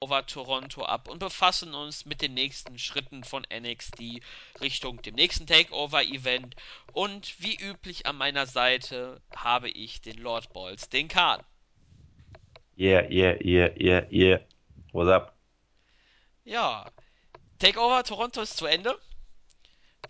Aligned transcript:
Over 0.00 0.26
Toronto 0.26 0.84
ab 0.84 1.08
und 1.08 1.20
befassen 1.20 1.72
uns 1.72 2.04
mit 2.04 2.20
den 2.20 2.34
nächsten 2.34 2.78
Schritten 2.78 3.24
von 3.24 3.46
NXT 3.50 4.20
Richtung 4.60 5.00
dem 5.00 5.14
nächsten 5.14 5.46
Takeover-Event. 5.46 6.54
Und 6.92 7.40
wie 7.40 7.56
üblich 7.56 8.04
an 8.04 8.16
meiner 8.16 8.44
Seite 8.44 9.22
habe 9.34 9.70
ich 9.70 10.02
den 10.02 10.18
Lord 10.18 10.52
Balls, 10.52 10.90
den 10.90 11.08
Khan. 11.08 11.42
Yeah, 12.76 13.10
yeah, 13.10 13.42
yeah, 13.42 13.70
yeah, 13.80 14.06
yeah. 14.10 14.40
What's 14.92 15.10
up? 15.10 15.34
Ja, 16.44 16.90
Takeover 17.58 18.04
Toronto 18.04 18.42
ist 18.42 18.58
zu 18.58 18.66
Ende. 18.66 19.00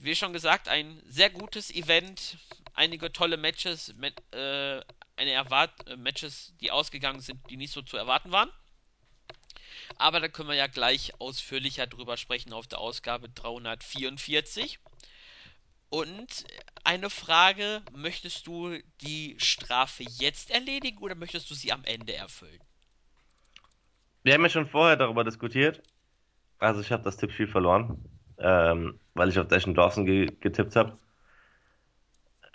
Wie 0.00 0.16
schon 0.16 0.32
gesagt, 0.32 0.66
ein 0.66 1.00
sehr 1.06 1.30
gutes 1.30 1.70
Event. 1.70 2.38
Einige 2.74 3.12
tolle 3.12 3.36
Matches, 3.36 3.94
mit, 3.94 4.20
äh, 4.34 4.82
eine 5.14 5.30
Erwart 5.30 5.86
äh, 5.86 5.96
Matches, 5.96 6.54
die 6.60 6.72
ausgegangen 6.72 7.20
sind, 7.20 7.38
die 7.50 7.56
nicht 7.56 7.72
so 7.72 7.82
zu 7.82 7.96
erwarten 7.96 8.32
waren. 8.32 8.50
Aber 9.96 10.20
da 10.20 10.28
können 10.28 10.48
wir 10.48 10.56
ja 10.56 10.66
gleich 10.66 11.20
ausführlicher 11.20 11.86
drüber 11.86 12.16
sprechen 12.16 12.52
auf 12.52 12.66
der 12.66 12.78
Ausgabe 12.78 13.28
344. 13.28 14.78
Und 15.88 16.44
eine 16.84 17.10
Frage, 17.10 17.82
möchtest 17.92 18.46
du 18.46 18.76
die 19.00 19.36
Strafe 19.38 20.04
jetzt 20.18 20.50
erledigen 20.50 20.98
oder 20.98 21.14
möchtest 21.14 21.50
du 21.50 21.54
sie 21.54 21.72
am 21.72 21.84
Ende 21.84 22.14
erfüllen? 22.14 22.60
Wir 24.22 24.34
haben 24.34 24.42
ja 24.42 24.48
schon 24.48 24.66
vorher 24.66 24.96
darüber 24.96 25.22
diskutiert. 25.22 25.82
Also 26.58 26.80
ich 26.80 26.90
habe 26.90 27.04
das 27.04 27.16
Tippspiel 27.16 27.46
verloren, 27.46 28.04
ähm, 28.38 28.98
weil 29.14 29.28
ich 29.28 29.38
auf 29.38 29.46
Dashen 29.46 29.74
Dawson 29.74 30.04
ge 30.04 30.26
getippt 30.40 30.74
habe. 30.74 30.98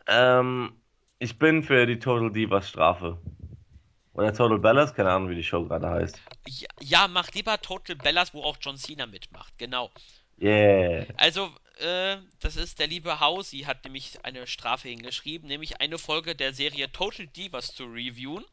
Ähm, 0.07 0.73
ich 1.20 1.38
bin 1.38 1.63
für 1.63 1.85
die 1.85 1.99
Total 1.99 2.32
Divas 2.32 2.68
Strafe. 2.68 3.18
Oder 4.13 4.33
Total 4.33 4.59
Bellas, 4.59 4.93
keine 4.93 5.11
Ahnung, 5.11 5.29
wie 5.29 5.35
die 5.35 5.43
Show 5.43 5.63
gerade 5.65 5.89
heißt. 5.89 6.21
Ja, 6.47 6.67
ja, 6.81 7.07
mach 7.07 7.31
lieber 7.31 7.59
Total 7.61 7.95
Bellas, 7.95 8.34
wo 8.34 8.43
auch 8.43 8.57
John 8.59 8.77
Cena 8.77 9.05
mitmacht, 9.05 9.57
genau. 9.57 9.91
Yeah. 10.39 11.05
Also, 11.17 11.51
äh, 11.79 12.18
das 12.40 12.55
ist 12.55 12.79
der 12.79 12.87
liebe 12.87 13.20
Hausi, 13.20 13.59
hat 13.59 13.84
nämlich 13.84 14.23
eine 14.26 14.48
Strafe 14.48 14.90
hingeschrieben, 14.90 15.48
nämlich 15.48 15.79
eine 15.79 15.98
Folge 15.98 16.35
der 16.35 16.53
Serie 16.53 16.91
Total 16.91 17.27
Divas 17.27 17.73
zu 17.73 17.85
reviewen. 17.85 18.43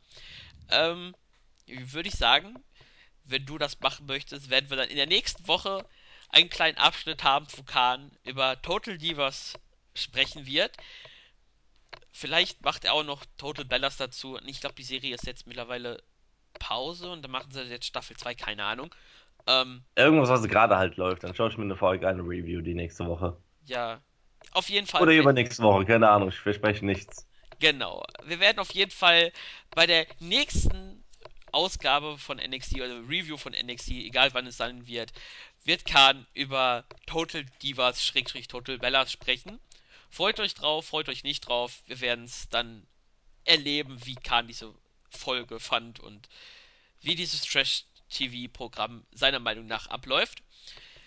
Ähm, 0.71 1.15
würde 1.67 2.09
ich 2.09 2.15
sagen, 2.15 2.55
wenn 3.25 3.45
du 3.45 3.59
das 3.59 3.81
machen 3.81 4.07
möchtest, 4.07 4.51
werden 4.51 4.71
wir 4.71 4.77
dann 4.77 4.89
in 4.89 4.97
der 4.97 5.07
nächsten 5.07 5.47
Woche 5.49 5.85
einen 6.31 6.51
kleinen 6.51 6.79
Abschnitt 6.79 7.25
haben, 7.25 7.47
wo 7.57 7.63
Khan 7.63 8.11
über 8.25 8.61
Total 8.63 8.99
Divas 8.99 9.55
sprechen 9.95 10.47
wird. 10.47 10.77
Vielleicht 12.19 12.63
macht 12.65 12.85
er 12.85 12.95
auch 12.95 13.05
noch 13.05 13.25
Total 13.37 13.65
Bellas 13.65 13.97
dazu. 13.97 14.35
Und 14.35 14.49
ich 14.49 14.61
glaube, 14.61 14.75
die 14.75 14.83
Serie 14.83 15.15
ist 15.15 15.27
jetzt 15.27 15.47
mittlerweile 15.47 16.03
Pause 16.59 17.11
und 17.13 17.23
dann 17.23 17.31
machen 17.31 17.53
sie 17.53 17.63
jetzt 17.63 17.87
Staffel 17.87 18.17
2, 18.17 18.35
keine 18.35 18.65
Ahnung. 18.65 18.93
Ähm, 19.47 19.85
Irgendwas, 19.95 20.29
was 20.29 20.43
gerade 20.49 20.77
halt 20.77 20.97
läuft. 20.97 21.23
Dann 21.23 21.35
schaue 21.37 21.49
ich 21.49 21.57
mir 21.57 21.65
eine 21.65 21.77
Folge 21.77 22.09
eine 22.09 22.23
Review 22.23 22.61
die 22.61 22.75
nächste 22.75 23.07
Woche. 23.07 23.37
ja, 23.67 24.01
auf 24.53 24.69
jeden 24.69 24.89
Fall. 24.89 25.01
Oder 25.03 25.13
übernächste 25.13 25.63
Woche, 25.63 25.85
keine 25.85 26.09
Ahnung, 26.09 26.31
ich 26.31 26.41
verspreche 26.41 26.85
nichts. 26.85 27.29
Genau. 27.61 28.05
Wir 28.25 28.41
werden 28.41 28.59
auf 28.59 28.73
jeden 28.73 28.91
Fall 28.91 29.33
bei 29.71 29.87
der 29.87 30.07
nächsten 30.19 31.05
Ausgabe 31.53 32.19
von 32.19 32.39
NXT 32.39 32.77
oder 32.77 32.99
Review 33.09 33.37
von 33.37 33.53
NXT, 33.53 33.91
egal 33.91 34.31
wann 34.35 34.47
es 34.47 34.57
sein 34.57 34.87
wird, 34.87 35.13
wird 35.65 35.85
Khan 35.85 36.27
über 36.35 36.85
Total 37.07 37.45
Divas 37.63 38.05
Schrägstrich 38.05 38.49
Total 38.49 38.79
Bellas 38.79 39.13
sprechen. 39.13 39.61
Freut 40.11 40.41
euch 40.41 40.55
drauf, 40.55 40.87
freut 40.87 41.09
euch 41.09 41.23
nicht 41.23 41.49
drauf. 41.49 41.83
Wir 41.87 42.01
werden 42.01 42.25
es 42.25 42.49
dann 42.49 42.87
erleben, 43.45 44.05
wie 44.05 44.15
Khan 44.15 44.47
diese 44.47 44.75
Folge 45.11 45.61
fand 45.61 46.01
und 46.01 46.29
wie 47.01 47.15
dieses 47.15 47.43
Trash-TV-Programm 47.43 49.05
seiner 49.13 49.39
Meinung 49.41 49.67
nach 49.67 49.87
abläuft. 49.87 50.43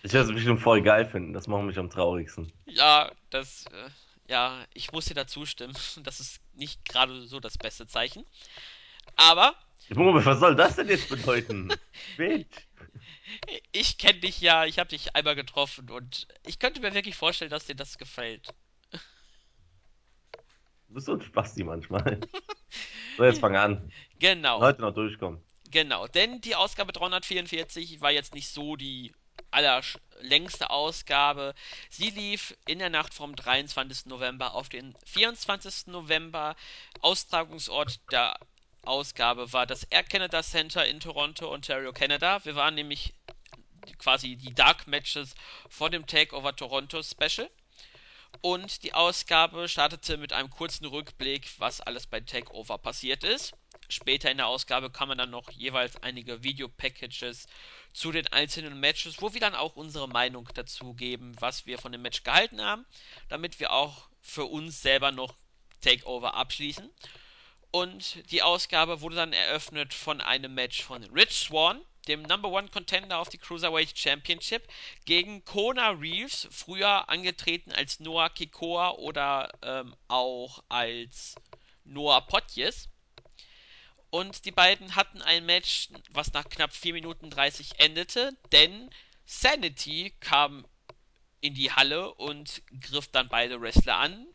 Ich 0.03 0.13
werde 0.13 0.29
es 0.29 0.33
bestimmt 0.33 0.61
voll 0.61 0.81
geil 0.81 1.05
finden, 1.05 1.33
das 1.33 1.47
macht 1.47 1.63
mich 1.63 1.77
am 1.77 1.89
traurigsten. 1.89 2.51
Ja, 2.65 3.11
das, 3.29 3.65
äh, 3.67 3.89
ja, 4.27 4.65
ich 4.73 4.91
muss 4.91 5.05
dir 5.05 5.13
da 5.13 5.27
zustimmen. 5.27 5.75
Das 6.03 6.19
ist 6.19 6.41
nicht 6.55 6.83
gerade 6.85 7.27
so 7.27 7.39
das 7.39 7.57
beste 7.57 7.85
Zeichen. 7.87 8.25
Aber 9.15 9.55
Junge, 9.89 10.23
was 10.23 10.39
soll 10.39 10.55
das 10.55 10.75
denn 10.75 10.87
jetzt 10.87 11.09
bedeuten? 11.09 11.69
Bitch. 12.17 12.65
ich 13.71 13.97
kenne 13.97 14.19
dich 14.19 14.39
ja, 14.39 14.65
ich 14.65 14.79
habe 14.79 14.89
dich 14.89 15.15
einmal 15.15 15.35
getroffen 15.35 15.89
und 15.89 16.27
ich 16.45 16.59
könnte 16.59 16.81
mir 16.81 16.93
wirklich 16.93 17.15
vorstellen, 17.15 17.51
dass 17.51 17.65
dir 17.65 17.75
das 17.75 17.97
gefällt. 17.97 18.53
Du 20.91 20.95
bist 20.95 21.05
so 21.05 21.13
ein 21.13 21.21
Spasti 21.21 21.63
manchmal. 21.63 22.19
So, 23.17 23.25
jetzt 23.25 23.39
fang 23.41 23.55
an. 23.57 23.91
Genau, 24.19 24.59
Heute 24.61 24.81
noch 24.81 24.93
durchkommen. 24.93 25.41
genau. 25.69 26.07
Denn 26.07 26.39
die 26.41 26.55
Ausgabe 26.55 26.91
344 26.93 27.99
war 27.99 28.11
jetzt 28.11 28.33
nicht 28.33 28.47
so 28.47 28.77
die 28.77 29.13
allerlängste 29.51 30.69
Ausgabe. 30.69 31.53
Sie 31.89 32.09
lief 32.09 32.55
in 32.65 32.79
der 32.79 32.89
Nacht 32.89 33.13
vom 33.13 33.35
23. 33.35 34.05
November 34.05 34.53
auf 34.53 34.69
den 34.69 34.95
24. 35.05 35.87
November. 35.87 36.55
Austragungsort 37.01 37.99
der 38.11 38.37
Ausgabe 38.83 39.51
war 39.51 39.67
das 39.67 39.83
Air 39.83 40.03
Canada 40.03 40.41
Center 40.41 40.85
in 40.85 40.99
Toronto, 41.01 41.53
Ontario, 41.53 41.91
Canada. 41.91 42.43
Wir 42.45 42.55
waren 42.55 42.75
nämlich 42.75 43.13
quasi 43.97 44.35
die 44.37 44.53
Dark 44.53 44.87
Matches 44.87 45.35
vor 45.69 45.89
dem 45.89 46.05
Takeover 46.07 46.55
Toronto 46.55 47.01
Special. 47.03 47.49
Und 48.41 48.81
die 48.81 48.93
Ausgabe 48.95 49.69
startete 49.69 50.17
mit 50.17 50.33
einem 50.33 50.49
kurzen 50.49 50.85
Rückblick, 50.85 51.47
was 51.59 51.79
alles 51.79 52.07
bei 52.07 52.21
Takeover 52.21 52.79
passiert 52.79 53.23
ist. 53.23 53.53
Später 53.87 54.31
in 54.31 54.37
der 54.37 54.47
Ausgabe 54.47 54.89
kann 54.89 55.09
man 55.09 55.19
dann 55.19 55.29
noch 55.29 55.51
jeweils 55.51 56.01
einige 56.01 56.43
Videopackages 56.43 57.45
zu 57.93 58.11
den 58.11 58.25
einzelnen 58.27 58.79
Matches, 58.79 59.21
wo 59.21 59.33
wir 59.33 59.41
dann 59.41 59.53
auch 59.53 59.75
unsere 59.75 60.07
Meinung 60.07 60.49
dazu 60.55 60.93
geben, 60.93 61.35
was 61.39 61.67
wir 61.67 61.77
von 61.77 61.91
dem 61.91 62.01
Match 62.01 62.23
gehalten 62.23 62.61
haben, 62.61 62.85
damit 63.29 63.59
wir 63.59 63.73
auch 63.73 64.09
für 64.21 64.45
uns 64.45 64.81
selber 64.81 65.11
noch 65.11 65.35
Takeover 65.81 66.33
abschließen. 66.33 66.89
Und 67.69 68.31
die 68.31 68.41
Ausgabe 68.41 69.01
wurde 69.01 69.17
dann 69.17 69.33
eröffnet 69.33 69.93
von 69.93 70.19
einem 70.19 70.55
Match 70.55 70.83
von 70.83 71.03
Rich 71.03 71.31
Swan, 71.47 71.81
dem 72.07 72.23
Number 72.23 72.49
One 72.49 72.69
Contender 72.69 73.19
auf 73.19 73.29
die 73.29 73.37
Cruiserweight 73.37 73.97
Championship, 73.97 74.67
gegen 75.05 75.45
Kona 75.45 75.89
Reeves, 75.91 76.47
früher 76.51 77.09
angetreten 77.09 77.71
als 77.71 77.99
Noah 77.99 78.29
Kikoa 78.29 78.91
oder 78.91 79.49
ähm, 79.61 79.95
auch 80.07 80.63
als 80.69 81.35
Noah 81.83 82.21
Potjes. 82.21 82.89
Und 84.09 84.45
die 84.45 84.51
beiden 84.51 84.95
hatten 84.95 85.21
ein 85.21 85.45
Match, 85.45 85.89
was 86.09 86.33
nach 86.33 86.49
knapp 86.49 86.73
4 86.73 86.93
Minuten 86.93 87.29
30 87.29 87.79
endete, 87.79 88.37
denn 88.51 88.89
Sanity 89.25 90.13
kam 90.19 90.65
in 91.41 91.55
die 91.55 91.71
Halle 91.71 92.13
und 92.13 92.61
griff 92.79 93.07
dann 93.07 93.27
beide 93.27 93.59
Wrestler 93.59 93.97
an. 93.97 94.27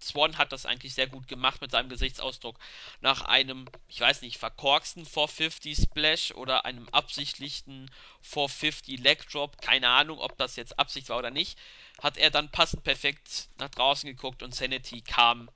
Swan 0.00 0.36
hat 0.36 0.50
das 0.52 0.66
eigentlich 0.66 0.94
sehr 0.94 1.06
gut 1.06 1.28
gemacht 1.28 1.60
mit 1.60 1.70
seinem 1.70 1.88
Gesichtsausdruck 1.88 2.58
nach 3.00 3.22
einem, 3.22 3.66
ich 3.86 4.00
weiß 4.00 4.22
nicht, 4.22 4.38
verkorksten 4.38 5.06
450 5.06 5.78
Splash 5.78 6.32
oder 6.32 6.64
einem 6.64 6.88
absichtlichen 6.88 7.88
450 8.22 8.98
Leg 8.98 9.28
Drop, 9.30 9.60
keine 9.62 9.88
Ahnung, 9.88 10.18
ob 10.18 10.36
das 10.36 10.56
jetzt 10.56 10.78
Absicht 10.78 11.08
war 11.08 11.18
oder 11.18 11.30
nicht, 11.30 11.56
hat 12.02 12.16
er 12.16 12.30
dann 12.30 12.50
passend 12.50 12.82
perfekt 12.82 13.48
nach 13.58 13.70
draußen 13.70 14.08
geguckt 14.08 14.42
und 14.42 14.54
Sanity 14.54 15.02
kam 15.02 15.48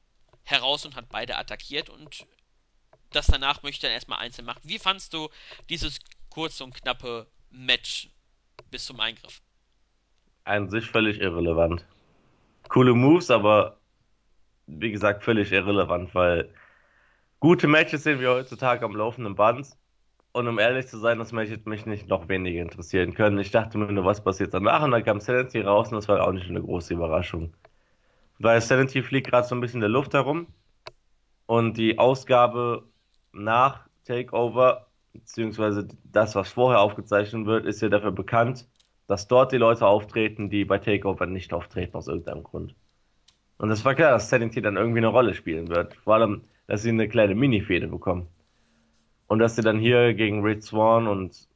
heraus 0.45 0.87
und 0.87 0.95
hat 0.95 1.09
beide 1.09 1.37
attackiert 1.37 1.91
und 1.91 2.25
das 3.11 3.27
danach 3.27 3.63
möchte 3.63 3.87
dann 3.87 3.95
erstmal 3.95 4.21
einzeln 4.21 4.45
machen. 4.45 4.63
Wie 4.63 4.79
fandst 4.79 5.13
du 5.13 5.29
dieses 5.71 5.99
kurze 6.31 6.63
und 6.63 6.75
knappe 6.75 7.29
Match 7.51 8.11
bis 8.71 8.85
zum 8.85 9.01
Eingriff? 9.01 9.41
An 10.49 10.71
sich 10.71 10.91
völlig 10.91 11.21
irrelevant. 11.21 11.85
Coole 12.71 12.95
Moves, 12.95 13.31
aber 13.31 13.77
wie 14.67 14.91
gesagt, 14.91 15.23
völlig 15.23 15.53
irrelevant, 15.53 16.15
weil 16.15 16.49
gute 17.39 17.67
Matches 17.67 18.05
sehen 18.05 18.19
wir 18.19 18.31
heutzutage 18.31 18.83
am 18.83 18.97
laufenden 18.97 19.35
Band. 19.35 19.69
Und 20.33 20.49
um 20.49 20.59
ehrlich 20.59 20.87
zu 20.87 20.97
sein, 20.97 21.19
das 21.19 21.33
Match 21.33 21.51
mich 21.67 21.85
nicht 21.85 22.09
noch 22.09 22.31
weniger 22.31 22.63
interessieren 22.63 23.13
können. 23.13 23.39
Ich 23.39 23.51
dachte 23.51 23.77
mir 23.77 23.93
nur, 23.93 24.07
was 24.07 24.25
passiert 24.25 24.55
danach? 24.55 24.83
Und 24.83 24.93
dann 24.93 25.05
kam 25.05 25.21
Sanity 25.21 25.61
raus 25.61 25.89
und 25.89 25.97
das 25.97 26.09
war 26.09 26.27
auch 26.27 26.33
nicht 26.33 26.49
eine 26.49 26.63
große 26.63 26.95
Überraschung. 26.95 27.53
Weil 28.39 28.63
Sanity 28.63 29.03
fliegt 29.03 29.29
gerade 29.29 29.47
so 29.47 29.55
ein 29.55 29.61
bisschen 29.61 29.79
in 29.79 29.83
der 29.83 29.91
Luft 29.91 30.15
herum. 30.15 30.47
Und 31.45 31.77
die 31.77 31.99
Ausgabe 31.99 32.85
nach 33.33 33.87
Takeover, 34.07 34.87
beziehungsweise 35.13 35.89
das, 36.05 36.35
was 36.35 36.53
vorher 36.53 36.81
aufgezeichnet 36.81 37.45
wird, 37.45 37.67
ist 37.67 37.83
ja 37.83 37.91
dafür 37.91 38.13
bekannt, 38.13 38.67
dass 39.09 39.27
dort 39.27 39.51
die 39.53 39.57
Leute 39.57 39.87
auftreten, 39.87 40.51
die 40.51 40.65
bei 40.65 40.79
Takeover 40.79 41.27
nicht 41.27 41.53
auftreten 41.53 41.97
aus 41.97 42.07
irgendeinem 42.07 42.45
Grund. 42.45 42.75
Und 43.57 43.71
es 43.71 43.85
war 43.85 43.95
klar, 43.95 44.13
dass 44.13 44.29
Sanity 44.29 44.63
dann 44.63 44.77
irgendwie 44.77 44.99
eine 44.99 45.09
Rolle 45.09 45.35
spielen 45.35 45.69
wird. 45.69 45.95
Vor 45.97 46.15
allem, 46.15 46.45
dass 46.69 46.83
sie 46.83 46.91
eine 46.91 47.09
kleine 47.09 47.35
Mini-Fehde 47.35 47.89
bekommen. 47.89 48.29
Und 49.27 49.41
dass 49.41 49.57
sie 49.57 49.63
dann 49.63 49.81
hier 49.81 50.15
gegen 50.15 50.43
Rich 50.43 50.63
Swan 50.63 51.09
und 51.09 51.49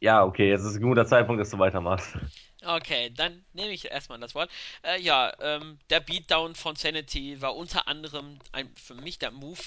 ja, 0.00 0.24
okay, 0.24 0.48
jetzt 0.48 0.64
ist 0.64 0.76
ein 0.76 0.82
guter 0.82 1.06
Zeitpunkt, 1.06 1.40
dass 1.40 1.50
du 1.50 1.58
weitermachst. 1.58 2.16
Okay, 2.64 3.10
dann 3.10 3.44
nehme 3.52 3.70
ich 3.70 3.90
erstmal 3.90 4.18
das 4.18 4.34
Wort. 4.34 4.50
Äh, 4.82 5.00
ja, 5.00 5.32
ähm, 5.40 5.78
der 5.90 6.00
Beatdown 6.00 6.54
von 6.54 6.76
Sanity 6.76 7.40
war 7.40 7.56
unter 7.56 7.86
anderem 7.86 8.38
ein, 8.52 8.68
für 8.74 8.94
mich 8.94 9.18
der 9.18 9.30
Move 9.30 9.60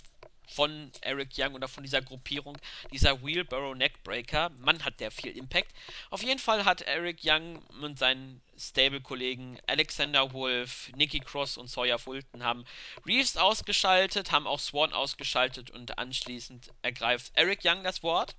von 0.48 0.92
Eric 1.02 1.30
Young 1.38 1.54
oder 1.54 1.68
von 1.68 1.84
dieser 1.84 2.02
Gruppierung, 2.02 2.58
dieser 2.92 3.24
Wheelbarrow 3.24 3.76
Neckbreaker. 3.76 4.50
Mann, 4.60 4.84
hat 4.84 5.00
der 5.00 5.12
viel 5.12 5.38
Impact. 5.38 5.72
Auf 6.10 6.24
jeden 6.24 6.40
Fall 6.40 6.66
hat 6.66 6.82
Eric 6.82 7.20
Young 7.24 7.60
und 7.82 7.98
seinen 7.98 8.42
Stable-Kollegen 8.58 9.60
Alexander 9.68 10.34
Wolf, 10.34 10.92
Nikki 10.96 11.20
Cross 11.20 11.58
und 11.58 11.70
Sawyer 11.70 12.00
Fulton 12.00 12.44
haben 12.44 12.66
Reeves 13.06 13.38
ausgeschaltet, 13.38 14.32
haben 14.32 14.48
auch 14.48 14.60
Swan 14.60 14.94
ausgeschaltet 14.94 15.72
und 15.72 15.98
anschließend 15.98 16.72
ergreift 16.82 17.32
Eric 17.36 17.62
Young 17.64 17.84
das 17.84 18.04
Wort 18.04 18.36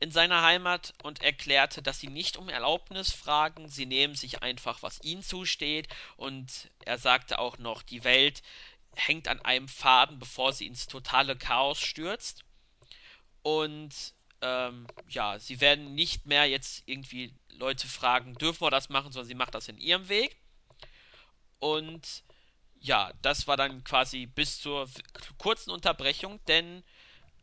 in 0.00 0.10
seiner 0.12 0.42
Heimat 0.42 0.94
und 1.02 1.22
erklärte, 1.22 1.82
dass 1.82 1.98
sie 1.98 2.08
nicht 2.08 2.36
um 2.36 2.48
Erlaubnis 2.48 3.12
fragen, 3.12 3.68
sie 3.68 3.86
nehmen 3.86 4.14
sich 4.14 4.42
einfach, 4.42 4.82
was 4.82 5.02
ihnen 5.02 5.22
zusteht 5.22 5.88
und 6.16 6.70
er 6.84 6.98
sagte 6.98 7.38
auch 7.38 7.58
noch, 7.58 7.82
die 7.82 8.04
Welt 8.04 8.42
hängt 8.98 9.28
an 9.28 9.40
einem 9.40 9.68
Faden, 9.68 10.18
bevor 10.18 10.52
sie 10.52 10.66
ins 10.66 10.86
totale 10.86 11.36
Chaos 11.36 11.80
stürzt. 11.80 12.44
Und 13.42 13.94
ähm, 14.40 14.86
ja, 15.08 15.38
sie 15.38 15.60
werden 15.60 15.94
nicht 15.94 16.26
mehr 16.26 16.46
jetzt 16.46 16.82
irgendwie 16.86 17.34
Leute 17.50 17.88
fragen, 17.88 18.34
dürfen 18.34 18.62
wir 18.62 18.70
das 18.70 18.88
machen, 18.88 19.12
sondern 19.12 19.28
sie 19.28 19.34
macht 19.34 19.54
das 19.54 19.68
in 19.68 19.78
ihrem 19.78 20.08
Weg. 20.08 20.36
Und 21.58 22.24
ja, 22.80 23.12
das 23.22 23.46
war 23.46 23.56
dann 23.56 23.82
quasi 23.84 24.26
bis 24.26 24.60
zur 24.60 24.88
kurzen 25.38 25.70
Unterbrechung, 25.70 26.40
denn 26.46 26.84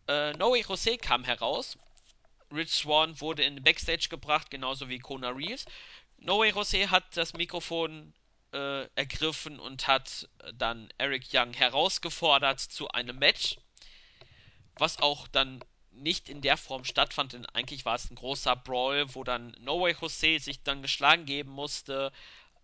äh, 0.08 0.32
Noe 0.34 0.60
Jose 0.62 0.98
kam 0.98 1.24
heraus. 1.24 1.78
Rich 2.52 2.72
Swan 2.72 3.20
wurde 3.20 3.44
in 3.44 3.56
den 3.56 3.64
Backstage 3.64 4.08
gebracht, 4.10 4.50
genauso 4.50 4.88
wie 4.88 5.00
Kona 5.00 5.30
Reeves. 5.30 5.66
Noe 6.18 6.50
Jose 6.50 6.90
hat 6.90 7.18
das 7.18 7.34
Mikrofon 7.34 8.14
äh, 8.56 8.90
ergriffen 8.96 9.60
und 9.60 9.88
hat 9.88 10.30
dann 10.54 10.90
Eric 10.98 11.28
Young 11.34 11.54
herausgefordert 11.54 12.62
zu 12.62 12.88
einem 12.88 13.20
Match, 13.20 13.58
was 14.78 15.00
auch 15.00 15.28
dann 15.28 15.64
nicht 15.92 16.30
in 16.30 16.42
der 16.42 16.58
Form 16.58 16.86
stattfand, 16.86 17.34
denn 17.34 17.46
eigentlich 17.48 17.86
war 17.86 17.96
es 17.96 18.10
ein 18.10 18.16
großer 18.16 18.56
Brawl, 18.56 19.14
wo 19.14 19.24
dann 19.24 19.56
No 19.60 19.82
Way 19.82 19.96
Jose 20.00 20.40
sich 20.40 20.64
dann 20.64 20.82
geschlagen 20.82 21.26
geben 21.26 21.52
musste 21.52 22.12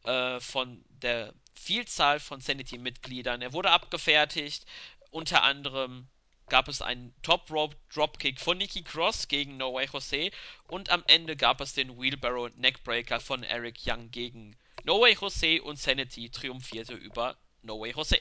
äh, 0.03 0.39
von 0.39 0.83
der 0.89 1.33
Vielzahl 1.53 2.19
von 2.19 2.41
Sanity-Mitgliedern. 2.41 3.41
Er 3.41 3.53
wurde 3.53 3.71
abgefertigt, 3.71 4.65
unter 5.11 5.43
anderem 5.43 6.07
gab 6.47 6.67
es 6.67 6.81
einen 6.81 7.13
Top 7.21 7.49
Rope 7.49 7.77
Dropkick 7.93 8.39
von 8.39 8.57
Nikki 8.57 8.83
Cross 8.83 9.27
gegen 9.27 9.57
No 9.57 9.73
Way 9.73 9.87
Jose 9.91 10.31
und 10.67 10.89
am 10.89 11.03
Ende 11.07 11.35
gab 11.35 11.61
es 11.61 11.73
den 11.73 12.01
Wheelbarrow 12.01 12.49
Neckbreaker 12.55 13.19
von 13.19 13.43
Eric 13.43 13.79
Young 13.85 14.11
gegen 14.11 14.57
No 14.85 15.01
Way 15.01 15.15
Jose 15.19 15.61
und 15.61 15.77
Sanity 15.77 16.29
triumphierte 16.29 16.93
über 16.93 17.35
No 17.63 17.79
Way 17.79 17.91
Jose. 17.91 18.17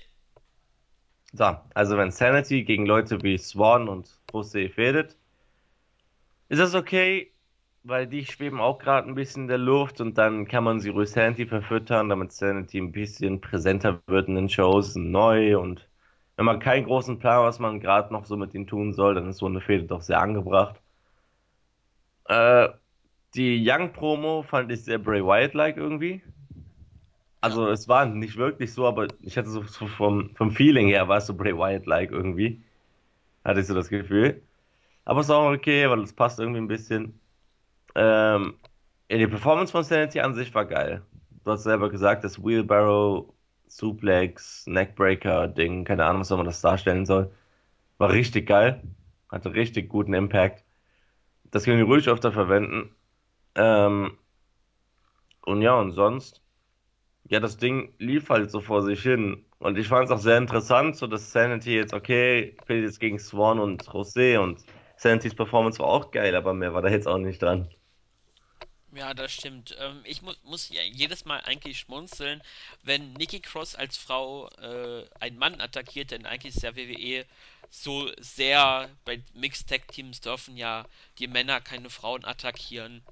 So, 1.32 1.56
also 1.74 1.96
wenn 1.96 2.10
Sanity 2.10 2.64
gegen 2.64 2.86
Leute 2.86 3.22
wie 3.22 3.38
Swan 3.38 3.88
und 3.88 4.18
Jose 4.32 4.68
fädet, 4.68 5.16
ist 6.48 6.58
das 6.58 6.74
okay, 6.74 7.32
weil 7.84 8.06
die 8.06 8.26
schweben 8.26 8.60
auch 8.60 8.78
gerade 8.78 9.08
ein 9.08 9.14
bisschen 9.14 9.42
in 9.42 9.48
der 9.48 9.58
Luft 9.58 10.00
und 10.00 10.18
dann 10.18 10.46
kann 10.48 10.64
man 10.64 10.80
sie 10.80 10.90
ruhig 10.90 11.10
Sanity 11.10 11.46
verfüttern, 11.46 12.08
damit 12.08 12.32
Sanity 12.32 12.78
ein 12.78 12.92
bisschen 12.92 13.40
präsenter 13.40 14.02
wird 14.06 14.28
in 14.28 14.34
den 14.34 14.48
Shows, 14.48 14.96
neu 14.96 15.58
und 15.58 15.88
wenn 16.36 16.46
man 16.46 16.58
keinen 16.58 16.86
großen 16.86 17.18
Plan, 17.18 17.44
was 17.44 17.58
man 17.58 17.80
gerade 17.80 18.12
noch 18.12 18.24
so 18.24 18.36
mit 18.36 18.54
ihnen 18.54 18.66
tun 18.66 18.94
soll, 18.94 19.14
dann 19.14 19.28
ist 19.28 19.38
so 19.38 19.46
eine 19.46 19.60
Fehde 19.60 19.84
doch 19.84 20.00
sehr 20.02 20.20
angebracht. 20.20 20.80
Äh, 22.26 22.68
die 23.34 23.62
Young-Promo 23.62 24.42
fand 24.42 24.72
ich 24.72 24.84
sehr 24.84 24.98
Bray 24.98 25.22
Wyatt-like 25.24 25.76
irgendwie. 25.76 26.22
Also 27.40 27.69
es 27.69 27.88
war 27.88 28.06
nicht 28.06 28.37
wirklich 28.37 28.72
so, 28.72 28.87
aber 28.87 29.08
ich 29.22 29.38
hatte 29.38 29.48
so, 29.50 29.62
so 29.62 29.87
vom, 29.87 30.34
vom 30.37 30.50
Feeling 30.50 30.88
her 30.88 31.08
war 31.08 31.19
es 31.19 31.26
so 31.26 31.34
Bray 31.34 31.56
Wyatt-like 31.56 32.10
irgendwie. 32.10 32.62
Hatte 33.44 33.60
ich 33.60 33.66
so 33.66 33.75
das 33.75 33.88
Gefühl. 33.88 34.42
Aber 35.04 35.20
es 35.20 35.26
ist 35.26 35.32
auch 35.32 35.52
okay, 35.52 35.88
weil 35.90 36.00
es 36.02 36.12
passt 36.14 36.40
irgendwie 36.40 36.60
ein 36.60 36.69
bisschen. 36.69 37.20
Ähm, 37.96 38.56
ja, 39.10 39.19
die 39.19 39.26
Performance 39.26 39.72
von 39.72 39.84
Sanity 39.84 40.20
an 40.20 40.34
sich 40.34 40.54
war 40.54 40.66
geil. 40.66 41.02
Du 41.44 41.52
hast 41.52 41.64
selber 41.64 41.90
gesagt, 41.90 42.25
das 42.25 42.42
Wheelbarrow, 42.44 43.32
Suplex, 43.69 44.66
Neckbreaker 44.66 45.48
Ding, 45.48 45.84
keine 45.84 46.04
Ahnung, 46.06 46.20
was 46.22 46.31
man 46.31 46.46
das 46.46 46.60
darstellen 46.60 47.06
soll, 47.06 47.32
war 47.98 48.12
richtig 48.12 48.48
geil. 48.48 48.82
Hatte 49.31 49.54
richtig 49.54 49.88
guten 49.88 50.14
Impact. 50.14 50.64
Das 51.50 51.64
können 51.64 51.78
wir 51.78 51.86
ruhig 51.86 52.08
öfter 52.08 52.32
verwenden. 52.32 52.94
Ähm, 53.56 54.19
und 55.43 55.62
ja, 55.62 55.75
und 55.78 55.93
sonst 55.93 56.40
ja, 57.31 57.38
das 57.38 57.56
Ding 57.56 57.94
lief 57.99 58.29
halt 58.29 58.50
so 58.50 58.61
vor 58.61 58.82
sich 58.82 59.03
hin. 59.03 59.44
Und 59.61 59.79
ich 59.79 59.87
fand 59.88 60.06
es 60.06 60.11
auch 60.11 60.19
sehr 60.19 60.37
interessant, 60.37 60.97
so 60.97 61.06
dass 61.06 61.32
Sanity 61.32 61.77
jetzt, 61.77 61.94
okay, 61.94 62.56
fehlt 62.67 62.85
jetzt 62.85 62.99
gegen 62.99 63.19
Swan 63.21 63.61
und 63.61 63.85
José 63.85 64.38
und 64.38 64.65
Sanitys 64.97 65.35
Performance 65.35 65.79
war 65.79 65.87
auch 65.87 66.11
geil, 66.11 66.35
aber 66.35 66.55
mehr 66.55 66.75
war 66.75 66.82
da 66.82 66.88
jetzt 66.88 67.06
auch 67.06 67.19
nicht 67.19 67.41
dran. 67.41 67.69
Ja, 68.93 69.15
das 69.15 69.32
stimmt. 69.32 69.77
Ähm, 69.79 70.00
ich 70.05 70.23
mu 70.23 70.32
muss 70.43 70.69
ja 70.71 70.82
jedes 70.82 71.25
Mal 71.25 71.41
eigentlich 71.43 71.79
schmunzeln, 71.79 72.43
wenn 72.82 73.12
Nikki 73.12 73.38
Cross 73.38 73.77
als 73.77 73.97
Frau 73.97 74.49
äh, 74.59 75.06
einen 75.21 75.38
Mann 75.38 75.61
attackiert, 75.61 76.11
denn 76.11 76.27
eigentlich 76.27 76.56
ist 76.56 76.65
ja 76.65 76.75
WWE 76.75 77.25
so 77.71 78.11
sehr, 78.19 78.91
bei 79.05 79.23
Mixed 79.35 79.69
Tag 79.69 79.87
Teams 79.88 80.21
dürfen 80.21 80.56
ja 80.56 80.85
die 81.19 81.29
Männer 81.29 81.61
keine 81.61 81.91
Frauen 81.91 82.25
attackieren. 82.25 83.03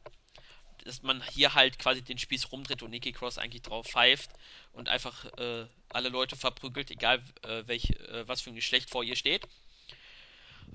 Dass 0.88 1.02
man 1.02 1.22
hier 1.30 1.54
halt 1.54 1.78
quasi 1.78 2.02
den 2.02 2.18
Spieß 2.18 2.50
rumdreht 2.50 2.82
und 2.82 2.90
Nikki 2.90 3.12
Cross 3.12 3.38
eigentlich 3.38 3.62
drauf 3.62 3.86
pfeift 3.86 4.30
und 4.72 4.88
einfach 4.88 5.26
äh, 5.38 5.66
alle 5.90 6.08
Leute 6.08 6.34
verprügelt, 6.34 6.90
egal 6.90 7.22
äh, 7.42 7.62
welch, 7.66 7.90
äh, 7.90 8.26
was 8.26 8.40
für 8.40 8.50
ein 8.50 8.56
Geschlecht 8.56 8.88
vor 8.90 9.04
ihr 9.04 9.14
steht. 9.14 9.46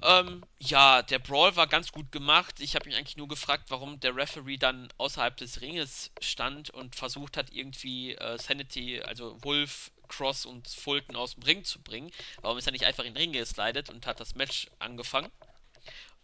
Ähm, 0.01 0.44
ja, 0.60 1.01
der 1.01 1.19
Brawl 1.19 1.56
war 1.56 1.68
ganz 1.68 1.92
gut 1.92 2.12
gemacht. 2.12 2.60
Ich 2.60 2.75
habe 2.75 2.88
mich 2.88 2.95
eigentlich 2.95 3.18
nur 3.18 3.27
gefragt, 3.27 3.65
warum 3.69 4.00
der 4.00 4.15
Referee 4.15 4.57
dann 4.57 4.89
außerhalb 4.98 5.36
des 5.38 5.62
Ringes 5.62 6.12
stand 6.19 6.69
und 6.69 6.95
versucht 6.95 7.38
hat, 7.38 7.51
irgendwie 7.51 8.13
äh, 8.16 8.38
Sanity, 8.38 9.01
also 9.01 9.38
Wolf, 9.44 9.92
Cross 10.07 10.45
und 10.45 10.68
Fulton 10.68 11.16
aus 11.16 11.36
dem 11.36 11.44
Ring 11.44 11.63
zu 11.63 11.81
bringen. 11.81 12.12
Warum 12.42 12.57
ist 12.57 12.68
er 12.68 12.71
nicht 12.71 12.86
einfach 12.86 13.04
in 13.04 13.13
den 13.13 13.21
Ring 13.21 13.31
geslidet 13.31 13.89
und 13.89 14.06
hat 14.06 14.19
das 14.19 14.36
Match 14.36 14.68
angefangen? 14.80 15.31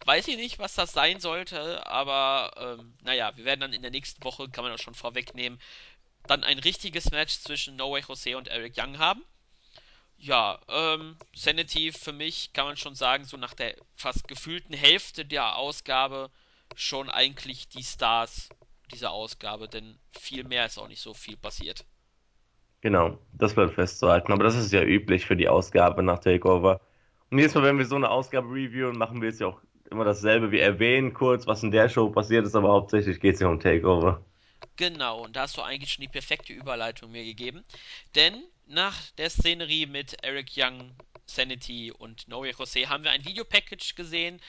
Weiß 0.06 0.28
ich 0.28 0.38
nicht, 0.38 0.60
was 0.60 0.76
das 0.76 0.94
sein 0.94 1.20
sollte, 1.20 1.86
aber 1.86 2.78
ähm, 2.80 2.94
naja, 3.04 3.36
wir 3.36 3.46
werden 3.46 3.60
dann 3.60 3.74
in 3.74 3.82
der 3.82 3.92
nächsten 3.92 4.24
Woche, 4.24 4.50
kann 4.50 4.64
man 4.64 4.74
auch 4.74 4.80
schon 4.80 4.96
vorwegnehmen, 4.96 5.60
dann 6.28 6.44
ein 6.44 6.60
richtiges 6.60 7.12
Match 7.12 7.40
zwischen 7.40 7.76
No 7.76 7.92
Way 7.92 8.04
Jose 8.08 8.38
und 8.38 8.48
Eric 8.48 8.76
Young 8.78 8.98
haben. 8.98 9.24
Ja, 10.18 10.60
ähm, 10.68 11.18
Sanity 11.34 11.92
für 11.92 12.12
mich 12.12 12.52
kann 12.54 12.66
man 12.66 12.78
schon 12.78 12.96
sagen, 12.96 13.24
so 13.26 13.38
nach 13.38 13.54
der 13.54 13.76
fast 13.96 14.28
gefühlten 14.28 14.76
Hälfte 14.76 15.26
der 15.26 15.56
Ausgabe 15.56 16.30
schon 16.76 17.10
eigentlich 17.10 17.70
die 17.70 17.84
Stars 17.84 18.50
dieser 18.92 19.12
Ausgabe, 19.12 19.70
denn 19.70 19.98
viel 20.12 20.44
mehr 20.44 20.66
ist 20.66 20.78
auch 20.78 20.88
nicht 20.88 21.02
so 21.02 21.14
viel 21.14 21.38
passiert. 21.38 21.86
Genau, 22.82 23.18
das 23.34 23.56
bleibt 23.56 23.74
festzuhalten. 23.74 24.32
Aber 24.32 24.44
das 24.44 24.56
ist 24.56 24.72
ja 24.72 24.82
üblich 24.82 25.26
für 25.26 25.36
die 25.36 25.50
Ausgabe 25.50 26.02
nach 26.04 26.20
Takeover. 26.20 26.82
Und 27.30 27.38
jedes 27.38 27.54
Mal, 27.54 27.64
wenn 27.64 27.78
wir 27.78 27.86
so 27.86 27.96
eine 27.96 28.10
Ausgabe 28.10 28.48
reviewen, 28.48 28.98
machen 28.98 29.22
wir 29.22 29.30
jetzt 29.30 29.42
ja 29.42 29.48
auch 29.48 29.62
immer 29.92 30.06
dasselbe. 30.06 30.52
Wir 30.52 30.64
erwähnen 30.64 31.14
kurz, 31.14 31.48
was 31.48 31.64
in 31.64 31.72
der 31.72 31.90
Show 31.90 32.10
passiert 32.10 32.46
ist, 32.46 32.56
aber 32.56 32.70
hauptsächlich 32.70 33.20
geht 33.20 33.36
es 33.36 33.42
ja 33.42 33.48
um 33.48 33.60
Takeover. 33.60 34.24
Genau, 34.76 35.24
und 35.24 35.36
da 35.36 35.42
hast 35.42 35.58
du 35.58 35.62
eigentlich 35.62 35.92
schon 35.94 36.04
die 36.04 36.08
perfekte 36.08 36.54
Überleitung 36.54 37.12
mir 37.12 37.24
gegeben. 37.24 37.64
Denn 38.16 38.44
nach 38.68 38.96
der 39.18 39.30
Szenerie 39.30 39.86
mit 39.86 40.24
Eric 40.24 40.52
Young, 40.56 40.92
Sanity 41.26 41.92
und 41.92 42.28
Noe 42.28 42.52
Jose 42.52 42.90
haben 42.90 43.04
wir 43.04 43.12
ein 43.12 43.26
Videopackage 43.26 43.96
gesehen, 43.96 44.40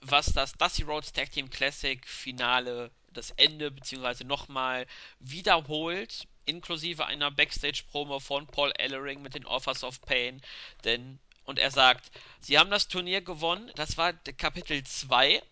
was 0.00 0.26
das 0.32 0.52
Dusty 0.52 0.82
Rhodes 0.82 1.12
Tag 1.12 1.30
Team 1.32 1.50
Classic 1.50 2.06
Finale, 2.06 2.90
das 3.12 3.30
Ende 3.32 3.70
beziehungsweise 3.70 4.24
nochmal 4.24 4.86
wiederholt, 5.20 6.26
inklusive 6.44 7.06
einer 7.06 7.30
Backstage-Promo 7.30 8.20
von 8.20 8.46
Paul 8.46 8.72
Ellering 8.78 9.22
mit 9.22 9.34
den 9.34 9.46
Offers 9.46 9.84
of 9.84 10.00
Pain. 10.02 10.40
Denn, 10.84 11.18
und 11.46 11.58
er 11.58 11.70
sagt, 11.70 12.10
sie 12.40 12.58
haben 12.58 12.70
das 12.70 12.88
Turnier 12.88 13.22
gewonnen, 13.22 13.70
das 13.76 13.96
war 13.96 14.12
Kapitel 14.12 14.84
2 14.84 15.42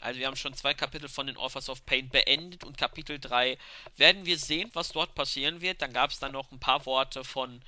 also 0.00 0.20
wir 0.20 0.26
haben 0.26 0.36
schon 0.36 0.54
zwei 0.54 0.74
Kapitel 0.74 1.08
von 1.08 1.26
den 1.26 1.36
Authors 1.36 1.68
of 1.68 1.84
Pain 1.86 2.10
beendet 2.10 2.64
und 2.64 2.76
Kapitel 2.76 3.18
3 3.18 3.58
werden 3.96 4.26
wir 4.26 4.38
sehen, 4.38 4.70
was 4.74 4.92
dort 4.92 5.14
passieren 5.14 5.60
wird. 5.60 5.80
Dann 5.82 5.92
gab 5.92 6.10
es 6.10 6.18
dann 6.18 6.32
noch 6.32 6.52
ein 6.52 6.60
paar 6.60 6.84
Worte 6.86 7.24
von 7.24 7.62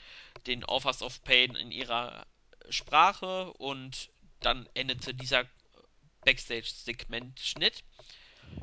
den 0.46 0.64
Authors 0.64 1.02
of 1.02 1.22
Pain 1.24 1.54
in 1.56 1.70
ihrer 1.70 2.26
Sprache 2.68 3.52
und 3.54 4.10
dann 4.40 4.68
endete 4.74 5.14
dieser 5.14 5.46
Backstage-Segment-Schnitt. 6.24 7.82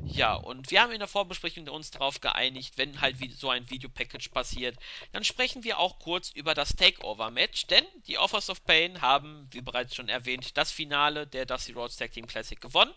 Ja, 0.08 0.36
und 0.36 0.72
wir 0.72 0.82
haben 0.82 0.92
in 0.92 1.00
der 1.00 1.08
Vorbesprechung 1.08 1.68
uns 1.68 1.92
darauf 1.92 2.22
geeinigt, 2.22 2.78
wenn 2.78 3.02
halt 3.02 3.18
so 3.34 3.50
ein 3.50 3.70
Videopackage 3.70 4.30
passiert, 4.30 4.78
dann 5.12 5.24
sprechen 5.24 5.64
wir 5.64 5.80
auch 5.80 6.00
kurz 6.00 6.30
über 6.32 6.54
das 6.54 6.76
Takeover-Match, 6.76 7.68
denn 7.68 7.84
die 8.08 8.18
Offers 8.18 8.50
of 8.50 8.64
Pain 8.66 9.02
haben, 9.02 9.48
wie 9.52 9.62
bereits 9.62 9.96
schon 9.96 10.08
erwähnt, 10.08 10.58
das 10.58 10.72
Finale 10.72 11.28
der 11.28 11.46
Dusty 11.46 11.74
Rhodes 11.74 11.98
Tag 11.98 12.12
Team 12.12 12.28
Classic 12.28 12.60
gewonnen 12.62 12.94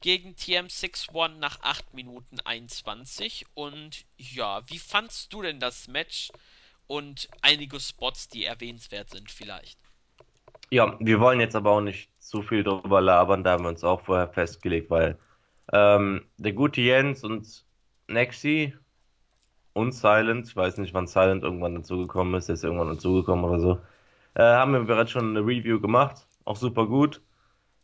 gegen 0.00 0.34
TM61 0.34 1.38
nach 1.38 1.60
8 1.62 1.94
Minuten 1.94 2.40
21. 2.40 3.46
Und 3.54 4.04
ja, 4.18 4.62
wie 4.68 4.78
fandst 4.78 5.32
du 5.32 5.40
denn 5.40 5.60
das 5.60 5.88
Match 5.88 6.30
und 6.86 7.28
einige 7.40 7.80
Spots, 7.80 8.28
die 8.28 8.44
erwähnenswert 8.44 9.10
sind 9.10 9.30
vielleicht? 9.30 9.78
Ja, 10.70 10.96
wir 11.00 11.20
wollen 11.20 11.40
jetzt 11.40 11.56
aber 11.56 11.70
auch 11.70 11.80
nicht 11.80 12.10
zu 12.18 12.42
viel 12.42 12.64
drüber 12.64 13.00
labern, 13.00 13.44
da 13.44 13.52
haben 13.52 13.64
wir 13.64 13.68
uns 13.68 13.84
auch 13.84 14.02
vorher 14.02 14.28
festgelegt, 14.28 14.90
weil 14.90 15.18
ähm, 15.72 16.22
der 16.38 16.52
gute 16.52 16.80
Jens 16.80 17.24
und 17.24 17.64
Nexi 18.08 18.74
und 19.72 19.92
Silent, 19.92 20.48
ich 20.48 20.56
weiß 20.56 20.78
nicht, 20.78 20.94
wann 20.94 21.06
Silent 21.06 21.42
irgendwann 21.42 21.74
dazugekommen 21.74 22.34
ist, 22.34 22.48
der 22.48 22.54
ist 22.54 22.64
irgendwann 22.64 22.88
dazugekommen 22.88 23.44
oder 23.44 23.60
so, 23.60 23.78
äh, 24.34 24.42
haben 24.42 24.72
wir 24.72 24.80
bereits 24.80 25.10
schon 25.10 25.36
eine 25.36 25.46
Review 25.46 25.80
gemacht, 25.80 26.26
auch 26.44 26.56
super 26.56 26.86
gut. 26.86 27.22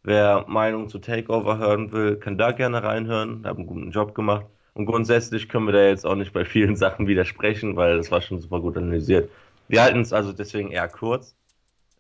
Wer 0.03 0.47
Meinung 0.49 0.89
zu 0.89 0.99
Takeover 0.99 1.59
hören 1.59 1.93
will, 1.93 2.17
kann 2.17 2.39
da 2.39 2.53
gerne 2.53 2.83
reinhören, 2.83 3.47
haben 3.47 3.59
einen 3.59 3.67
guten 3.67 3.91
Job 3.91 4.15
gemacht. 4.15 4.47
Und 4.73 4.87
grundsätzlich 4.87 5.49
können 5.49 5.67
wir 5.67 5.73
da 5.73 5.83
jetzt 5.83 6.07
auch 6.07 6.15
nicht 6.15 6.33
bei 6.33 6.45
vielen 6.45 6.77
Sachen 6.85 7.07
widersprechen, 7.07 7.77
weil 7.77 7.99
das 7.99 8.11
war 8.11 8.21
schon 8.21 8.41
super 8.41 8.61
gut 8.61 8.77
analysiert. 8.77 9.31
Wir 9.69 9.83
halten 9.83 10.01
es 10.01 10.13
also 10.13 10.33
deswegen 10.33 10.71
eher 10.71 10.89
kurz, 10.89 11.37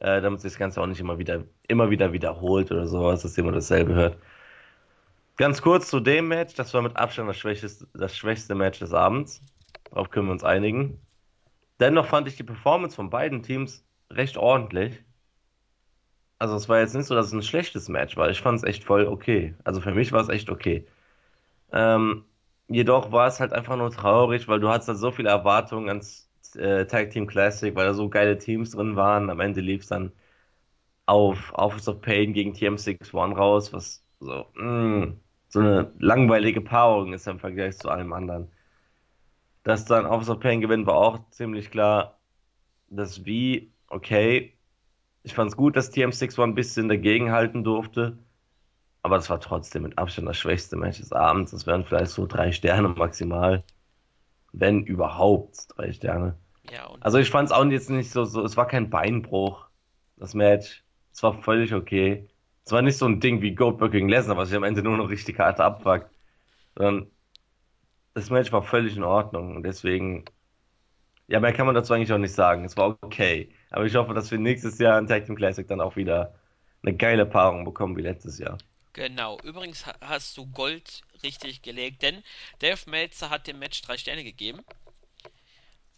äh, 0.01 0.21
damit 0.21 0.41
sich 0.41 0.53
das 0.53 0.59
Ganze 0.59 0.81
auch 0.81 0.87
nicht 0.87 1.01
immer 1.01 1.19
wieder, 1.19 1.45
immer 1.69 1.91
wieder 1.91 2.13
wiederholt 2.13 2.73
oder 2.73 2.87
sowas, 2.87 3.23
dass 3.23 3.37
jemand 3.37 3.57
dasselbe 3.57 3.95
hört. 3.95 4.17
Ganz 5.37 5.63
kurz 5.63 5.89
zu 5.89 6.01
dem 6.01 6.29
Match, 6.29 6.55
das 6.55 6.75
war 6.75 6.83
mit 6.83 6.97
Abstand 6.97 7.29
das 7.29 7.39
schwächste, 7.39 7.87
das 7.95 8.17
schwächste 8.17 8.55
Match 8.55 8.79
des 8.79 8.93
Abends. 8.93 9.43
Darauf 9.85 10.11
können 10.11 10.27
wir 10.27 10.33
uns 10.33 10.45
einigen. 10.45 11.01
Dennoch 11.81 12.07
fand 12.07 12.29
ich 12.29 12.37
die 12.37 12.45
Performance 12.45 12.95
von 12.95 13.11
beiden 13.11 13.43
Teams 13.43 13.85
recht 14.11 14.37
ordentlich. 14.37 15.03
Also 16.39 16.57
es 16.57 16.69
war 16.69 16.81
jetzt 16.81 16.95
nicht 16.95 17.07
so, 17.07 17.15
dass 17.15 17.27
es 17.27 17.33
ein 17.33 17.43
schlechtes 17.43 17.89
Match 17.89 18.17
war. 18.17 18.31
Ich 18.31 18.41
fand 18.41 18.59
es 18.59 18.65
echt 18.65 18.85
voll 18.85 19.07
okay. 19.07 19.55
Also 19.65 19.81
für 19.81 19.93
mich 19.95 20.13
war 20.13 20.23
es 20.23 20.29
echt 20.29 20.51
okay. 20.51 20.87
Ähm, 21.73 22.25
jedoch 22.69 23.13
war 23.13 23.29
es 23.29 23.41
halt 23.41 23.53
einfach 23.53 23.77
nur 23.77 23.91
traurig, 23.93 24.49
weil 24.49 24.61
du 24.61 24.69
hattest 24.71 24.89
halt 24.89 24.99
so 24.99 25.11
viele 25.13 25.31
Erwartungen 25.31 25.89
ans 25.89 26.31
äh, 26.57 26.87
Tag 26.87 27.11
Team 27.11 27.27
Classic, 27.27 27.75
weil 27.75 27.87
da 27.87 27.95
so 27.95 28.09
geile 28.09 28.39
Teams 28.39 28.73
drin 28.73 28.97
waren. 28.97 29.31
Am 29.31 29.41
Ende 29.41 29.61
lief 29.61 29.83
es 29.83 29.89
dann 29.89 30.13
auf 31.07 31.53
Office 31.55 31.89
of 31.89 32.01
Pain 32.03 32.33
gegen 32.33 32.55
TM61 32.55 33.37
raus, 33.37 33.73
was 33.73 34.03
so, 34.21 34.47
mh, 34.55 35.15
so 35.49 35.61
eine 35.61 35.93
langweilige 35.99 36.61
Paarung 36.61 37.13
ist 37.13 37.27
im 37.27 37.41
Vergleich 37.41 37.79
zu 37.79 37.91
allem 37.91 38.13
anderen. 38.13 38.51
Dass 39.63 39.85
dann 39.85 40.07
Office 40.07 40.31
of 40.31 40.41
Pain 40.41 40.61
gewinnt, 40.61 40.87
war 40.87 40.97
auch 40.97 41.31
ziemlich 41.31 41.71
klar. 41.71 42.19
Das 42.91 43.27
Wie, 43.27 43.73
okay. 43.89 44.59
Ich 45.25 45.35
fand 45.35 45.51
es 45.53 45.59
gut, 45.59 45.77
dass 45.77 45.93
TM61 45.93 46.45
ein 46.45 46.57
bisschen 46.57 46.89
dagegenhalten 46.89 47.65
durfte. 47.65 48.19
Aber 49.03 49.17
das 49.17 49.31
war 49.31 49.41
trotzdem 49.41 49.85
mit 49.85 49.99
Abstand 49.99 50.29
das 50.29 50.39
schwächste 50.39 50.77
Match 50.77 50.99
des 51.01 51.13
Abends. 51.13 51.53
Das 51.53 51.67
wären 51.67 51.85
vielleicht 51.87 52.13
so 52.13 52.27
drei 52.27 52.53
Sterne 52.53 52.89
maximal. 52.91 53.65
Wenn 54.53 54.85
überhaupt 54.85 55.69
drei 55.77 55.93
Sterne. 55.93 56.39
Ja, 56.71 56.91
Also 57.01 57.19
ich 57.19 57.31
fand 57.31 57.49
es 57.51 57.53
auch 57.53 57.67
jetzt 57.67 57.91
nicht 57.91 58.13
so, 58.13 58.25
so, 58.25 58.45
es 58.45 58.57
war 58.57 58.69
kein 58.69 58.91
Beinbruch, 58.91 59.69
das 60.19 60.35
Match. 60.35 60.85
Es 61.13 61.23
war 61.23 61.43
völlig 61.43 61.75
okay. 61.75 62.30
Es 62.71 62.73
war 62.73 62.83
nicht 62.83 62.99
so 62.99 63.07
ein 63.07 63.19
Ding 63.21 63.43
wie 63.43 63.55
Goldberg 63.57 63.91
gegen 63.91 64.09
Lesnar, 64.09 64.37
was 64.37 64.51
ich 64.51 64.57
am 64.57 64.63
Ende 64.63 64.81
nur 64.83 64.97
noch 64.97 65.11
richtig 65.11 65.39
hart 65.41 65.59
abfuckt. 65.61 66.09
Sondern 66.77 67.11
das 68.15 68.31
Match 68.31 68.53
war 68.53 68.63
völlig 68.63 68.97
in 68.97 69.03
Ordnung. 69.03 69.57
Und 69.57 69.65
deswegen, 69.65 70.25
ja, 71.29 71.41
mehr 71.41 71.53
kann 71.53 71.67
man 71.67 71.75
dazu 71.75 71.95
eigentlich 71.95 72.13
auch 72.13 72.19
nicht 72.19 72.35
sagen. 72.35 72.65
Es 72.65 72.77
war 72.77 72.99
okay. 73.03 73.55
Aber 73.71 73.85
ich 73.87 73.95
hoffe, 73.95 74.15
dass 74.15 74.31
wir 74.31 74.39
nächstes 74.39 74.79
Jahr 74.79 74.99
in 74.99 75.07
Tag 75.07 75.27
Team 75.27 75.37
Classic 75.37 75.67
dann 75.67 75.81
auch 75.81 75.97
wieder 75.97 76.35
eine 76.83 76.97
geile 76.97 77.27
Paarung 77.27 77.65
bekommen 77.65 77.97
wie 77.97 78.03
letztes 78.03 78.39
Jahr. 78.39 78.59
genau. 78.93 79.41
Übrigens 79.43 79.87
ha- 79.87 79.97
hast 80.01 80.37
du 80.37 80.47
Gold 80.47 81.03
richtig 81.23 81.63
gelegt, 81.63 82.03
denn 82.03 82.23
Dave 82.61 82.89
Meltzer 82.89 83.31
hat 83.31 83.47
dem 83.47 83.59
Match 83.59 83.83
drei 83.83 83.97
Sterne 83.99 84.23
gegeben. 84.25 84.65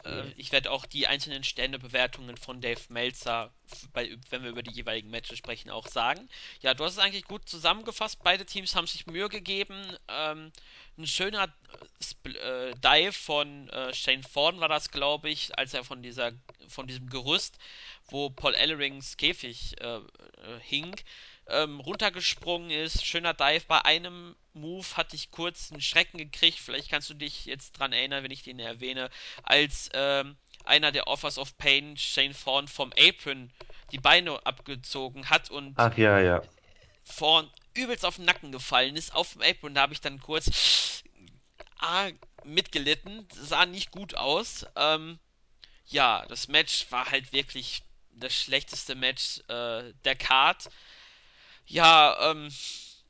Äh, 0.05 0.25
ich 0.37 0.53
werde 0.53 0.71
auch 0.71 0.87
die 0.87 1.07
einzelnen 1.07 1.45
Sternebewertungen 1.45 2.37
von 2.37 2.61
Dave 2.61 2.81
Meltzer, 2.89 3.53
bei, 3.93 4.17
wenn 4.31 4.43
wir 4.43 4.51
über 4.51 4.63
die 4.63 4.73
jeweiligen 4.73 5.11
Matches 5.11 5.39
sprechen, 5.39 5.71
auch 5.71 5.87
sagen. 5.87 6.29
Ja, 6.61 6.75
du 6.75 6.85
hast 6.85 6.95
es 6.95 6.99
eigentlich 6.99 7.25
gut 7.25 7.49
zusammengefasst. 7.49 8.23
Beide 8.23 8.45
Teams 8.45 8.75
haben 8.75 8.87
sich 8.87 9.07
Mühe 9.07 9.29
gegeben. 9.29 9.77
Ähm, 10.09 10.53
ein 10.99 11.07
schöner 11.07 11.53
äh, 12.25 12.29
äh, 12.31 12.75
Dive 12.75 13.13
von 13.13 13.69
äh, 13.71 13.95
Shane 13.95 14.23
Thorne 14.23 14.61
war 14.61 14.69
das, 14.69 14.91
glaube 14.91 15.31
ich, 15.31 15.57
als 15.59 15.75
er 15.75 15.85
von 15.85 16.03
dieser 16.03 16.33
von 16.69 16.87
diesem 16.87 17.09
Gerüst, 17.09 17.59
wo 18.07 18.31
Paul 18.31 18.55
Ellerings 18.55 19.17
Käfig 19.17 19.81
äh, 19.81 19.97
äh, 19.97 20.01
hing, 20.61 20.95
ähm, 21.49 21.81
runtergesprungen 21.81 22.71
ist. 22.71 23.05
Schöner 23.05 23.35
Dive. 23.35 23.65
Bei 23.67 23.85
einem 23.85 24.37
Move 24.55 24.87
hatte 24.97 25.17
ich 25.17 25.31
kurz 25.31 25.71
einen 25.71 25.81
Schrecken 25.81 26.19
gekriegt. 26.19 26.59
Vielleicht 26.59 26.91
kannst 26.91 27.11
du 27.11 27.15
dich 27.15 27.47
jetzt 27.47 27.73
dran 27.73 27.93
erinnern, 27.93 28.25
wenn 28.25 28.31
ich 28.31 28.43
den 28.43 28.59
erwähne 28.59 29.11
als 29.43 29.91
ähm, 29.95 30.37
einer 30.65 30.93
der 30.93 31.07
Offers 31.07 31.39
of 31.39 31.57
Pain 31.59 31.97
Shane 31.97 32.35
Thorne 32.35 32.69
vom 32.69 32.93
Apron 32.99 33.51
die 33.91 33.99
Beine 33.99 34.45
abgezogen 34.47 35.29
hat 35.29 35.51
und 35.51 35.75
Ach 35.77 35.97
ja, 35.97 36.21
ja. 36.21 36.43
Thorne 37.17 37.51
übelst 37.75 38.05
auf 38.05 38.17
den 38.17 38.25
Nacken 38.27 38.53
gefallen 38.53 38.97
ist 38.97 39.15
auf 39.15 39.33
dem 39.33 39.43
Apron. 39.43 39.75
Da 39.75 39.83
habe 39.83 39.93
ich 39.93 40.01
dann 40.01 40.21
kurz 40.21 41.03
ah, 41.79 42.09
mitgelitten. 42.45 43.27
Sah 43.33 43.67
nicht 43.67 43.91
gut 43.91 44.15
aus. 44.15 44.67
Ähm, 44.77 45.19
ja, 45.87 46.25
das 46.29 46.49
Match 46.49 46.87
war 46.91 47.11
halt 47.11 47.33
wirklich 47.33 47.83
das 48.11 48.35
schlechteste 48.35 48.95
Match 48.95 49.41
äh, 49.49 49.93
der 50.05 50.17
Card. 50.17 50.69
Ja, 51.67 52.31
ähm, 52.31 52.49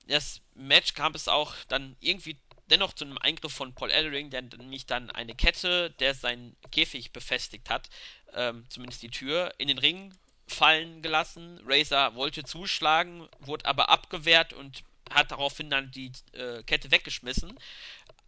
das 0.06 0.40
Match 0.54 0.94
kam 0.94 1.14
es 1.14 1.28
auch 1.28 1.54
dann 1.68 1.96
irgendwie 2.00 2.36
dennoch 2.70 2.92
zu 2.94 3.04
einem 3.04 3.18
Eingriff 3.18 3.52
von 3.52 3.74
Paul 3.74 3.90
Ellering, 3.90 4.30
der 4.30 4.42
nämlich 4.42 4.86
dann 4.86 5.10
eine 5.10 5.34
Kette, 5.34 5.90
der 5.98 6.14
seinen 6.14 6.56
Käfig 6.70 7.12
befestigt 7.12 7.68
hat, 7.68 7.90
ähm, 8.34 8.64
zumindest 8.70 9.02
die 9.02 9.10
Tür, 9.10 9.54
in 9.58 9.68
den 9.68 9.78
Ring 9.78 10.14
fallen 10.48 11.02
gelassen. 11.02 11.60
Razor 11.66 12.14
wollte 12.14 12.44
zuschlagen, 12.44 13.28
wurde 13.40 13.66
aber 13.66 13.88
abgewehrt 13.90 14.52
und 14.52 14.84
hat 15.10 15.30
daraufhin 15.30 15.70
dann 15.70 15.90
die 15.90 16.12
äh, 16.32 16.62
Kette 16.62 16.90
weggeschmissen. 16.90 17.58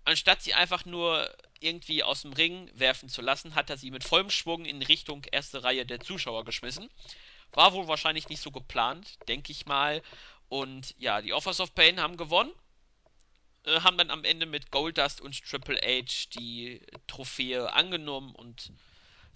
Anstatt 0.04 0.43
sie 0.43 0.54
einfach 0.54 0.85
nur 0.85 1.31
irgendwie 1.61 2.02
aus 2.02 2.23
dem 2.23 2.33
Ring 2.35 2.71
werfen 2.75 3.09
zu 3.09 3.23
lassen, 3.23 3.54
hat 3.54 3.71
er 3.71 3.78
sie 3.78 3.90
mit 3.90 4.04
vollem 4.04 4.31
Schwung 4.31 4.64
in 4.66 4.83
Richtung 4.83 5.25
erste 5.33 5.64
Reihe 5.64 5.87
der 5.87 6.00
Zuschauer 6.00 6.45
geschmissen. 6.45 6.90
War 7.54 7.73
wohl 7.73 7.88
wahrscheinlich 7.88 8.28
nicht 8.28 8.42
so 8.42 8.50
geplant, 8.50 9.18
denke 9.28 9.52
ich 9.52 9.66
mal. 9.66 10.02
Und 10.49 10.94
ja, 10.99 11.23
die 11.23 11.32
Offers 11.32 11.61
of 11.61 11.75
Pain 11.75 12.00
haben 12.00 12.16
gewonnen 12.16 12.52
äh, 13.64 13.80
haben 13.80 13.96
dann 13.96 14.11
am 14.11 14.25
Ende 14.25 14.46
mit 14.46 14.70
Goldust 14.70 15.20
und 15.20 15.42
Triple 15.42 15.80
H 15.82 16.28
die 16.34 16.80
Trophäe 17.06 17.73
angenommen 17.73 18.34
und 18.34 18.73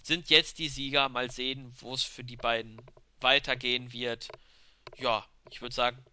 sind 0.01 0.29
jetzt 0.29 0.59
die 0.59 0.69
Sieger. 0.69 1.09
Mal 1.09 1.31
sehen, 1.31 1.73
wo 1.79 1.93
es 1.93 2.03
für 2.03 2.23
die 2.23 2.37
beiden 2.37 2.81
weitergehen 3.21 3.91
wird. 3.91 4.27
Ja, 4.97 5.25
ich 5.49 5.61
würde 5.61 5.75
sagen, 5.75 6.03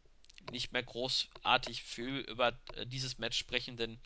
nicht 0.50 0.72
mehr 0.72 0.82
großartig 0.82 1.82
viel 1.82 2.18
über 2.18 2.58
äh, 2.75 2.86
dieses 2.86 3.18
Match 3.18 3.38
sprechen, 3.38 3.76
denn 3.76 3.98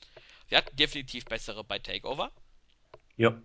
wir 0.48 0.58
hatten 0.58 0.76
definitiv 0.76 1.24
bessere 1.26 1.64
bei 1.64 1.78
Takeover. 1.78 2.32
Ja. 3.16 3.40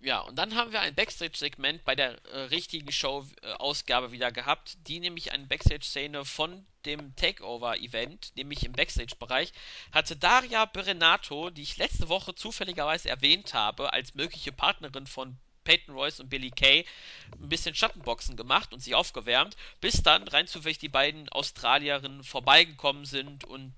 Ja, 0.00 0.20
und 0.20 0.36
dann 0.36 0.54
haben 0.54 0.70
wir 0.70 0.80
ein 0.80 0.94
Backstage-Segment 0.94 1.84
bei 1.84 1.96
der 1.96 2.24
äh, 2.26 2.42
richtigen 2.42 2.92
Show-Ausgabe 2.92 4.12
wieder 4.12 4.30
gehabt, 4.30 4.78
die 4.86 5.00
nämlich 5.00 5.32
eine 5.32 5.46
Backstage-Szene 5.46 6.24
von 6.24 6.64
dem 6.84 7.16
Takeover-Event, 7.16 8.32
nämlich 8.36 8.64
im 8.64 8.72
Backstage-Bereich, 8.72 9.52
hatte 9.90 10.14
Daria 10.14 10.66
Berenato, 10.66 11.50
die 11.50 11.62
ich 11.62 11.78
letzte 11.78 12.08
Woche 12.08 12.36
zufälligerweise 12.36 13.08
erwähnt 13.08 13.54
habe, 13.54 13.92
als 13.92 14.14
mögliche 14.14 14.52
Partnerin 14.52 15.08
von 15.08 15.36
Peyton 15.64 15.96
Royce 15.96 16.20
und 16.20 16.30
Billy 16.30 16.52
Kay, 16.52 16.86
ein 17.32 17.48
bisschen 17.48 17.74
Schattenboxen 17.74 18.36
gemacht 18.36 18.72
und 18.72 18.80
sich 18.80 18.94
aufgewärmt, 18.94 19.56
bis 19.80 20.04
dann 20.04 20.28
rein 20.28 20.46
zufällig 20.46 20.78
die 20.78 20.88
beiden 20.88 21.28
Australierinnen 21.30 22.22
vorbeigekommen 22.22 23.04
sind 23.04 23.44
und 23.44 23.74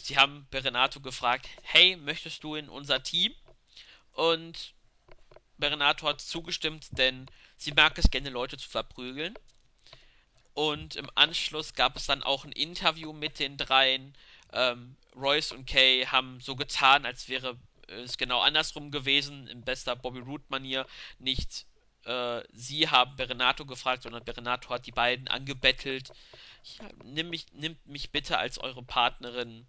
sie 0.00 0.18
haben 0.18 0.48
Berenato 0.50 1.00
gefragt, 1.00 1.48
hey, 1.62 1.96
möchtest 1.96 2.42
du 2.42 2.56
in 2.56 2.68
unser 2.68 3.04
Team? 3.04 3.32
Und 4.12 4.74
Berenato 5.60 6.06
hat 6.08 6.20
zugestimmt, 6.20 6.88
denn 6.92 7.26
sie 7.56 7.72
mag 7.72 7.96
es 7.98 8.10
gerne, 8.10 8.30
Leute 8.30 8.58
zu 8.58 8.68
verprügeln. 8.68 9.34
Und 10.54 10.96
im 10.96 11.08
Anschluss 11.14 11.74
gab 11.74 11.96
es 11.96 12.06
dann 12.06 12.22
auch 12.22 12.44
ein 12.44 12.52
Interview 12.52 13.12
mit 13.12 13.38
den 13.38 13.56
dreien. 13.56 14.14
Ähm, 14.52 14.96
Royce 15.14 15.52
und 15.52 15.66
Kay 15.66 16.06
haben 16.06 16.40
so 16.40 16.56
getan, 16.56 17.06
als 17.06 17.28
wäre 17.28 17.56
es 17.86 18.18
genau 18.18 18.40
andersrum 18.40 18.90
gewesen, 18.90 19.46
in 19.46 19.62
bester 19.62 19.96
Bobby 19.96 20.20
Roode-Manier. 20.20 20.86
Nicht 21.18 21.66
äh, 22.04 22.42
sie 22.52 22.88
haben 22.88 23.16
Berenato 23.16 23.66
gefragt, 23.66 24.02
sondern 24.02 24.24
Berenato 24.24 24.70
hat 24.70 24.86
die 24.86 24.92
beiden 24.92 25.28
angebettelt. 25.28 26.12
Ja, 26.78 26.88
nimm 27.04 27.30
mich, 27.30 27.46
nimmt 27.52 27.86
mich 27.86 28.10
bitte 28.10 28.38
als 28.38 28.58
eure 28.58 28.82
Partnerin 28.82 29.66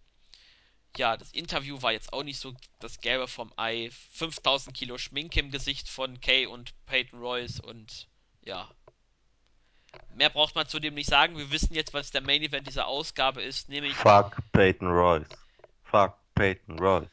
ja, 0.97 1.17
das 1.17 1.31
Interview 1.31 1.81
war 1.81 1.91
jetzt 1.91 2.13
auch 2.13 2.23
nicht 2.23 2.39
so 2.39 2.53
das 2.79 2.99
Gelbe 2.99 3.27
vom 3.27 3.51
Ei. 3.57 3.89
5000 4.11 4.75
Kilo 4.75 4.97
Schminke 4.97 5.39
im 5.39 5.51
Gesicht 5.51 5.89
von 5.89 6.19
Kay 6.19 6.45
und 6.45 6.73
Peyton 6.85 7.19
Royce 7.19 7.59
und 7.59 8.07
ja, 8.43 8.69
mehr 10.15 10.29
braucht 10.29 10.55
man 10.55 10.67
zudem 10.67 10.95
nicht 10.95 11.09
sagen. 11.09 11.37
Wir 11.37 11.51
wissen 11.51 11.73
jetzt, 11.73 11.93
was 11.93 12.11
der 12.11 12.21
Main 12.21 12.41
Event 12.41 12.67
dieser 12.67 12.87
Ausgabe 12.87 13.41
ist, 13.41 13.69
nämlich, 13.69 13.93
Fuck 13.93 14.37
Peyton 14.51 14.87
Royce. 14.87 15.29
Fuck 15.83 16.15
Peyton 16.35 16.79
Royce. 16.79 17.09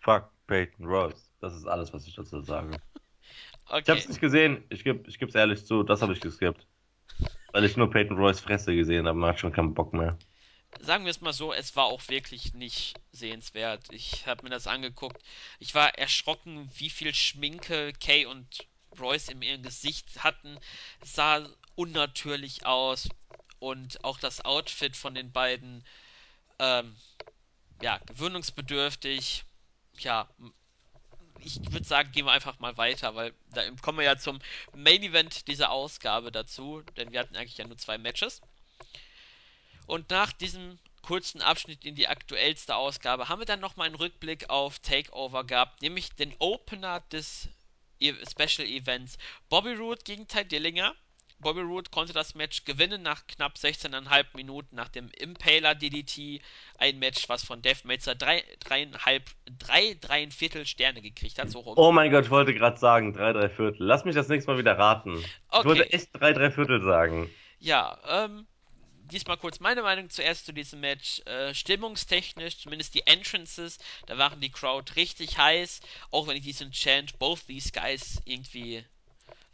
Fuck 0.00 0.30
Peyton 0.46 0.86
Royce. 0.86 1.30
Das 1.40 1.54
ist 1.54 1.66
alles, 1.66 1.92
was 1.92 2.06
ich 2.06 2.14
dazu 2.14 2.40
sage. 2.40 2.76
Ich 3.66 3.72
okay, 3.72 3.92
hab's 3.92 4.08
nicht 4.08 4.20
gesehen. 4.20 4.62
Ich 4.68 4.84
geb, 4.84 5.08
ich 5.08 5.18
geb's 5.18 5.34
ehrlich 5.34 5.64
zu. 5.64 5.84
Das 5.84 6.02
habe 6.02 6.12
ich 6.12 6.20
geskippt. 6.20 6.66
weil 7.52 7.64
ich 7.64 7.78
nur 7.78 7.88
Peyton 7.88 8.18
Royce 8.18 8.40
Fresse 8.40 8.76
gesehen 8.76 9.06
habe. 9.06 9.18
Man 9.18 9.30
hat 9.30 9.40
schon 9.40 9.52
keinen 9.52 9.72
Bock 9.72 9.94
mehr. 9.94 10.18
Sagen 10.80 11.04
wir 11.04 11.10
es 11.10 11.20
mal 11.20 11.32
so, 11.32 11.52
es 11.52 11.76
war 11.76 11.86
auch 11.86 12.08
wirklich 12.08 12.54
nicht 12.54 12.94
sehenswert. 13.12 13.86
Ich 13.90 14.26
habe 14.26 14.42
mir 14.44 14.50
das 14.50 14.66
angeguckt. 14.66 15.22
Ich 15.58 15.74
war 15.74 15.96
erschrocken, 15.98 16.70
wie 16.76 16.90
viel 16.90 17.14
Schminke 17.14 17.92
Kay 17.94 18.26
und 18.26 18.66
Royce 18.98 19.28
in 19.28 19.42
ihrem 19.42 19.62
Gesicht 19.62 20.22
hatten. 20.22 20.58
Es 21.00 21.14
sah 21.14 21.46
unnatürlich 21.74 22.66
aus. 22.66 23.08
Und 23.58 24.04
auch 24.04 24.18
das 24.18 24.44
Outfit 24.44 24.96
von 24.96 25.14
den 25.14 25.32
beiden, 25.32 25.84
ähm, 26.58 26.94
ja, 27.80 27.98
gewöhnungsbedürftig. 28.06 29.44
Ja, 29.98 30.28
ich 31.40 31.60
würde 31.72 31.86
sagen, 31.86 32.12
gehen 32.12 32.26
wir 32.26 32.32
einfach 32.32 32.58
mal 32.58 32.76
weiter, 32.76 33.14
weil 33.14 33.32
da 33.52 33.68
kommen 33.82 33.98
wir 33.98 34.04
ja 34.04 34.18
zum 34.18 34.40
Main 34.74 35.02
Event 35.02 35.48
dieser 35.48 35.70
Ausgabe 35.70 36.30
dazu, 36.32 36.82
denn 36.96 37.12
wir 37.12 37.20
hatten 37.20 37.36
eigentlich 37.36 37.58
ja 37.58 37.66
nur 37.66 37.78
zwei 37.78 37.98
Matches. 37.98 38.42
Und 39.86 40.10
nach 40.10 40.32
diesem 40.32 40.78
kurzen 41.02 41.42
Abschnitt 41.42 41.84
in 41.84 41.94
die 41.94 42.08
aktuellste 42.08 42.74
Ausgabe 42.76 43.28
haben 43.28 43.40
wir 43.40 43.46
dann 43.46 43.60
nochmal 43.60 43.86
einen 43.86 43.96
Rückblick 43.96 44.48
auf 44.48 44.78
Takeover 44.78 45.44
gehabt, 45.44 45.82
nämlich 45.82 46.14
den 46.14 46.34
Opener 46.38 47.00
des 47.12 47.48
e- 48.00 48.14
Special 48.28 48.66
Events 48.66 49.18
Bobby 49.50 49.74
Roode 49.74 50.00
gegen 50.04 50.26
Ty 50.26 50.44
Dillinger. 50.46 50.94
Bobby 51.40 51.60
Roode 51.60 51.90
konnte 51.90 52.14
das 52.14 52.34
Match 52.34 52.64
gewinnen 52.64 53.02
nach 53.02 53.26
knapp 53.26 53.56
16,5 53.56 54.24
Minuten 54.34 54.76
nach 54.76 54.88
dem 54.88 55.10
Impaler 55.10 55.74
DDT. 55.74 56.40
Ein 56.78 56.98
Match, 57.00 57.28
was 57.28 57.44
von 57.44 57.60
Death 57.60 57.84
Meltzer 57.84 58.14
drei, 58.14 58.42
dreieinhalb, 58.60 59.24
drei, 59.58 59.94
drei 60.00 60.30
Viertel 60.30 60.64
Sterne 60.64 61.02
gekriegt 61.02 61.38
hat, 61.38 61.50
so 61.50 61.58
rum. 61.60 61.74
Oh 61.76 61.92
mein 61.92 62.10
Gott, 62.10 62.24
ich 62.24 62.30
wollte 62.30 62.54
gerade 62.54 62.78
sagen, 62.78 63.12
drei, 63.12 63.34
drei 63.34 63.50
Viertel. 63.50 63.84
Lass 63.84 64.06
mich 64.06 64.14
das 64.14 64.28
nächste 64.28 64.52
Mal 64.52 64.58
wieder 64.58 64.78
raten. 64.78 65.22
Okay. 65.48 65.58
Ich 65.58 65.64
wollte 65.64 65.92
echt 65.92 66.08
drei, 66.12 66.32
drei 66.32 66.50
Viertel 66.50 66.82
sagen. 66.82 67.28
Ja, 67.58 67.98
ähm, 68.06 68.46
diesmal 69.10 69.36
kurz 69.36 69.60
meine 69.60 69.82
Meinung 69.82 70.10
zuerst 70.10 70.46
zu 70.46 70.52
diesem 70.52 70.80
Match. 70.80 71.20
Äh, 71.26 71.54
stimmungstechnisch, 71.54 72.58
zumindest 72.58 72.94
die 72.94 73.06
Entrances, 73.06 73.78
da 74.06 74.18
waren 74.18 74.40
die 74.40 74.50
Crowd 74.50 74.94
richtig 74.96 75.38
heiß, 75.38 75.80
auch 76.10 76.26
wenn 76.26 76.36
ich 76.36 76.42
diesen 76.42 76.72
Chant, 76.72 77.18
both 77.18 77.46
these 77.46 77.70
guys, 77.72 78.20
irgendwie. 78.24 78.84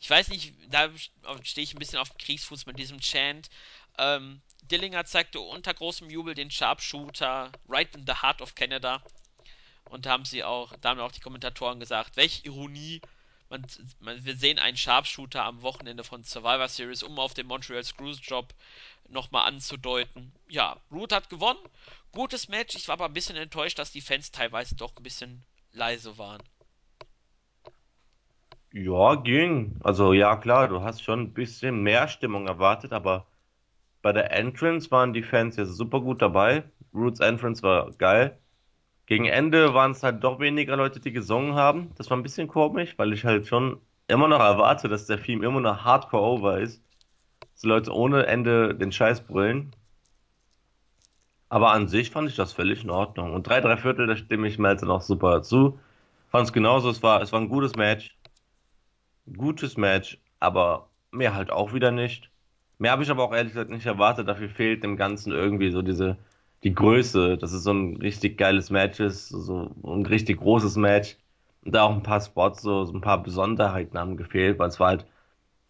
Ich 0.01 0.09
weiß 0.09 0.29
nicht, 0.29 0.55
da 0.69 0.91
stehe 1.43 1.65
ich 1.65 1.75
ein 1.75 1.79
bisschen 1.79 1.99
auf 1.99 2.17
Kriegsfuß 2.17 2.67
mit 2.67 2.79
diesem 2.79 3.01
Chant. 3.01 3.51
Ähm, 3.99 4.41
Dillinger 4.63 5.05
zeigte 5.05 5.41
unter 5.41 5.75
großem 5.75 6.09
Jubel 6.09 6.35
den 6.35 6.51
Sharpshooter 6.51 7.53
right 7.69 7.95
in 7.95 8.07
the 8.07 8.15
heart 8.15 8.41
of 8.41 8.55
Canada. 8.55 9.03
Und 9.91 10.07
da 10.07 10.11
haben 10.11 10.25
sie 10.25 10.45
auch, 10.45 10.75
da 10.81 10.91
haben 10.91 11.01
auch 11.01 11.13
die 11.13 11.21
Kommentatoren 11.21 11.81
gesagt, 11.81 12.17
welche 12.17 12.45
Ironie. 12.45 13.01
Man, 13.51 13.67
man, 13.99 14.25
wir 14.25 14.37
sehen 14.37 14.61
einen 14.61 14.77
Sharpshooter 14.77 15.45
am 15.45 15.63
Wochenende 15.63 16.05
von 16.05 16.23
Survivor 16.23 16.69
Series, 16.69 17.03
um 17.03 17.19
auf 17.19 17.35
den 17.35 17.49
Montreal 17.49 17.83
Screws 17.83 18.21
Job 18.23 18.55
nochmal 19.09 19.49
anzudeuten. 19.49 20.31
Ja, 20.49 20.77
Root 20.93 21.13
hat 21.13 21.29
gewonnen. 21.31 21.59
Gutes 22.13 22.49
Match. 22.49 22.77
Ich 22.77 22.87
war 22.87 22.93
aber 22.93 23.07
ein 23.07 23.13
bisschen 23.13 23.37
enttäuscht, 23.37 23.81
dass 23.81 23.91
die 23.91 24.01
Fans 24.01 24.31
teilweise 24.31 24.77
doch 24.77 24.97
ein 24.97 25.03
bisschen 25.03 25.43
leise 25.73 26.17
waren. 26.17 26.41
Ja, 28.73 29.17
ging. 29.17 29.77
Also 29.83 30.13
ja, 30.13 30.37
klar, 30.37 30.69
du 30.69 30.83
hast 30.83 31.03
schon 31.03 31.21
ein 31.21 31.35
bisschen 31.35 31.83
mehr 31.83 32.07
Stimmung 32.07 32.47
erwartet, 32.47 32.93
aber 32.93 33.27
bei 34.01 34.13
der 34.13 34.31
Entrance 34.31 34.93
waren 34.93 35.13
die 35.13 35.25
Fans 35.25 35.57
ja 35.57 35.65
super 35.65 36.01
gut 36.01 36.23
dabei. 36.23 36.63
Roots 36.95 37.19
Entrance 37.19 37.65
war 37.65 37.91
geil. 37.95 38.39
Gegen 39.11 39.27
Ende 39.27 39.75
waren 39.75 39.91
es 39.91 40.03
halt 40.03 40.25
doch 40.25 40.41
weniger 40.41 40.77
Leute, 40.77 41.01
die 41.01 41.13
gesungen 41.13 41.55
haben. 41.55 41.91
Das 41.99 42.09
war 42.09 42.17
ein 42.17 42.23
bisschen 42.23 42.49
komisch, 42.49 42.95
weil 42.97 43.13
ich 43.13 43.27
halt 43.27 43.47
schon 43.47 43.79
immer 44.09 44.29
noch 44.29 44.41
erwarte, 44.41 44.89
dass 44.89 45.07
der 45.07 45.23
Theme 45.23 45.45
immer 45.45 45.61
noch 45.61 45.85
hardcore 45.85 46.23
over 46.23 46.59
ist 46.61 46.83
so 47.61 47.69
Leute 47.69 47.93
ohne 47.93 48.27
Ende 48.27 48.75
den 48.75 48.91
Scheiß 48.91 49.27
brüllen. 49.27 49.77
Aber 51.51 51.73
an 51.73 51.89
sich 51.89 52.11
fand 52.11 52.31
ich 52.31 52.37
das 52.37 52.55
völlig 52.55 52.85
in 52.85 52.91
Ordnung. 52.91 53.35
Und 53.35 53.47
drei, 53.47 53.61
drei 53.61 53.77
Viertel, 53.77 54.07
da 54.07 54.17
stimme 54.17 54.49
ich 54.49 54.59
Melzer 54.59 54.87
noch 54.87 55.03
super 55.03 55.43
zu. 55.43 55.79
Fand 56.31 56.47
es 56.47 56.53
genauso, 56.55 56.89
es 56.89 57.03
war, 57.03 57.21
es 57.21 57.33
war 57.33 57.41
ein 57.41 57.51
gutes 57.51 57.75
Match. 57.77 58.17
Gutes 59.37 59.77
Match, 59.77 60.19
aber 60.39 60.89
mehr 61.11 61.35
halt 61.35 61.51
auch 61.51 61.75
wieder 61.75 61.91
nicht. 61.91 62.31
Mehr 62.79 62.93
habe 62.93 63.03
ich 63.03 63.11
aber 63.11 63.25
auch 63.25 63.35
ehrlich 63.35 63.53
gesagt 63.53 63.71
nicht 63.71 63.85
erwartet. 63.85 64.27
Dafür 64.27 64.49
fehlt 64.49 64.83
dem 64.83 64.97
Ganzen 64.97 65.33
irgendwie 65.33 65.71
so 65.71 65.83
diese, 65.83 66.17
die 66.65 66.75
Größe, 66.75 67.39
dass 67.39 67.53
es 67.53 67.65
so 67.65 67.73
ein 67.73 67.97
richtig 67.97 68.39
geiles 68.39 68.71
Match 68.71 69.01
ist, 69.01 69.29
so 69.29 69.71
ein 69.85 70.07
richtig 70.07 70.41
großes 70.41 70.77
Match. 70.77 71.17
Und 71.65 71.75
da 71.75 71.85
auch 71.85 71.93
ein 71.95 72.03
paar 72.03 72.21
Spots, 72.21 72.63
so, 72.63 72.85
so 72.85 72.93
ein 72.95 73.01
paar 73.03 73.23
Besonderheiten 73.23 73.99
haben 73.99 74.17
gefehlt, 74.17 74.59
weil 74.59 74.69
es 74.69 74.81
war 74.81 74.89
halt 74.89 75.07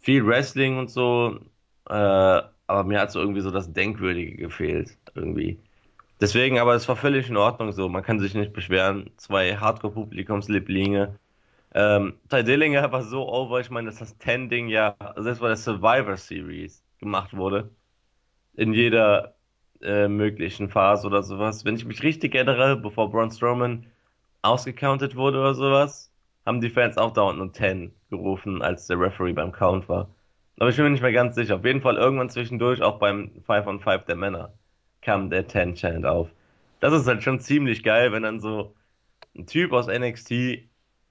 viel 0.01 0.27
Wrestling 0.27 0.79
und 0.79 0.91
so, 0.91 1.41
äh, 1.89 1.93
aber 1.95 2.85
mir 2.85 3.01
hat 3.01 3.13
so 3.13 3.21
irgendwie 3.21 3.41
so 3.41 3.51
das 3.51 3.73
Denkwürdige 3.73 4.37
gefehlt, 4.37 4.97
irgendwie. 5.15 5.59
Deswegen, 6.21 6.59
aber 6.59 6.75
es 6.75 6.89
war 6.89 6.97
völlig 6.97 7.29
in 7.31 7.37
Ordnung 7.37 7.73
so. 7.73 7.89
Man 7.89 8.03
kann 8.03 8.21
sich 8.21 8.35
nicht 8.35 8.53
beschweren. 8.53 9.11
Zwei 9.17 9.57
Hardcore-Publikumslieblinge. 9.57 11.19
Ähm, 11.75 12.15
Ty 12.29 12.45
Dillinger 12.45 12.93
war 12.93 13.03
so 13.03 13.29
over. 13.29 13.61
Ich 13.61 13.71
meine, 13.71 13.89
dass 13.91 13.99
das 14.01 14.19
Ten-Ding 14.19 14.69
ja 14.69 14.97
selbst 15.17 15.41
bei 15.41 15.49
der 15.49 15.57
Survivor 15.57 16.17
Series 16.17 16.85
gemacht 16.99 17.35
wurde. 17.37 17.71
In 18.55 18.75
jeder 18.75 19.35
äh, 19.83 20.09
möglichen 20.09 20.69
Phase 20.69 21.07
oder 21.07 21.23
sowas. 21.23 21.65
Wenn 21.65 21.77
ich 21.77 21.85
mich 21.85 22.03
richtig 22.03 22.35
erinnere, 22.35 22.77
bevor 22.77 23.11
Braun 23.11 23.31
Strowman 23.31 23.87
ausgecountet 24.43 25.17
wurde 25.17 25.41
oder 25.41 25.55
sowas, 25.55 26.13
haben 26.47 26.61
die 26.61 26.71
Fans 26.71 26.99
auch 26.99 27.13
dauernd 27.13 27.39
nur 27.39 27.53
Ten 27.53 27.93
gerufen, 28.11 28.63
als 28.63 28.87
der 28.87 29.01
Referee 29.01 29.33
beim 29.33 29.53
Count 29.53 29.89
war. 29.89 30.09
Aber 30.59 30.69
ich 30.69 30.77
bin 30.77 30.85
mir 30.85 30.91
nicht 30.91 31.03
mehr 31.03 31.13
ganz 31.13 31.35
sicher. 31.35 31.57
Auf 31.57 31.65
jeden 31.65 31.81
Fall 31.81 31.97
irgendwann 31.97 32.29
zwischendurch, 32.31 32.83
auch 32.83 32.99
beim 32.99 33.31
5 33.47 33.67
on 33.67 33.81
5 33.81 34.05
der 34.05 34.17
Männer, 34.17 34.53
kam 35.01 35.31
der 35.31 35.49
10 35.49 35.75
Chant 35.75 36.05
auf. 36.05 36.29
Das 36.81 36.93
ist 36.93 37.07
halt 37.07 37.23
schon 37.23 37.41
ziemlich 37.41 37.83
geil, 37.83 38.13
wenn 38.13 38.23
dann 38.23 38.41
so 38.41 38.75
ein 39.37 39.47
Typ 39.47 39.73
aus 39.73 39.87
NXT 39.87 40.33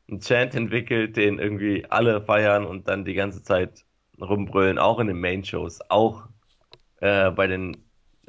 einen 0.08 0.20
Chant 0.20 0.56
entwickelt, 0.56 1.18
den 1.18 1.40
irgendwie 1.40 1.86
alle 1.90 2.22
feiern 2.22 2.66
und 2.66 2.88
dann 2.88 3.06
die 3.06 3.14
ganze 3.14 3.44
Zeit 3.44 3.86
rumbrüllen, 4.20 4.78
auch 4.78 5.00
in 5.00 5.08
den 5.08 5.20
Main-Shows, 5.20 5.80
auch 5.90 6.28
äh, 7.02 7.32
bei 7.32 7.48
den 7.48 7.78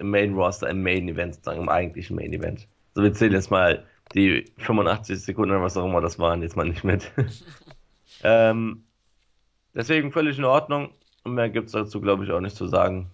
Main 0.09 0.35
Roster, 0.35 0.69
im 0.69 0.83
Main 0.83 1.09
Event, 1.09 1.35
sozusagen 1.35 1.61
im 1.61 1.69
eigentlichen 1.69 2.17
Main 2.17 2.33
Event. 2.33 2.69
So, 2.95 3.03
wir 3.03 3.13
zählen 3.13 3.33
jetzt 3.33 3.51
mal 3.51 3.87
die 4.15 4.51
85 4.59 5.21
Sekunden 5.21 5.53
oder 5.53 5.63
was 5.63 5.77
auch 5.77 5.85
immer 5.85 6.01
das 6.01 6.19
waren, 6.19 6.43
jetzt 6.43 6.57
mal 6.57 6.69
nicht 6.69 6.85
mit. 6.85 7.11
ähm, 8.23 8.85
deswegen 9.75 10.13
völlig 10.13 10.39
in 10.39 10.45
Ordnung. 10.45 10.95
Und 11.23 11.35
mehr 11.35 11.51
gibt 11.51 11.67
es 11.67 11.73
dazu, 11.73 12.01
glaube 12.01 12.25
ich, 12.25 12.31
auch 12.31 12.41
nicht 12.41 12.57
zu 12.57 12.67
sagen. 12.67 13.11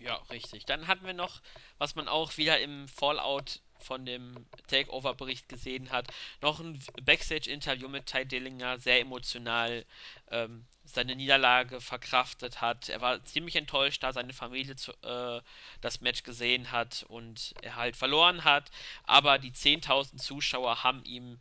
Ja, 0.00 0.16
richtig. 0.30 0.64
Dann 0.66 0.86
hatten 0.86 1.06
wir 1.06 1.14
noch, 1.14 1.40
was 1.78 1.94
man 1.94 2.08
auch 2.08 2.36
wieder 2.36 2.60
im 2.60 2.88
Fallout 2.88 3.60
von 3.78 4.06
dem 4.06 4.34
Takeover-Bericht 4.68 5.48
gesehen 5.48 5.90
hat, 5.90 6.08
noch 6.40 6.60
ein 6.60 6.78
Backstage-Interview 7.02 7.88
mit 7.88 8.06
Ty 8.06 8.24
Dillinger, 8.24 8.78
sehr 8.78 9.00
emotional 9.00 9.84
ähm, 10.30 10.64
seine 10.94 11.16
Niederlage 11.16 11.80
verkraftet 11.80 12.60
hat. 12.60 12.88
Er 12.88 13.00
war 13.00 13.24
ziemlich 13.24 13.56
enttäuscht, 13.56 14.02
da 14.02 14.12
seine 14.12 14.32
Familie 14.32 14.76
zu, 14.76 14.92
äh, 15.02 15.42
das 15.80 16.00
Match 16.00 16.22
gesehen 16.22 16.70
hat 16.72 17.04
und 17.08 17.54
er 17.62 17.76
halt 17.76 17.96
verloren 17.96 18.44
hat. 18.44 18.70
Aber 19.04 19.38
die 19.38 19.52
10.000 19.52 20.18
Zuschauer 20.18 20.82
haben 20.84 21.04
ihm 21.04 21.40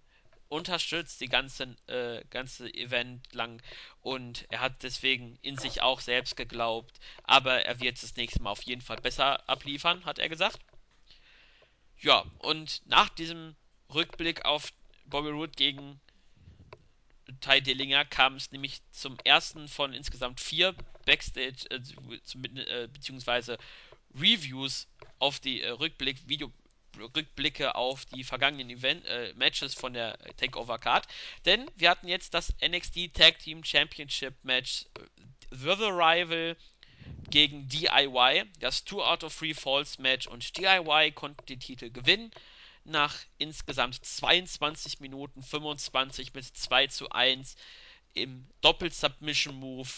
unterstützt, 0.50 1.20
die 1.22 1.28
ganze, 1.28 1.76
äh, 1.88 2.24
ganze 2.30 2.74
Event 2.74 3.34
lang. 3.34 3.62
Und 4.02 4.46
er 4.50 4.62
hat 4.62 4.84
deswegen 4.84 5.38
in 5.42 5.58
sich 5.58 5.82
auch 5.82 6.00
selbst 6.00 6.36
geglaubt. 6.36 7.00
Aber 7.24 7.66
er 7.66 7.80
wird 7.80 7.96
es 7.96 8.02
das 8.02 8.16
nächste 8.16 8.42
Mal 8.42 8.52
auf 8.52 8.64
jeden 8.64 8.82
Fall 8.82 8.98
besser 8.98 9.48
abliefern, 9.50 10.06
hat 10.06 10.20
er 10.20 10.30
gesagt. 10.30 10.60
Ja, 12.00 12.26
und 12.40 12.82
nach 12.86 13.10
diesem 13.10 13.56
Rückblick 13.94 14.46
auf 14.46 14.74
Bobby 15.06 15.30
Roode 15.30 15.54
gegen 15.56 16.00
Ty 17.40 17.62
Dillinger 17.62 18.06
kam 18.06 18.36
es 18.36 18.52
nämlich 18.52 18.82
zum 18.92 19.18
ersten 19.24 19.68
von 19.68 19.94
insgesamt 19.94 20.40
vier 20.40 20.76
Backstage, 21.06 21.66
äh, 21.70 21.80
äh, 22.60 22.88
beziehungsweise 22.88 23.58
Reviews 24.16 24.88
auf 25.20 25.40
die 25.40 25.62
äh, 25.62 25.70
Rückblick, 25.70 26.28
Video, 26.28 26.52
Rückblicke 26.98 27.76
auf 27.76 28.06
die 28.06 28.24
vergangenen 28.24 28.70
Event, 28.70 29.06
äh, 29.06 29.34
Matches 29.36 29.74
von 29.74 29.94
der 29.94 30.18
Takeover 30.38 30.78
Card. 30.80 31.08
Denn 31.46 31.70
wir 31.76 31.90
hatten 31.90 32.08
jetzt 32.08 32.34
das 32.34 32.54
NXT 32.62 33.14
Tag 33.14 33.40
Team 33.40 33.64
Championship 33.64 34.36
Match 34.44 34.86
äh, 34.96 35.56
The 35.56 35.86
Rival 35.86 36.58
gegen 37.30 37.68
DIY, 37.68 38.44
das 38.60 38.86
2 38.86 39.04
out 39.04 39.24
of 39.24 39.38
3 39.38 39.54
Falls 39.54 39.98
Match 39.98 40.28
und 40.28 40.58
DIY 40.58 41.12
konnten 41.14 41.46
den 41.46 41.60
Titel 41.60 41.90
gewinnen 41.90 42.32
nach 42.86 43.16
insgesamt 43.38 44.04
22 44.04 45.00
Minuten 45.00 45.42
25 45.42 46.34
mit 46.34 46.46
2 46.46 46.88
zu 46.88 47.10
1 47.10 47.56
im 48.14 48.48
Doppel-Submission-Move 48.62 49.90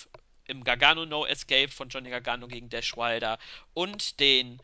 im 0.45 0.63
Gargano 0.63 1.05
No 1.05 1.25
Escape 1.25 1.69
von 1.69 1.89
Johnny 1.89 2.09
Gargano 2.09 2.47
gegen 2.47 2.69
Dash 2.69 2.95
Wilder 2.95 3.39
und 3.73 4.19
den 4.19 4.61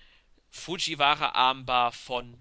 Fujiwara 0.49 1.29
Armbar 1.29 1.91
von 1.91 2.37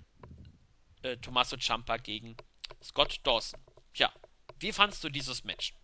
äh, 1.03 1.17
Tommaso 1.17 1.57
Ciampa 1.57 1.97
gegen 1.97 2.37
Scott 2.83 3.21
Dawson. 3.23 3.61
Ja, 3.95 4.13
wie 4.59 4.73
fandst 4.73 5.03
du 5.03 5.09
dieses 5.09 5.45
Match? 5.45 5.75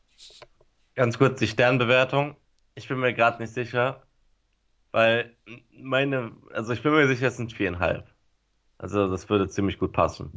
Ganz 0.94 1.18
kurz 1.18 1.38
die 1.38 1.48
Sternbewertung. 1.48 2.37
Ich 2.74 2.88
bin 2.88 2.98
mir 2.98 3.14
gerade 3.14 3.42
nicht 3.42 3.54
sicher. 3.54 4.02
Weil 4.92 5.37
meine, 5.72 6.32
also 6.52 6.72
ich 6.72 6.82
bin 6.82 6.92
mir 6.92 7.06
sicher, 7.06 7.28
es 7.28 7.37
sind 7.37 7.52
viereinhalb. 7.52 8.11
Also 8.78 9.10
das 9.10 9.28
würde 9.28 9.48
ziemlich 9.50 9.78
gut 9.78 9.92
passen. 9.92 10.32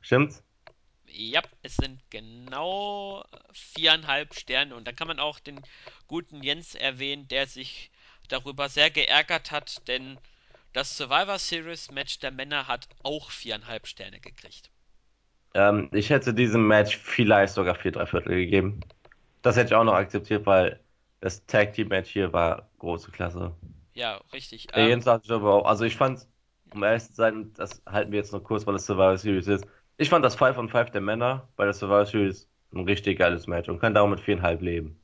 Stimmt's? 0.00 0.42
Ja, 1.06 1.42
es 1.62 1.78
sind 1.80 2.00
genau 2.08 3.24
viereinhalb 3.52 4.32
Sterne. 4.34 4.76
Und 4.76 4.84
da 4.86 4.92
kann 4.92 5.08
man 5.08 5.18
auch 5.18 5.40
den 5.40 5.64
guten 6.06 6.42
Jens 6.44 6.74
erwähnen, 6.76 7.26
der 7.26 7.46
sich 7.48 7.90
darüber 8.28 8.68
sehr 8.68 8.90
geärgert 8.92 9.50
hat, 9.50 9.88
denn 9.88 10.20
das 10.72 10.96
Survivor 10.96 11.38
Series 11.40 11.90
Match 11.90 12.20
der 12.20 12.30
Männer 12.30 12.68
hat 12.68 12.88
auch 13.02 13.30
viereinhalb 13.32 13.86
Sterne 13.88 14.20
gekriegt. 14.20 14.70
Ähm, 15.54 15.88
ich 15.92 16.10
hätte 16.10 16.34
diesem 16.34 16.66
Match 16.66 16.96
vielleicht 16.98 17.54
sogar 17.54 17.74
vier, 17.74 17.92
drei 17.92 18.06
Viertel 18.06 18.34
gegeben. 18.36 18.80
Das 19.42 19.56
hätte 19.56 19.68
ich 19.68 19.74
auch 19.74 19.84
noch 19.84 19.94
akzeptiert, 19.94 20.46
weil 20.46 20.84
das 21.20 21.46
Tag 21.46 21.74
Team 21.74 21.88
Match 21.88 22.10
hier 22.10 22.32
war 22.32 22.70
große 22.78 23.10
Klasse. 23.12 23.56
Ja, 23.94 24.16
richtig. 24.32 24.68
Der 24.74 24.82
Ähm, 24.82 24.86
Jens 24.86 25.04
sagt 25.04 25.30
aber 25.30 25.52
auch, 25.54 25.64
also 25.66 25.84
ich 25.84 25.96
fand, 25.96 26.26
um 26.74 26.82
ehrlich 26.82 27.04
zu 27.04 27.14
sein, 27.14 27.52
das 27.54 27.82
halten 27.86 28.12
wir 28.12 28.18
jetzt 28.18 28.32
noch 28.32 28.42
kurz, 28.42 28.66
weil 28.66 28.74
es 28.74 28.86
Survivor 28.86 29.16
Series 29.16 29.46
ist. 29.46 29.66
Ich 29.96 30.08
fand 30.10 30.24
das 30.24 30.36
5 30.36 30.58
on 30.58 30.68
5 30.68 30.90
der 30.90 31.00
Männer 31.00 31.48
bei 31.56 31.64
der 31.64 31.74
Survivor 31.74 32.06
Series 32.06 32.48
ein 32.72 32.84
richtig 32.84 33.18
geiles 33.18 33.46
Match 33.46 33.68
und 33.68 33.80
kann 33.80 33.94
darum 33.94 34.10
mit 34.10 34.20
viereinhalb 34.20 34.60
leben. 34.62 34.98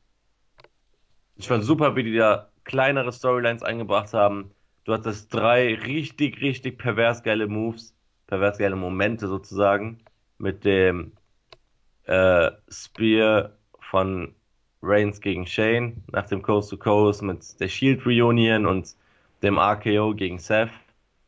Ich 1.36 1.48
fand 1.48 1.64
super, 1.64 1.96
wie 1.96 2.04
die 2.04 2.16
da 2.16 2.50
kleinere 2.64 3.12
Storylines 3.12 3.62
eingebracht 3.62 4.12
haben. 4.12 4.50
Du 4.84 4.92
hattest 4.92 5.32
drei 5.32 5.74
richtig, 5.74 6.40
richtig 6.40 6.78
pervers 6.78 7.22
geile 7.22 7.46
Moves, 7.46 7.94
pervers 8.26 8.58
geile 8.58 8.76
Momente 8.76 9.28
sozusagen, 9.28 9.98
mit 10.38 10.64
dem 10.64 11.12
äh, 12.04 12.50
Spear 12.68 13.52
von 13.80 14.34
Reigns 14.82 15.20
gegen 15.20 15.46
Shane 15.46 16.04
nach 16.12 16.26
dem 16.26 16.42
Coast 16.42 16.70
to 16.70 16.76
Coast, 16.76 17.22
mit 17.22 17.58
der 17.60 17.68
Shield 17.68 18.04
Reunion 18.04 18.66
und 18.66 18.94
dem 19.42 19.58
RKO 19.58 20.14
gegen 20.14 20.38
Seth, 20.38 20.70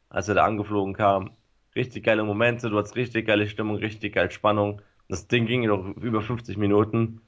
als 0.09 0.29
er 0.29 0.35
da 0.37 0.45
angeflogen 0.45 0.95
kam. 0.95 1.31
Richtig 1.75 2.05
geile 2.05 2.25
Momente, 2.25 2.71
du 2.71 2.79
hattest 2.79 2.97
richtig 2.97 3.27
geile 3.27 3.49
Stimmung, 3.49 3.77
richtig 3.77 4.15
geile 4.15 4.31
Spannung. 4.31 4.81
Das 5.09 5.29
Ding 5.29 5.47
ging 5.47 5.67
noch 5.67 5.85
über 5.97 6.23
50 6.23 6.57
Minuten. 6.57 7.21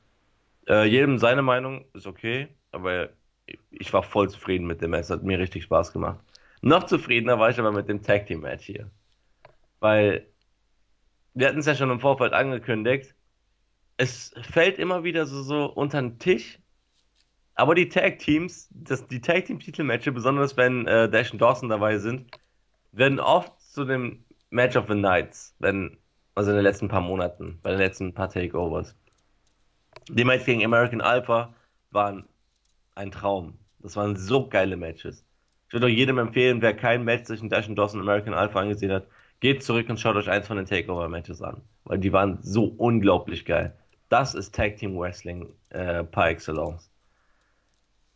Äh, 0.67 0.85
jedem 0.85 1.19
seine 1.19 1.43
Meinung 1.43 1.85
ist 1.95 2.07
okay, 2.07 2.49
aber 2.73 3.11
ich 3.71 3.93
war 3.93 4.03
voll 4.03 4.29
zufrieden 4.29 4.67
mit 4.67 4.83
dem 4.83 4.91
Match. 4.91 5.09
Hat 5.11 5.23
mir 5.23 5.39
richtig 5.39 5.65
Spaß 5.65 5.93
gemacht. 5.93 6.19
Noch 6.61 6.85
zufriedener 6.85 7.39
war 7.39 7.51
ich 7.51 7.59
aber 7.59 7.73
mit 7.73 7.89
dem 7.89 8.03
Tag 8.03 8.27
Team 8.27 8.41
Match 8.41 8.67
hier. 8.67 8.91
Weil 9.81 10.27
wir 11.35 11.49
hatten 11.49 11.59
es 11.59 11.67
ja 11.67 11.75
schon 11.75 11.91
im 11.91 12.01
Vorfeld 12.01 12.33
angekündigt. 12.33 13.15
Es 13.97 14.35
fällt 14.43 14.79
immer 14.79 15.05
wieder 15.05 15.27
so, 15.27 15.43
so 15.43 15.67
unter 15.67 16.01
den 16.01 16.19
Tisch. 16.19 16.59
Aber 17.55 17.75
die 17.75 17.89
Tag 17.89 18.19
Teams, 18.19 18.69
das, 18.71 19.07
die 19.09 19.21
Tag 19.21 19.47
Team 19.47 19.61
Titelmatches, 19.61 20.15
besonders 20.15 20.57
wenn 20.57 20.87
äh, 20.87 21.09
Dash 21.09 21.33
und 21.33 21.41
Dawson 21.41 21.69
dabei 21.69 21.99
sind, 21.99 22.31
werden 22.99 23.21
oft 23.21 23.61
zu 23.61 23.85
dem 23.85 24.25
Match 24.51 24.77
of 24.77 24.87
the 24.89 24.95
Nights, 24.95 25.55
wenn, 25.59 25.97
also 26.35 26.51
in 26.51 26.57
den 26.57 26.65
letzten 26.65 26.89
paar 26.89 27.01
Monaten, 27.01 27.59
bei 27.63 27.71
den 27.71 27.79
letzten 27.79 28.13
paar 28.13 28.29
Takeovers. 28.29 28.95
Die 30.09 30.25
Match 30.25 30.45
gegen 30.45 30.65
American 30.65 31.01
Alpha 31.01 31.55
waren 31.91 32.29
ein 32.95 33.11
Traum. 33.11 33.59
Das 33.79 33.97
waren 33.97 34.17
so 34.17 34.49
geile 34.49 34.77
Matches. 34.77 35.25
Ich 35.69 35.75
würde 35.75 35.87
auch 35.87 35.91
jedem 35.91 36.19
empfehlen, 36.19 36.63
wer 36.63 36.75
kein 36.75 37.05
Match 37.05 37.25
zwischen 37.25 37.49
Dash 37.49 37.69
und 37.69 37.77
Dawson 37.77 38.01
und 38.01 38.09
American 38.09 38.35
Alpha 38.35 38.61
angesehen 38.61 38.93
hat, 38.93 39.07
geht 39.41 39.63
zurück 39.63 39.89
und 39.89 40.01
schaut 40.01 40.17
euch 40.17 40.29
eins 40.29 40.47
von 40.47 40.57
den 40.57 40.67
Takeover-Matches 40.67 41.43
an. 41.43 41.63
Weil 41.85 41.99
die 41.99 42.13
waren 42.13 42.39
so 42.43 42.65
unglaublich 42.65 43.45
geil. 43.45 43.77
Das 44.09 44.35
ist 44.35 44.55
Tag 44.55 44.77
Team 44.77 44.99
Wrestling 44.99 45.55
äh, 45.71 46.03
par 46.03 46.31
excellence. 46.31 46.88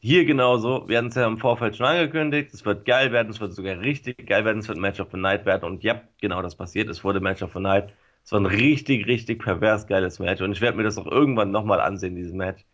Hier 0.04 0.24
genauso, 0.24 0.88
wir 0.88 0.98
hatten 0.98 1.08
es 1.08 1.14
ja 1.14 1.26
im 1.28 1.38
Vorfeld 1.38 1.76
schon 1.76 1.86
angekündigt, 1.86 2.52
es 2.52 2.64
wird 2.64 2.84
geil 2.84 3.12
werden, 3.12 3.30
es 3.30 3.40
wird 3.40 3.52
sogar 3.52 3.78
richtig 3.80 4.26
geil 4.26 4.44
werden, 4.44 4.58
es 4.58 4.66
wird 4.68 4.78
Match 4.78 4.98
of 4.98 5.08
the 5.12 5.16
Night 5.16 5.46
werden. 5.46 5.64
Und 5.64 5.84
ja, 5.84 6.02
genau 6.20 6.42
das 6.42 6.56
passiert, 6.56 6.88
es 6.88 7.04
wurde 7.04 7.20
Match 7.20 7.40
of 7.42 7.52
the 7.52 7.60
Night. 7.60 7.92
Es 8.24 8.32
war 8.32 8.40
ein 8.40 8.46
richtig, 8.46 9.06
richtig 9.06 9.40
pervers 9.42 9.86
geiles 9.86 10.18
Match. 10.18 10.40
Und 10.42 10.52
ich 10.52 10.60
werde 10.60 10.76
mir 10.76 10.82
das 10.82 10.98
auch 10.98 11.06
irgendwann 11.06 11.52
nochmal 11.52 11.80
ansehen, 11.80 12.16
dieses 12.16 12.32
Match. 12.32 12.64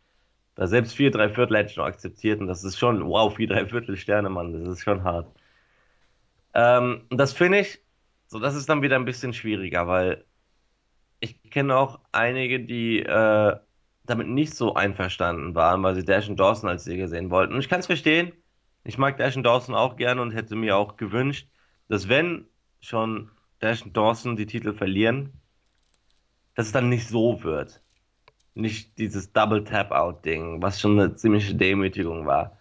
Da 0.54 0.66
selbst 0.66 0.94
vier, 0.96 1.10
drei 1.10 1.28
Viertel 1.28 1.58
hätte 1.58 1.70
ich 1.70 1.76
noch 1.76 1.84
akzeptiert. 1.86 2.40
Und 2.40 2.46
das 2.48 2.64
ist 2.64 2.78
schon, 2.78 3.04
wow, 3.06 3.34
vier, 3.34 3.48
drei 3.48 3.66
Viertel 3.66 3.96
Sterne, 3.98 4.30
Mann, 4.30 4.52
das 4.54 4.68
ist 4.68 4.84
schon 4.84 5.04
hart. 5.04 5.30
Ähm, 6.54 7.06
und 7.10 7.18
das 7.18 7.32
finde 7.32 7.60
ich, 7.60 7.80
so, 8.26 8.38
das 8.40 8.54
ist 8.54 8.68
dann 8.68 8.82
wieder 8.82 8.96
ein 8.96 9.04
bisschen 9.04 9.32
schwieriger, 9.34 9.86
weil 9.86 10.24
ich 11.20 11.42
kenne 11.50 11.76
auch 11.76 12.00
einige, 12.12 12.60
die 12.60 13.00
äh, 13.00 13.56
damit 14.08 14.28
nicht 14.28 14.54
so 14.54 14.74
einverstanden 14.74 15.54
waren, 15.54 15.82
weil 15.82 15.94
sie 15.94 16.04
Dash 16.04 16.28
und 16.28 16.40
Dawson 16.40 16.68
als 16.68 16.84
Sieger 16.84 17.08
sehen 17.08 17.30
wollten. 17.30 17.54
Und 17.54 17.60
ich 17.60 17.68
kann 17.68 17.80
es 17.80 17.86
verstehen. 17.86 18.32
Ich 18.84 18.96
mag 18.96 19.18
Dash 19.18 19.36
und 19.36 19.42
Dawson 19.42 19.74
auch 19.74 19.96
gerne 19.96 20.22
und 20.22 20.30
hätte 20.30 20.56
mir 20.56 20.76
auch 20.76 20.96
gewünscht, 20.96 21.48
dass 21.88 22.08
wenn 22.08 22.46
schon 22.80 23.30
Dash 23.60 23.82
und 23.82 23.96
Dawson 23.96 24.36
die 24.36 24.46
Titel 24.46 24.72
verlieren, 24.72 25.32
dass 26.54 26.66
es 26.66 26.72
dann 26.72 26.88
nicht 26.88 27.06
so 27.06 27.42
wird. 27.42 27.82
Nicht 28.54 28.98
dieses 28.98 29.32
Double 29.32 29.62
Tap-Out-Ding, 29.62 30.62
was 30.62 30.80
schon 30.80 30.98
eine 30.98 31.14
ziemliche 31.14 31.54
Demütigung 31.54 32.26
war. 32.26 32.58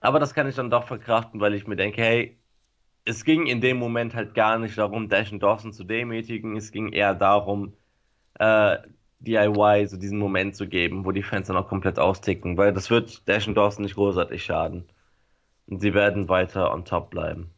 Aber 0.00 0.20
das 0.20 0.34
kann 0.34 0.48
ich 0.48 0.54
dann 0.54 0.70
doch 0.70 0.86
verkraften, 0.86 1.40
weil 1.40 1.54
ich 1.54 1.66
mir 1.66 1.76
denke, 1.76 2.02
hey, 2.02 2.38
es 3.04 3.24
ging 3.24 3.46
in 3.46 3.60
dem 3.60 3.78
Moment 3.78 4.14
halt 4.14 4.34
gar 4.34 4.58
nicht 4.58 4.76
darum, 4.76 5.08
Dash 5.08 5.32
und 5.32 5.42
Dawson 5.42 5.72
zu 5.72 5.84
demütigen. 5.84 6.56
Es 6.56 6.70
ging 6.72 6.92
eher 6.92 7.14
darum, 7.14 7.72
äh, 8.38 8.76
DIY 9.20 9.86
so 9.86 9.96
diesen 9.96 10.18
Moment 10.18 10.54
zu 10.56 10.68
geben, 10.68 11.04
wo 11.04 11.12
die 11.12 11.22
Fans 11.22 11.48
dann 11.48 11.56
auch 11.56 11.68
komplett 11.68 11.98
austicken, 11.98 12.56
weil 12.56 12.72
das 12.72 12.90
wird 12.90 13.26
Dash 13.28 13.48
und 13.48 13.56
Dawson 13.56 13.84
nicht 13.84 13.96
großartig 13.96 14.44
schaden. 14.44 14.88
Und 15.66 15.80
sie 15.80 15.94
werden 15.94 16.28
weiter 16.28 16.72
on 16.72 16.84
top 16.84 17.10
bleiben. 17.10 17.50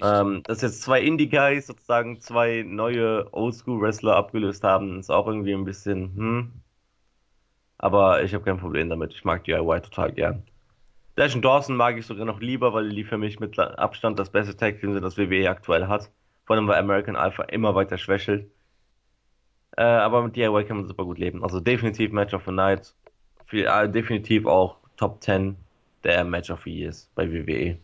Ähm, 0.00 0.42
dass 0.44 0.62
jetzt 0.62 0.82
zwei 0.82 1.02
Indie-Guys 1.02 1.66
sozusagen 1.66 2.20
zwei 2.20 2.64
neue 2.66 3.32
Oldschool-Wrestler 3.32 4.16
abgelöst 4.16 4.64
haben, 4.64 4.98
ist 4.98 5.10
auch 5.10 5.26
irgendwie 5.26 5.52
ein 5.52 5.64
bisschen, 5.64 6.16
hm. 6.16 6.52
Aber 7.78 8.22
ich 8.22 8.32
habe 8.32 8.44
kein 8.44 8.58
Problem 8.58 8.88
damit. 8.88 9.12
Ich 9.12 9.24
mag 9.24 9.44
DIY 9.44 9.80
total 9.80 10.12
gern. 10.12 10.44
Dash 11.16 11.34
und 11.34 11.44
Dawson 11.44 11.76
mag 11.76 11.98
ich 11.98 12.06
sogar 12.06 12.24
noch 12.24 12.40
lieber, 12.40 12.72
weil 12.72 12.90
die 12.90 13.04
für 13.04 13.18
mich 13.18 13.40
mit 13.40 13.58
Abstand 13.58 14.18
das 14.18 14.30
beste 14.30 14.56
Tag-Team 14.56 14.94
sind, 14.94 15.02
das 15.02 15.18
WWE 15.18 15.50
aktuell 15.50 15.88
hat. 15.88 16.10
Vor 16.44 16.56
allem, 16.56 16.68
weil 16.68 16.78
American 16.78 17.16
Alpha 17.16 17.42
immer 17.42 17.74
weiter 17.74 17.98
schwächelt. 17.98 18.50
Äh, 19.76 19.82
aber 19.82 20.22
mit 20.22 20.36
DIY 20.36 20.64
kann 20.64 20.78
man 20.78 20.88
super 20.88 21.04
gut 21.04 21.18
leben. 21.18 21.42
Also 21.42 21.60
definitiv 21.60 22.12
Match 22.12 22.34
of 22.34 22.44
the 22.46 22.52
Night. 22.52 22.94
Viel, 23.46 23.66
äh, 23.66 23.88
definitiv 23.90 24.46
auch 24.46 24.76
Top 24.96 25.22
10 25.22 25.56
der 26.04 26.24
Match 26.24 26.50
of 26.50 26.62
the 26.64 26.70
Years 26.72 27.10
bei 27.14 27.30
WWE. 27.32 27.78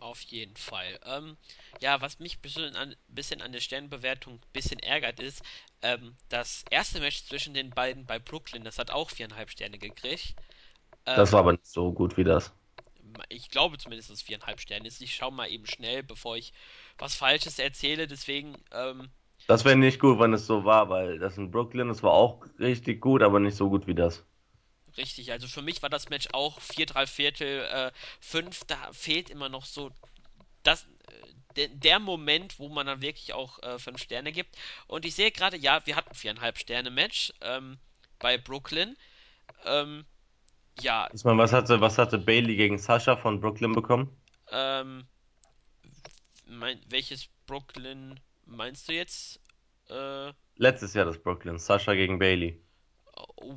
Auf 0.00 0.20
jeden 0.22 0.56
Fall. 0.56 0.98
Ähm, 1.04 1.36
ja, 1.80 2.00
was 2.00 2.18
mich 2.18 2.40
bisschen 2.40 2.74
an, 2.74 2.96
bisschen 3.08 3.40
an 3.42 3.52
der 3.52 3.60
Sternbewertung 3.60 4.34
ein 4.36 4.40
bisschen 4.52 4.78
ärgert, 4.80 5.20
ist, 5.20 5.42
ähm, 5.82 6.16
das 6.28 6.64
erste 6.70 6.98
Match 7.00 7.24
zwischen 7.24 7.54
den 7.54 7.72
beiden 7.72 8.04
bei 8.06 8.18
Brooklyn, 8.18 8.64
das 8.64 8.78
hat 8.78 8.90
auch 8.90 9.10
viereinhalb 9.10 9.50
Sterne 9.50 9.78
gekriegt. 9.78 10.34
Das 11.14 11.30
Ähm, 11.30 11.32
war 11.32 11.40
aber 11.40 11.52
nicht 11.52 11.66
so 11.68 11.92
gut 11.92 12.16
wie 12.16 12.24
das. 12.24 12.52
ich 13.28 13.50
glaube 13.50 13.78
zumindest, 13.78 14.10
dass 14.10 14.18
es 14.18 14.22
viereinhalb 14.22 14.60
Sterne 14.60 14.86
ist. 14.88 15.00
Ich 15.00 15.14
schaue 15.14 15.32
mal 15.32 15.48
eben 15.50 15.66
schnell, 15.66 16.02
bevor 16.02 16.36
ich 16.36 16.52
was 16.98 17.14
Falsches 17.14 17.58
erzähle. 17.58 18.06
Deswegen, 18.06 18.56
ähm, 18.72 19.10
Das 19.46 19.66
wäre 19.66 19.76
nicht 19.76 20.00
gut, 20.00 20.18
wenn 20.18 20.32
es 20.32 20.46
so 20.46 20.64
war, 20.64 20.88
weil 20.88 21.18
das 21.18 21.36
in 21.36 21.50
Brooklyn, 21.50 21.88
das 21.88 22.02
war 22.02 22.12
auch 22.12 22.46
richtig 22.58 23.02
gut, 23.02 23.22
aber 23.22 23.38
nicht 23.38 23.54
so 23.56 23.68
gut 23.68 23.86
wie 23.86 23.94
das. 23.94 24.24
richtig. 24.96 25.32
Also 25.32 25.48
für 25.48 25.62
mich 25.62 25.82
war 25.82 25.90
das 25.90 26.08
Match 26.08 26.28
auch 26.32 26.60
vier, 26.60 26.86
drei 26.86 27.06
Viertel, 27.06 27.62
äh, 27.64 27.92
fünf. 28.20 28.64
Da 28.66 28.92
fehlt 28.92 29.30
immer 29.30 29.48
noch 29.48 29.64
so 29.64 29.90
das, 30.64 30.84
äh, 31.08 31.34
der, 31.56 31.68
der 31.70 32.00
Moment, 32.00 32.58
wo 32.58 32.68
man 32.70 32.86
dann 32.86 33.02
wirklich 33.02 33.34
auch 33.34 33.60
äh, 33.62 33.78
fünf 33.78 34.02
Sterne 34.02 34.32
gibt. 34.32 34.56
Und 34.86 35.04
ich 35.04 35.14
sehe 35.14 35.32
gerade, 35.32 35.58
ja, 35.58 35.82
wir 35.86 35.96
hatten 35.96 36.14
viereinhalb 36.14 36.58
Sterne 36.58 36.90
Match 36.90 37.32
ähm, 37.42 37.78
bei 38.20 38.38
Brooklyn. 38.38 38.96
Ähm, 39.66 40.06
ja, 40.80 41.10
Ich 41.12 41.22
meine, 41.22 41.38
was 41.38 41.52
hatte, 41.52 41.80
was 41.80 41.98
hatte 41.98 42.18
Bailey 42.18 42.56
gegen 42.56 42.76
Sasha 42.76 43.16
von 43.16 43.40
Brooklyn 43.40 43.74
bekommen? 43.76 44.10
ähm, 44.50 45.06
mein, 46.46 46.80
welches 46.88 47.28
Brooklyn 47.46 48.20
meinst 48.50 48.88
du 48.88 48.92
jetzt? 48.92 49.40
Äh, 49.88 50.32
Letztes 50.54 50.94
Jahr 50.94 51.06
das 51.06 51.18
Brooklyn, 51.20 51.58
Sasha 51.58 51.92
gegen 51.94 52.20
Bailey. 52.20 52.62
oh, 53.36 53.54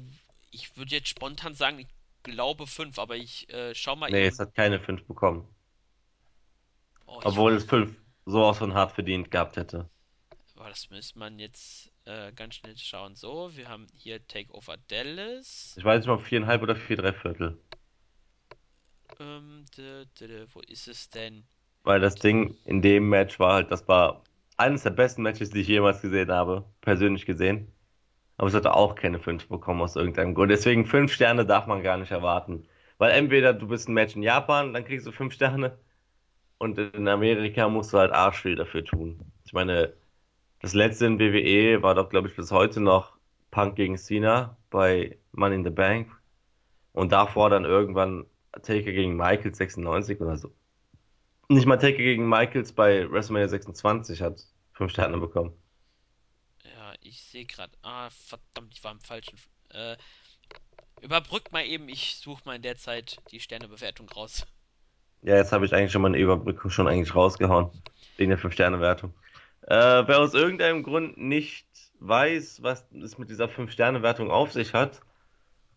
ich 0.51 0.75
würde 0.77 0.95
jetzt 0.95 1.07
spontan 1.09 1.55
sagen, 1.55 1.79
ich 1.79 1.87
glaube 2.23 2.67
fünf, 2.67 2.99
aber 2.99 3.15
ich 3.17 3.49
äh, 3.49 3.73
schau 3.75 3.95
mal 3.95 4.11
Nee, 4.11 4.27
es 4.27 4.39
eben. 4.39 4.39
hat 4.39 4.55
keine 4.55 4.79
fünf 4.79 5.05
bekommen. 5.05 5.47
Oh, 7.05 7.21
Obwohl 7.23 7.53
es 7.53 7.63
fünf 7.65 7.95
sowas 8.25 8.57
von 8.57 8.73
hart 8.73 8.91
verdient 8.93 9.31
gehabt 9.31 9.55
hätte. 9.57 9.89
oh, 10.57 10.63
das 10.67 10.89
müsste 10.89 11.19
man 11.19 11.39
jetzt 11.39 11.91
äh, 12.05 12.31
ganz 12.33 12.55
schnell 12.55 12.77
schauen. 12.77 13.15
So, 13.15 13.55
wir 13.55 13.67
haben 13.69 13.87
hier 13.93 14.25
Takeover 14.27 14.77
Dallas. 14.87 15.75
Ich 15.77 15.83
weiß 15.83 15.99
nicht 15.99 16.07
mal, 16.07 16.15
ob 16.15 16.23
viereinhalb 16.23 16.61
oder 16.61 16.75
vier, 16.75 16.97
drei 16.97 17.13
Viertel. 17.13 17.57
Ähm, 19.19 19.65
dä, 19.75 20.05
dä, 20.19 20.27
dä, 20.27 20.47
wo 20.53 20.59
ist 20.61 20.87
es 20.87 21.09
denn? 21.09 21.47
Weil 21.83 21.99
das 22.01 22.15
Ding 22.15 22.57
in 22.65 22.81
dem 22.81 23.09
Match 23.09 23.39
war 23.39 23.53
halt, 23.53 23.71
das 23.71 23.87
war 23.87 24.23
eines 24.57 24.83
der 24.83 24.91
besten 24.91 25.23
Matches, 25.23 25.49
die 25.49 25.61
ich 25.61 25.67
jemals 25.67 26.01
gesehen 26.01 26.31
habe, 26.31 26.65
persönlich 26.81 27.25
gesehen. 27.25 27.71
Aber 28.37 28.47
es 28.47 28.53
hatte 28.55 28.73
auch 28.75 28.95
keine 28.95 29.19
fünf 29.19 29.47
bekommen 29.47 29.81
aus 29.81 29.95
irgendeinem 29.95 30.33
Grund. 30.35 30.51
Deswegen 30.51 30.85
fünf 30.85 31.13
Sterne 31.13 31.45
darf 31.45 31.67
man 31.67 31.83
gar 31.83 31.97
nicht 31.97 32.11
erwarten. 32.11 32.67
Weil 32.97 33.11
entweder 33.11 33.53
du 33.53 33.67
bist 33.67 33.89
ein 33.89 33.93
Match 33.93 34.15
in 34.15 34.23
Japan, 34.23 34.73
dann 34.73 34.85
kriegst 34.85 35.07
du 35.07 35.11
fünf 35.11 35.33
Sterne. 35.33 35.77
Und 36.57 36.77
in 36.79 37.07
Amerika 37.07 37.67
musst 37.69 37.93
du 37.93 37.97
halt 37.99 38.11
arsch 38.11 38.41
viel 38.41 38.55
dafür 38.55 38.85
tun. 38.85 39.19
Ich 39.45 39.53
meine, 39.53 39.93
das 40.61 40.73
letzte 40.73 41.05
in 41.07 41.19
WWE 41.19 41.83
war 41.83 41.95
doch, 41.95 42.09
glaube 42.09 42.29
ich, 42.29 42.35
bis 42.35 42.51
heute 42.51 42.79
noch 42.81 43.17
Punk 43.51 43.75
gegen 43.75 43.97
Cena 43.97 44.57
bei 44.69 45.17
Money 45.33 45.55
in 45.55 45.63
the 45.65 45.69
Bank. 45.69 46.09
Und 46.93 47.11
davor 47.11 47.49
dann 47.49 47.65
irgendwann 47.65 48.25
Taker 48.53 48.91
gegen 48.91 49.17
Michaels 49.17 49.57
96 49.57 50.21
oder 50.21 50.37
so. 50.37 50.53
Nicht 51.53 51.65
mal 51.67 51.77
Taker 51.77 51.97
gegen 51.97 52.27
Michaels 52.27 52.73
bei 52.73 53.09
WrestleMania 53.09 53.47
26 53.47 54.21
hat 54.21 54.45
fünf 54.73 54.91
Sterne 54.91 55.17
bekommen. 55.19 55.53
Ja, 56.65 56.93
ich 57.01 57.21
sehe 57.23 57.45
gerade. 57.45 57.77
Ah, 57.83 58.09
verdammt, 58.09 58.73
ich 58.73 58.83
war 58.83 58.91
im 58.91 58.99
falschen. 59.01 59.39
Äh, 59.69 59.97
überbrückt 61.01 61.51
mal 61.51 61.63
eben, 61.67 61.87
ich 61.87 62.15
suche 62.17 62.41
mal 62.45 62.55
in 62.55 62.63
der 62.63 62.77
Zeit 62.77 63.21
die 63.29 63.39
Sternebewertung 63.39 64.09
raus. 64.09 64.47
Ja, 65.21 65.35
jetzt 65.37 65.51
habe 65.53 65.65
ich 65.65 65.73
eigentlich 65.73 65.91
schon 65.91 66.01
mal 66.01 66.09
eine 66.09 66.17
Überbrückung 66.19 66.69
schon 66.69 66.87
eigentlich 66.87 67.15
rausgehauen. 67.15 67.69
Wegen 68.17 68.29
der 68.29 68.37
fünf 68.37 68.53
sterne 68.53 68.79
wertung 68.79 69.13
Äh, 69.63 69.69
wer 70.07 70.19
aus 70.19 70.33
irgendeinem 70.35 70.83
Grund 70.83 71.17
nicht 71.17 71.67
weiß, 71.99 72.63
was 72.63 72.85
es 72.93 73.17
mit 73.17 73.29
dieser 73.29 73.49
fünf 73.49 73.71
sterne 73.71 74.03
wertung 74.03 74.31
auf 74.31 74.51
sich 74.53 74.73
hat 74.73 75.01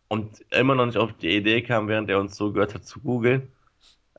und 0.09 0.45
immer 0.53 0.75
noch 0.77 0.87
nicht 0.87 0.99
auf 0.99 1.15
die 1.19 1.37
Idee 1.37 1.63
kam, 1.63 1.89
während 1.89 2.11
er 2.11 2.21
uns 2.21 2.37
zugehört 2.37 2.75
hat, 2.75 2.87
zu 2.87 3.01
googeln, 3.03 3.53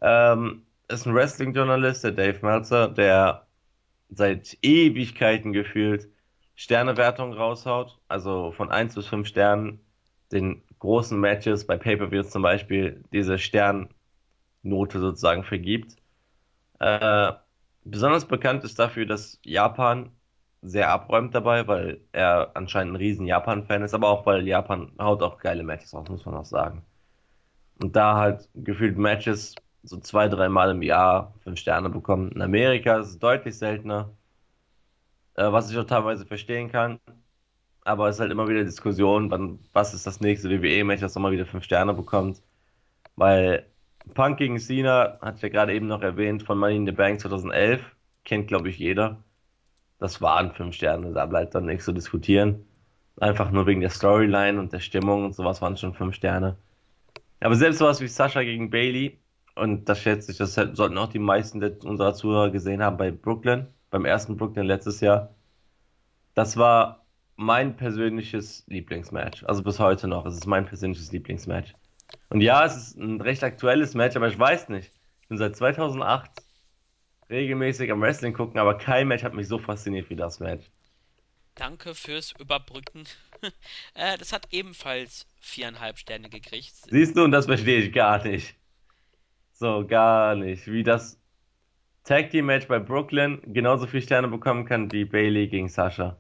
ähm, 0.02 0.67
ist 0.88 1.06
ein 1.06 1.16
Wrestling-Journalist, 1.16 2.04
der 2.04 2.12
Dave 2.12 2.46
Meltzer, 2.46 2.88
der 2.90 3.46
seit 4.10 4.58
Ewigkeiten 4.62 5.54
gefühlt 5.54 6.10
Sternewertung 6.56 7.34
raushaut, 7.34 8.00
also 8.08 8.52
von 8.52 8.72
1 8.72 8.96
bis 8.96 9.08
5 9.08 9.28
Sternen, 9.28 9.80
den 10.32 10.64
großen 10.80 11.20
Matches 11.20 11.68
bei 11.68 11.78
Pay-Per-Views 11.78 12.30
zum 12.30 12.42
Beispiel 12.42 13.04
diese 13.12 13.38
Sternnote 13.38 13.90
sozusagen 15.00 15.44
vergibt. 15.44 15.96
Äh, 16.80 17.34
besonders 17.84 18.26
bekannt 18.26 18.64
ist 18.64 18.80
dafür, 18.80 19.06
dass 19.06 19.40
Japan 19.44 20.12
sehr 20.62 20.90
abräumt 20.90 21.36
dabei, 21.36 21.68
weil 21.68 22.02
er 22.12 22.52
anscheinend 22.56 22.94
ein 22.94 22.98
riesen 22.98 23.26
Japan-Fan 23.28 23.84
ist, 23.84 23.94
aber 23.94 24.10
auch 24.10 24.26
weil 24.26 24.48
Japan 24.48 24.92
haut 25.00 25.22
auch 25.24 25.38
geile 25.40 25.64
Matches 25.64 25.94
raus, 25.94 26.10
muss 26.10 26.26
man 26.26 26.36
auch 26.36 26.46
sagen. 26.46 26.84
Und 27.80 27.96
da 27.96 28.16
halt 28.16 28.50
gefühlt 28.56 28.98
Matches 28.98 29.56
so 29.88 29.98
zwei, 29.98 30.28
dreimal 30.28 30.72
im 30.72 30.82
Jahr 30.82 31.34
fünf 31.44 31.60
Sterne 31.60 31.90
bekommen. 31.90 32.32
In 32.34 32.42
Amerika 32.42 33.00
ist 33.00 33.08
es 33.08 33.20
deutlich 33.20 33.58
seltener, 33.58 34.10
äh, 35.36 35.52
was 35.52 35.72
ich 35.72 35.78
auch 35.78 35.86
teilweise 35.86 36.26
verstehen 36.26 36.70
kann. 36.72 37.00
Aber 37.84 38.10
es 38.10 38.18
ist 38.18 38.20
halt 38.20 38.32
immer 38.32 38.50
wieder 38.50 38.66
Diskussion, 38.66 39.32
wann, 39.32 39.60
was 39.72 39.94
ist 39.94 40.06
das 40.06 40.20
nächste 40.20 40.50
WWE-Match, 40.50 41.02
das 41.02 41.16
nochmal 41.16 41.32
wieder 41.32 41.46
fünf 41.46 41.64
Sterne 41.64 41.94
bekommt. 41.94 42.42
Weil 43.16 43.66
Punk 44.14 44.38
gegen 44.38 44.60
Cena, 44.60 45.20
ich 45.36 45.42
ja 45.42 45.50
gerade 45.50 45.74
eben 45.74 45.88
noch 45.88 46.02
erwähnt, 46.02 46.44
von 46.44 46.58
Money 46.60 46.76
in 46.78 46.86
the 46.86 46.92
Bank 46.92 47.22
2011, 47.22 47.82
kennt 48.26 48.50
glaube 48.50 48.70
ich 48.70 48.78
jeder. 48.78 49.24
Das 50.00 50.22
waren 50.22 50.52
fünf 50.52 50.76
Sterne, 50.76 51.14
da 51.14 51.26
bleibt 51.26 51.56
dann 51.56 51.66
nichts 51.66 51.86
zu 51.86 51.94
diskutieren. 51.94 52.66
Einfach 53.20 53.52
nur 53.52 53.66
wegen 53.66 53.82
der 53.82 53.90
Storyline 53.90 54.60
und 54.60 54.74
der 54.74 54.80
Stimmung 54.82 55.26
und 55.26 55.34
sowas 55.34 55.62
waren 55.62 55.78
schon 55.78 55.94
fünf 55.94 56.16
Sterne. 56.16 56.58
Aber 57.40 57.56
selbst 57.56 57.80
sowas 57.80 58.02
wie 58.02 58.08
Sascha 58.08 58.44
gegen 58.44 58.70
Bailey, 58.70 59.18
und 59.58 59.86
das 59.90 60.00
schätze 60.00 60.32
ich, 60.32 60.38
das 60.38 60.54
sollten 60.54 60.98
auch 60.98 61.10
die 61.10 61.20
meisten 61.20 61.64
unserer 61.64 62.14
Zuhörer 62.14 62.50
gesehen 62.50 62.82
haben 62.82 62.98
bei 62.98 63.12
Brooklyn, 63.12 63.68
beim 63.90 64.06
ersten 64.06 64.38
Brooklyn 64.38 64.66
letztes 64.66 65.02
Jahr. 65.02 65.36
Das 66.34 66.58
war 66.58 67.06
mein 67.36 67.78
persönliches 67.78 68.64
Lieblingsmatch. 68.68 69.44
Also 69.46 69.64
bis 69.64 69.80
heute 69.80 70.08
noch. 70.08 70.26
Es 70.26 70.36
ist 70.36 70.48
mein 70.48 70.66
persönliches 70.66 71.12
Lieblingsmatch. 71.12 71.74
Und 72.30 72.42
ja, 72.42 72.66
es 72.66 72.76
ist 72.76 72.98
ein 72.98 73.22
recht 73.22 73.44
aktuelles 73.44 73.94
Match, 73.94 74.16
aber 74.16 74.28
ich 74.28 74.38
weiß 74.38 74.70
nicht. 74.70 74.92
Ich 75.22 75.28
bin 75.28 75.38
seit 75.38 75.56
2008 75.56 76.30
regelmäßig 77.30 77.92
am 77.92 78.02
Wrestling 78.02 78.34
gucken, 78.34 78.60
aber 78.60 78.78
kein 78.78 79.08
Match 79.08 79.24
hat 79.24 79.34
mich 79.34 79.48
so 79.48 79.60
fasziniert 79.60 80.10
wie 80.10 80.16
das 80.16 80.40
Match. 80.40 80.70
Danke 81.56 81.96
fürs 81.96 82.34
Überbrücken. 82.40 83.06
äh, 83.94 84.18
das 84.18 84.32
hat 84.32 84.48
ebenfalls 84.52 85.26
viereinhalb 85.40 85.98
Sterne 85.98 86.30
gekriegt. 86.30 86.74
Siehst 86.90 87.18
du, 87.18 87.24
und 87.24 87.32
das 87.32 87.46
verstehe 87.46 87.80
ich 87.80 87.94
gar 87.94 88.24
nicht. 88.24 88.56
So, 89.60 89.88
gar 89.88 90.36
nicht. 90.36 90.68
Wie 90.68 90.84
das 90.84 91.20
Tag 92.04 92.30
Team 92.30 92.46
Match 92.46 92.68
bei 92.68 92.78
Brooklyn 92.78 93.42
genauso 93.54 93.88
viele 93.88 94.04
Sterne 94.04 94.28
bekommen 94.28 94.66
kann 94.66 94.92
wie 94.92 95.04
Bailey 95.04 95.48
gegen 95.48 95.68
Sascha. 95.68 96.16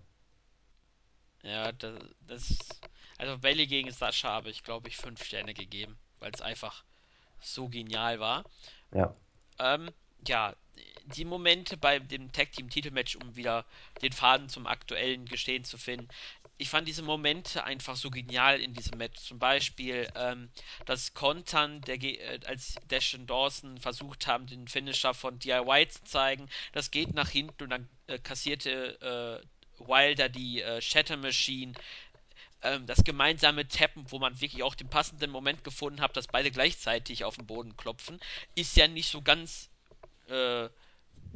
Ja, 1.44 1.72
das, 1.72 2.00
das 2.28 2.58
also 3.20 3.38
Bailey 3.38 3.68
gegen 3.68 3.92
Sascha 3.92 4.30
habe 4.30 4.50
ich 4.50 4.64
glaube 4.64 4.90
ich 4.90 4.98
fünf 4.98 5.24
Sterne 5.24 5.54
gegeben, 5.54 6.00
weil 6.20 6.32
es 6.34 6.42
einfach 6.42 6.84
so 7.40 7.70
genial 7.70 8.20
war. 8.20 8.44
Ja. 8.92 9.16
Ähm, 9.60 9.92
ja, 10.28 10.56
die 11.16 11.26
Momente 11.26 11.78
bei 11.78 12.00
dem 12.00 12.32
Tag 12.32 12.52
Team 12.54 12.72
Titelmatch, 12.72 13.18
um 13.18 13.36
wieder 13.36 13.66
den 14.02 14.14
Faden 14.14 14.50
zum 14.50 14.66
aktuellen 14.66 15.26
Geschehen 15.26 15.64
zu 15.64 15.78
finden. 15.78 16.08
Ich 16.60 16.70
fand 16.70 16.88
diese 16.88 17.04
Momente 17.04 17.64
einfach 17.64 17.96
so 17.96 18.10
genial 18.10 18.60
in 18.60 18.74
diesem 18.74 18.98
Match. 18.98 19.20
Zum 19.22 19.38
Beispiel 19.40 20.08
ähm, 20.16 20.50
das 20.86 21.14
Kontern, 21.14 21.82
der, 21.82 22.02
äh, 22.02 22.40
als 22.46 22.76
Dash 22.90 23.14
und 23.14 23.30
Dawson 23.30 23.78
versucht 23.80 24.28
haben, 24.28 24.48
den 24.48 24.68
Finisher 24.68 25.14
von 25.14 25.38
DIY 25.40 25.88
zu 25.90 26.04
zeigen. 26.04 26.50
Das 26.74 26.92
geht 26.92 27.14
nach 27.14 27.30
hinten 27.30 27.64
und 27.64 27.70
dann 27.70 27.88
äh, 28.08 28.18
kassierte 28.20 29.42
äh, 29.80 29.84
Wilder 29.88 30.30
die 30.30 30.62
äh, 30.62 30.82
Shatter 30.82 31.18
Machine 31.18 31.74
ähm, 32.64 32.86
das 32.88 33.04
gemeinsame 33.04 33.68
Tappen, 33.68 34.06
wo 34.12 34.20
man 34.20 34.40
wirklich 34.42 34.64
auch 34.64 34.76
den 34.76 34.90
passenden 34.90 35.32
Moment 35.32 35.64
gefunden 35.64 36.02
hat, 36.02 36.18
dass 36.18 36.28
beide 36.28 36.52
gleichzeitig 36.52 37.24
auf 37.24 37.36
den 37.36 37.46
Boden 37.46 37.78
klopfen, 37.78 38.20
ist 38.56 38.76
ja 38.76 38.88
nicht 38.88 39.10
so 39.10 39.22
ganz 39.22 39.70
äh, 40.28 40.70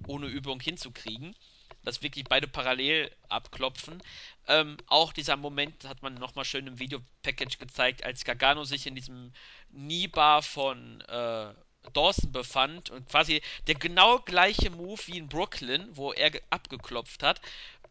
ohne 0.07 0.27
Übung 0.27 0.59
hinzukriegen. 0.59 1.35
Dass 1.83 2.01
wirklich 2.01 2.25
beide 2.25 2.47
parallel 2.47 3.11
abklopfen. 3.29 4.01
Ähm, 4.47 4.77
auch 4.87 5.13
dieser 5.13 5.35
Moment 5.35 5.85
hat 5.85 6.01
man 6.03 6.13
nochmal 6.15 6.45
schön 6.45 6.67
im 6.67 6.79
Videopackage 6.79 7.57
gezeigt, 7.57 8.03
als 8.03 8.23
Gargano 8.23 8.63
sich 8.63 8.85
in 8.85 8.95
diesem 8.95 9.33
Kniebar 9.71 10.43
von 10.43 11.01
äh, 11.01 11.53
Dawson 11.93 12.31
befand 12.31 12.89
und 12.91 13.09
quasi 13.09 13.41
der 13.67 13.75
genau 13.75 14.19
gleiche 14.19 14.69
Move 14.69 15.01
wie 15.07 15.17
in 15.17 15.27
Brooklyn, 15.27 15.87
wo 15.95 16.13
er 16.13 16.31
abgeklopft 16.49 17.23
hat, 17.23 17.41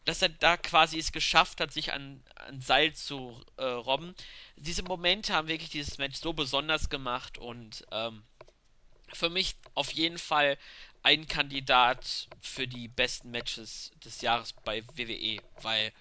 dass 0.05 0.22
er 0.22 0.29
da 0.31 0.57
quasi 0.57 0.98
es 0.98 1.12
geschafft 1.12 1.61
hat, 1.61 1.72
sich 1.72 1.92
an, 1.92 2.22
an 2.37 2.61
Seil 2.61 2.94
zu 2.94 3.40
äh, 3.57 3.64
robben. 3.64 4.14
Diese 4.57 4.83
Momente 4.83 5.35
haben 5.35 5.48
wirklich 5.48 5.70
dieses 5.70 5.98
Match 5.98 6.18
so 6.18 6.33
besonders 6.33 6.88
gemacht 6.88 7.38
und 7.38 7.85
ähm, 7.90 8.22
für 9.12 9.29
mich 9.29 9.57
auf 9.74 9.92
jeden 9.92 10.18
Fall 10.18 10.57
ein 11.02 11.26
Kandidat 11.28 12.28
für 12.40 12.68
die 12.68 12.88
besten 12.88 13.30
Matches 13.30 13.92
des 14.04 14.20
Jahres 14.20 14.52
bei 14.64 14.84
WWE, 14.96 15.42
weil 15.62 15.92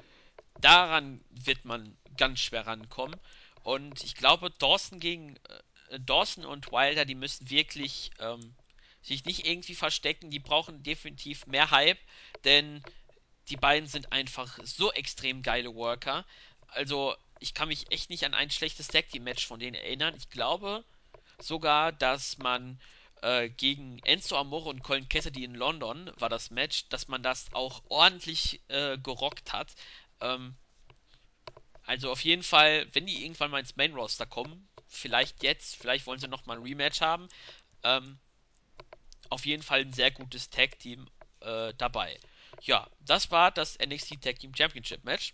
daran 0.57 1.23
wird 1.29 1.65
man 1.65 1.97
ganz 2.17 2.39
schwer 2.39 2.67
rankommen. 2.67 3.19
Und 3.63 4.03
ich 4.03 4.15
glaube, 4.15 4.51
Dawson 4.51 4.99
gegen 4.99 5.37
äh, 5.89 5.99
Dawson 5.99 6.45
und 6.45 6.71
Wilder, 6.71 7.05
die 7.05 7.15
müssen 7.15 7.49
wirklich 7.49 8.11
ähm, 8.19 8.55
sich 9.01 9.25
nicht 9.25 9.45
irgendwie 9.45 9.75
verstecken. 9.75 10.31
Die 10.31 10.39
brauchen 10.39 10.83
definitiv 10.83 11.45
mehr 11.47 11.71
Hype, 11.71 11.99
denn 12.43 12.83
die 13.49 13.57
beiden 13.57 13.87
sind 13.87 14.11
einfach 14.11 14.59
so 14.63 14.91
extrem 14.93 15.41
geile 15.41 15.73
Worker. 15.75 16.25
Also 16.67 17.15
ich 17.39 17.53
kann 17.53 17.69
mich 17.69 17.91
echt 17.91 18.09
nicht 18.09 18.25
an 18.25 18.33
ein 18.33 18.51
schlechtes 18.51 18.89
Tag 18.89 19.09
Team 19.09 19.23
Match 19.23 19.45
von 19.47 19.59
denen 19.59 19.75
erinnern. 19.75 20.15
Ich 20.15 20.29
glaube 20.29 20.85
sogar, 21.39 21.91
dass 21.91 22.37
man 22.37 22.79
äh, 23.21 23.49
gegen 23.49 23.99
Enzo 23.99 24.37
Amore 24.37 24.69
und 24.69 24.83
Colin 24.83 25.09
Cassidy 25.09 25.43
in 25.43 25.55
London 25.55 26.11
war 26.17 26.29
das 26.29 26.51
Match, 26.51 26.87
dass 26.89 27.07
man 27.07 27.23
das 27.23 27.53
auch 27.53 27.81
ordentlich 27.89 28.61
äh, 28.67 28.97
gerockt 28.97 29.53
hat. 29.53 29.73
Ähm, 30.21 30.55
also 31.85 32.11
auf 32.11 32.23
jeden 32.23 32.43
Fall, 32.43 32.87
wenn 32.93 33.05
die 33.05 33.23
irgendwann 33.23 33.51
mal 33.51 33.59
ins 33.59 33.75
Main 33.75 33.93
Roster 33.93 34.25
kommen, 34.25 34.67
vielleicht 34.87 35.43
jetzt, 35.43 35.75
vielleicht 35.75 36.05
wollen 36.05 36.19
sie 36.19 36.27
noch 36.27 36.45
mal 36.45 36.57
ein 36.57 36.63
Rematch 36.63 37.01
haben, 37.01 37.27
ähm, 37.83 38.19
auf 39.29 39.45
jeden 39.45 39.63
Fall 39.63 39.81
ein 39.81 39.93
sehr 39.93 40.11
gutes 40.11 40.49
Tag 40.49 40.77
Team 40.79 41.09
äh, 41.41 41.73
dabei. 41.77 42.19
Ja, 42.61 42.87
das 42.99 43.31
war 43.31 43.51
das 43.51 43.77
NXT 43.79 44.21
Tag 44.21 44.39
Team 44.39 44.53
Championship 44.55 45.03
Match. 45.03 45.33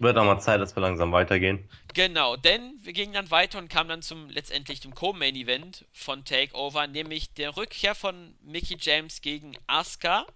Wird 0.00 0.18
auch 0.18 0.24
mal 0.24 0.40
Zeit, 0.40 0.60
dass 0.60 0.74
wir 0.74 0.80
langsam 0.80 1.12
weitergehen. 1.12 1.68
Genau, 1.94 2.36
denn 2.36 2.74
wir 2.82 2.92
gingen 2.92 3.12
dann 3.12 3.30
weiter 3.30 3.58
und 3.58 3.68
kamen 3.68 3.88
dann 3.88 4.02
zum 4.02 4.28
letztendlich 4.28 4.80
dem 4.80 4.94
Co-Main 4.94 5.36
Event 5.36 5.84
von 5.92 6.24
Takeover, 6.24 6.88
nämlich 6.88 7.32
der 7.34 7.56
Rückkehr 7.56 7.94
von 7.94 8.34
Mickey 8.42 8.76
James 8.80 9.22
gegen 9.22 9.56
Asuka. 9.68 10.26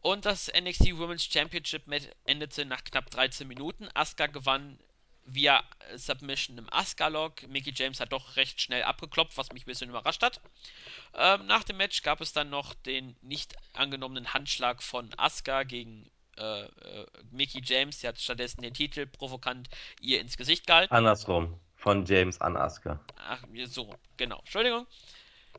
Und 0.00 0.26
das 0.26 0.48
NXT 0.48 0.96
Women's 0.96 1.24
Championship 1.24 1.88
Match 1.88 2.06
endete 2.24 2.64
nach 2.64 2.84
knapp 2.84 3.10
13 3.10 3.48
Minuten. 3.48 3.88
Asuka 3.94 4.28
gewann 4.28 4.78
via 5.24 5.64
Submission 5.96 6.56
im 6.58 6.72
Asuka-Log. 6.72 7.48
Mickey 7.48 7.72
James 7.74 7.98
hat 7.98 8.12
doch 8.12 8.36
recht 8.36 8.60
schnell 8.60 8.84
abgeklopft, 8.84 9.36
was 9.36 9.50
mich 9.50 9.64
ein 9.64 9.66
bisschen 9.66 9.90
überrascht 9.90 10.22
hat. 10.22 10.40
Ähm, 11.14 11.46
nach 11.46 11.64
dem 11.64 11.78
Match 11.78 12.02
gab 12.02 12.20
es 12.20 12.32
dann 12.32 12.48
noch 12.48 12.74
den 12.74 13.16
nicht 13.22 13.56
angenommenen 13.72 14.32
Handschlag 14.32 14.82
von 14.84 15.10
Asuka 15.16 15.64
gegen 15.64 16.08
äh, 16.38 16.64
äh, 16.64 17.06
Mickey 17.30 17.60
James, 17.64 18.00
der 18.00 18.08
hat 18.10 18.20
stattdessen 18.20 18.62
den 18.62 18.74
Titel 18.74 19.06
provokant 19.06 19.68
ihr 20.00 20.20
ins 20.20 20.36
Gesicht 20.36 20.66
gehalten. 20.66 20.94
Andersrum. 20.94 21.58
von 21.74 22.04
James 22.06 22.40
an 22.40 22.56
Asuka. 22.56 23.00
Ach, 23.16 23.42
so, 23.66 23.94
genau. 24.16 24.38
Entschuldigung. 24.40 24.86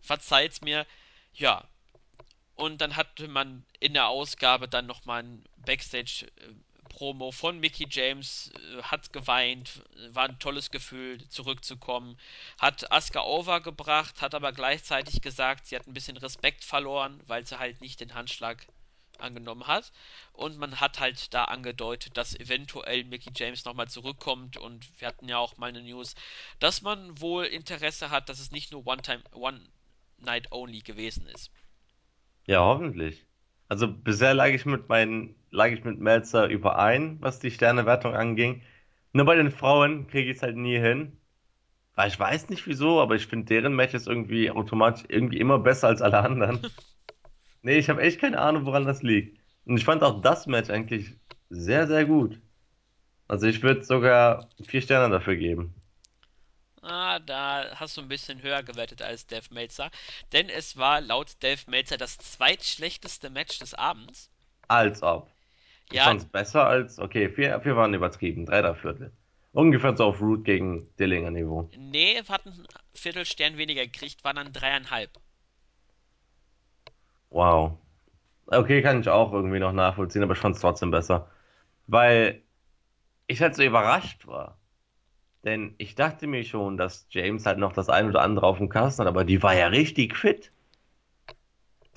Verzeiht's 0.01 0.61
mir. 0.61 0.85
Ja. 1.33 1.63
Und 2.55 2.81
dann 2.81 2.95
hatte 2.97 3.27
man 3.29 3.65
in 3.79 3.93
der 3.93 4.07
Ausgabe 4.09 4.67
dann 4.67 4.85
nochmal 4.85 5.23
ein 5.23 5.45
Backstage-Promo 5.65 7.31
von 7.31 7.59
Mickey 7.59 7.87
James. 7.89 8.51
äh, 8.77 8.81
Hat 8.83 9.13
geweint. 9.13 9.81
War 10.09 10.25
ein 10.27 10.39
tolles 10.39 10.69
Gefühl, 10.71 11.25
zurückzukommen. 11.29 12.17
Hat 12.57 12.91
Asuka 12.91 13.21
overgebracht, 13.23 14.21
hat 14.21 14.35
aber 14.35 14.51
gleichzeitig 14.51 15.21
gesagt, 15.21 15.67
sie 15.67 15.75
hat 15.77 15.87
ein 15.87 15.93
bisschen 15.93 16.17
Respekt 16.17 16.63
verloren, 16.65 17.21
weil 17.27 17.45
sie 17.45 17.59
halt 17.59 17.79
nicht 17.81 18.01
den 18.01 18.13
Handschlag 18.13 18.67
angenommen 19.21 19.67
hat. 19.67 19.91
Und 20.33 20.57
man 20.57 20.79
hat 20.79 20.99
halt 20.99 21.33
da 21.33 21.45
angedeutet, 21.45 22.17
dass 22.17 22.39
eventuell 22.39 23.03
Mickey 23.03 23.31
James 23.35 23.65
nochmal 23.65 23.87
zurückkommt. 23.87 24.57
Und 24.57 24.89
wir 24.99 25.07
hatten 25.07 25.27
ja 25.27 25.37
auch 25.37 25.57
mal 25.57 25.67
eine 25.67 25.81
News, 25.81 26.15
dass 26.59 26.81
man 26.81 27.19
wohl 27.19 27.45
Interesse 27.45 28.09
hat, 28.11 28.29
dass 28.29 28.39
es 28.39 28.51
nicht 28.51 28.71
nur 28.71 28.85
One 28.85 29.01
Time, 29.01 29.23
One 29.31 29.61
Night 30.17 30.51
Only 30.51 30.79
gewesen 30.79 31.27
ist. 31.27 31.51
Ja, 32.47 32.61
hoffentlich. 32.61 33.25
Also 33.67 33.87
bisher 33.87 34.33
lag 34.33 34.49
ich 34.49 34.65
mit 34.65 34.89
meinen, 34.89 35.35
lag 35.51 35.67
ich 35.67 35.83
mit 35.83 35.99
Meltzer 35.99 36.47
überein, 36.47 37.17
was 37.21 37.39
die 37.39 37.51
Sternewertung 37.51 38.15
anging. 38.15 38.63
Nur 39.13 39.25
bei 39.25 39.35
den 39.35 39.51
Frauen 39.51 40.07
kriege 40.07 40.31
ich 40.31 40.37
es 40.37 40.43
halt 40.43 40.57
nie 40.57 40.79
hin. 40.79 41.15
Weil 41.95 42.07
ich 42.07 42.19
weiß 42.19 42.49
nicht 42.49 42.65
wieso, 42.65 43.01
aber 43.01 43.15
ich 43.15 43.27
finde 43.27 43.47
deren 43.47 43.75
Matches 43.75 44.07
irgendwie 44.07 44.49
automatisch 44.49 45.03
irgendwie 45.09 45.37
immer 45.37 45.59
besser 45.59 45.89
als 45.89 46.01
alle 46.01 46.19
anderen. 46.19 46.59
Nee, 47.61 47.77
ich 47.79 47.89
habe 47.89 48.01
echt 48.01 48.19
keine 48.19 48.39
Ahnung, 48.39 48.65
woran 48.65 48.85
das 48.85 49.01
liegt. 49.03 49.39
Und 49.65 49.77
ich 49.77 49.85
fand 49.85 50.03
auch 50.03 50.21
das 50.21 50.47
Match 50.47 50.69
eigentlich 50.69 51.17
sehr, 51.49 51.87
sehr 51.87 52.05
gut. 52.05 52.41
Also 53.27 53.47
ich 53.47 53.63
würde 53.63 53.83
sogar 53.83 54.49
vier 54.65 54.81
Sterne 54.83 55.11
dafür 55.13 55.37
geben. 55.37 55.75
Ah, 56.81 57.19
da 57.19 57.73
hast 57.79 57.95
du 57.95 58.01
ein 58.01 58.09
bisschen 58.09 58.41
höher 58.41 58.63
gewertet 58.63 59.01
als 59.01 59.25
Dave 59.25 59.47
Meltzer. 59.53 59.91
Denn 60.33 60.49
es 60.49 60.75
war 60.75 60.99
laut 60.99 61.41
Dave 61.41 61.61
Meltzer 61.71 61.95
das 61.95 62.17
zweitschlechteste 62.17 63.29
Match 63.29 63.59
des 63.59 63.73
Abends. 63.73 64.29
Als 64.69 65.03
ob. 65.03 65.29
Ich 65.91 66.01
Ja, 66.01 66.03
fand 66.03 66.21
es 66.21 66.27
besser 66.27 66.65
als, 66.67 66.99
okay, 66.99 67.29
vier, 67.29 67.59
vier 67.61 67.75
waren 67.75 67.93
übertrieben, 67.93 68.45
drei 68.45 68.61
der 68.61 68.75
Viertel. 68.75 69.13
Ungefähr 69.53 69.97
so 69.97 70.05
auf 70.05 70.21
Root 70.21 70.45
gegen 70.45 70.95
Dillinger 70.97 71.31
Niveau. 71.31 71.71
nee, 71.75 72.21
hat 72.27 72.45
einen 72.45 72.67
Viertelstern 72.93 73.57
weniger 73.57 73.83
gekriegt, 73.85 74.23
waren 74.23 74.35
dann 74.35 74.53
dreieinhalb. 74.53 75.19
Wow. 77.31 77.77
Okay, 78.47 78.81
kann 78.81 79.01
ich 79.01 79.09
auch 79.09 79.33
irgendwie 79.33 79.59
noch 79.59 79.73
nachvollziehen, 79.73 80.23
aber 80.23 80.33
ich 80.33 80.39
fand 80.39 80.55
es 80.55 80.61
trotzdem 80.61 80.91
besser. 80.91 81.29
Weil 81.87 82.43
ich 83.27 83.41
halt 83.41 83.55
so 83.55 83.63
überrascht 83.63 84.27
war. 84.27 84.59
Denn 85.45 85.75
ich 85.77 85.95
dachte 85.95 86.27
mir 86.27 86.43
schon, 86.43 86.77
dass 86.77 87.07
James 87.11 87.45
halt 87.45 87.59
noch 87.59 87.73
das 87.73 87.89
ein 87.89 88.07
oder 88.09 88.21
andere 88.23 88.47
auf 88.47 88.57
dem 88.59 88.69
Kasten 88.69 89.03
hat, 89.03 89.09
aber 89.09 89.25
die 89.25 89.43
war 89.43 89.55
ja 89.55 89.67
richtig 89.67 90.17
fit. 90.17 90.51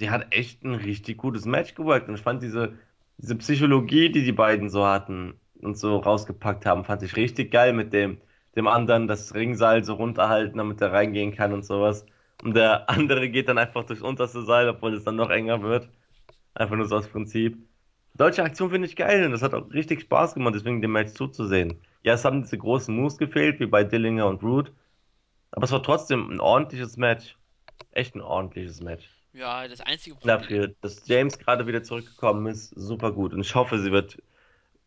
Die 0.01 0.11
hat 0.11 0.35
echt 0.35 0.63
ein 0.65 0.75
richtig 0.75 1.17
gutes 1.19 1.45
Match 1.47 1.75
gewirkt 1.75 2.09
und 2.09 2.15
ich 2.17 2.21
fand 2.23 2.43
diese, 2.43 2.79
diese 3.19 3.37
Psychologie, 3.37 4.11
die 4.11 4.25
die 4.25 4.33
beiden 4.33 4.69
so 4.71 4.85
hatten 4.87 5.35
und 5.61 5.79
so 5.79 5.97
rausgepackt 5.99 6.67
haben, 6.67 6.85
fand 6.85 7.03
ich 7.03 7.17
richtig 7.17 7.51
geil 7.53 7.73
mit 7.73 7.93
dem, 7.93 8.21
dem 8.57 8.67
anderen 8.67 9.07
das 9.07 9.35
Ringseil 9.35 9.85
so 9.85 9.95
runterhalten, 9.95 10.59
damit 10.59 10.81
er 10.81 10.93
reingehen 10.93 11.35
kann 11.35 11.53
und 11.53 11.65
sowas. 11.65 12.05
Und 12.43 12.55
der 12.57 12.91
andere 12.91 13.29
geht 13.31 13.49
dann 13.49 13.59
einfach 13.59 13.85
durchs 13.85 14.03
unterste 14.03 14.43
Seil, 14.43 14.69
obwohl 14.69 14.95
es 14.95 15.05
dann 15.05 15.17
noch 15.17 15.31
enger 15.31 15.63
wird. 15.63 15.89
Einfach 16.55 16.77
nur 16.77 16.87
so 16.87 16.97
aus 16.97 17.09
Prinzip. 17.09 17.57
Deutsche 18.15 18.43
Aktion 18.43 18.71
finde 18.71 18.89
ich 18.89 18.97
geil 18.97 19.25
und 19.25 19.31
das 19.31 19.43
hat 19.43 19.55
auch 19.55 19.73
richtig 19.73 20.03
Spaß 20.03 20.35
gemacht, 20.35 20.55
deswegen 20.55 20.83
dem 20.83 20.93
Match 20.93 21.13
zuzusehen. 21.15 21.81
Ja, 22.03 22.15
es 22.15 22.25
haben 22.25 22.43
diese 22.43 22.59
großen 22.59 22.95
Moves 22.95 23.17
gefehlt, 23.17 23.59
wie 23.61 23.67
bei 23.67 23.85
Dillinger 23.85 24.27
und 24.27 24.43
Root, 24.43 24.73
aber 25.53 25.65
es 25.65 25.73
war 25.73 25.83
trotzdem 25.83 26.31
ein 26.31 26.41
ordentliches 26.41 26.97
Match. 26.97 27.39
Echt 27.93 28.15
ein 28.15 28.21
ordentliches 28.21 28.83
Match. 28.83 29.09
Ja, 29.33 29.67
das 29.67 29.81
einzige 29.81 30.17
Problem. 30.17 30.39
Dafür, 30.39 30.75
dass 30.83 31.07
James 31.07 31.39
gerade 31.39 31.67
wieder 31.67 31.83
zurückgekommen 31.83 32.47
ist, 32.47 32.69
super 32.71 33.13
gut. 33.13 33.33
Und 33.33 33.41
ich 33.41 33.55
hoffe, 33.55 33.79
sie 33.79 33.93
wird 33.93 34.19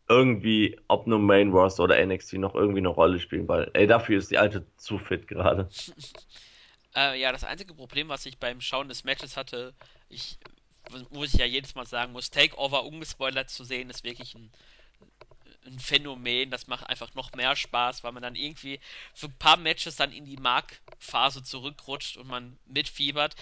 irgendwie, 0.08 0.78
ob 0.86 1.06
nur 1.08 1.18
Main 1.18 1.50
Roster 1.50 1.84
oder 1.84 2.04
NXT, 2.04 2.34
noch 2.34 2.54
irgendwie 2.54 2.78
eine 2.78 2.88
Rolle 2.88 3.18
spielen, 3.18 3.48
weil, 3.48 3.70
ey, 3.72 3.88
dafür 3.88 4.18
ist 4.18 4.30
die 4.30 4.38
alte 4.38 4.66
zu 4.76 4.98
fit 4.98 5.26
gerade. 5.26 5.68
Äh, 6.96 7.20
ja, 7.20 7.30
das 7.32 7.44
einzige 7.44 7.74
Problem, 7.74 8.08
was 8.08 8.26
ich 8.26 8.38
beim 8.38 8.60
Schauen 8.60 8.88
des 8.88 9.04
Matches 9.04 9.36
hatte, 9.36 9.74
ich, 10.08 10.38
wo 11.10 11.24
ich 11.24 11.32
ja 11.34 11.44
jedes 11.44 11.74
Mal 11.74 11.86
sagen 11.86 12.12
muss, 12.12 12.30
Takeover 12.30 12.84
ungespoilert 12.84 13.50
zu 13.50 13.64
sehen, 13.64 13.90
ist 13.90 14.04
wirklich 14.04 14.34
ein, 14.34 14.52
ein 15.64 15.78
Phänomen. 15.78 16.50
Das 16.50 16.66
macht 16.66 16.88
einfach 16.88 17.14
noch 17.14 17.32
mehr 17.32 17.56
Spaß, 17.56 18.04
weil 18.04 18.12
man 18.12 18.22
dann 18.22 18.36
irgendwie 18.36 18.80
für 19.14 19.26
ein 19.26 19.38
paar 19.38 19.56
Matches 19.56 19.96
dann 19.96 20.12
in 20.12 20.24
die 20.24 20.36
Mark-Phase 20.36 21.42
zurückrutscht 21.42 22.16
und 22.16 22.28
man 22.28 22.58
mitfiebert. 22.66 23.34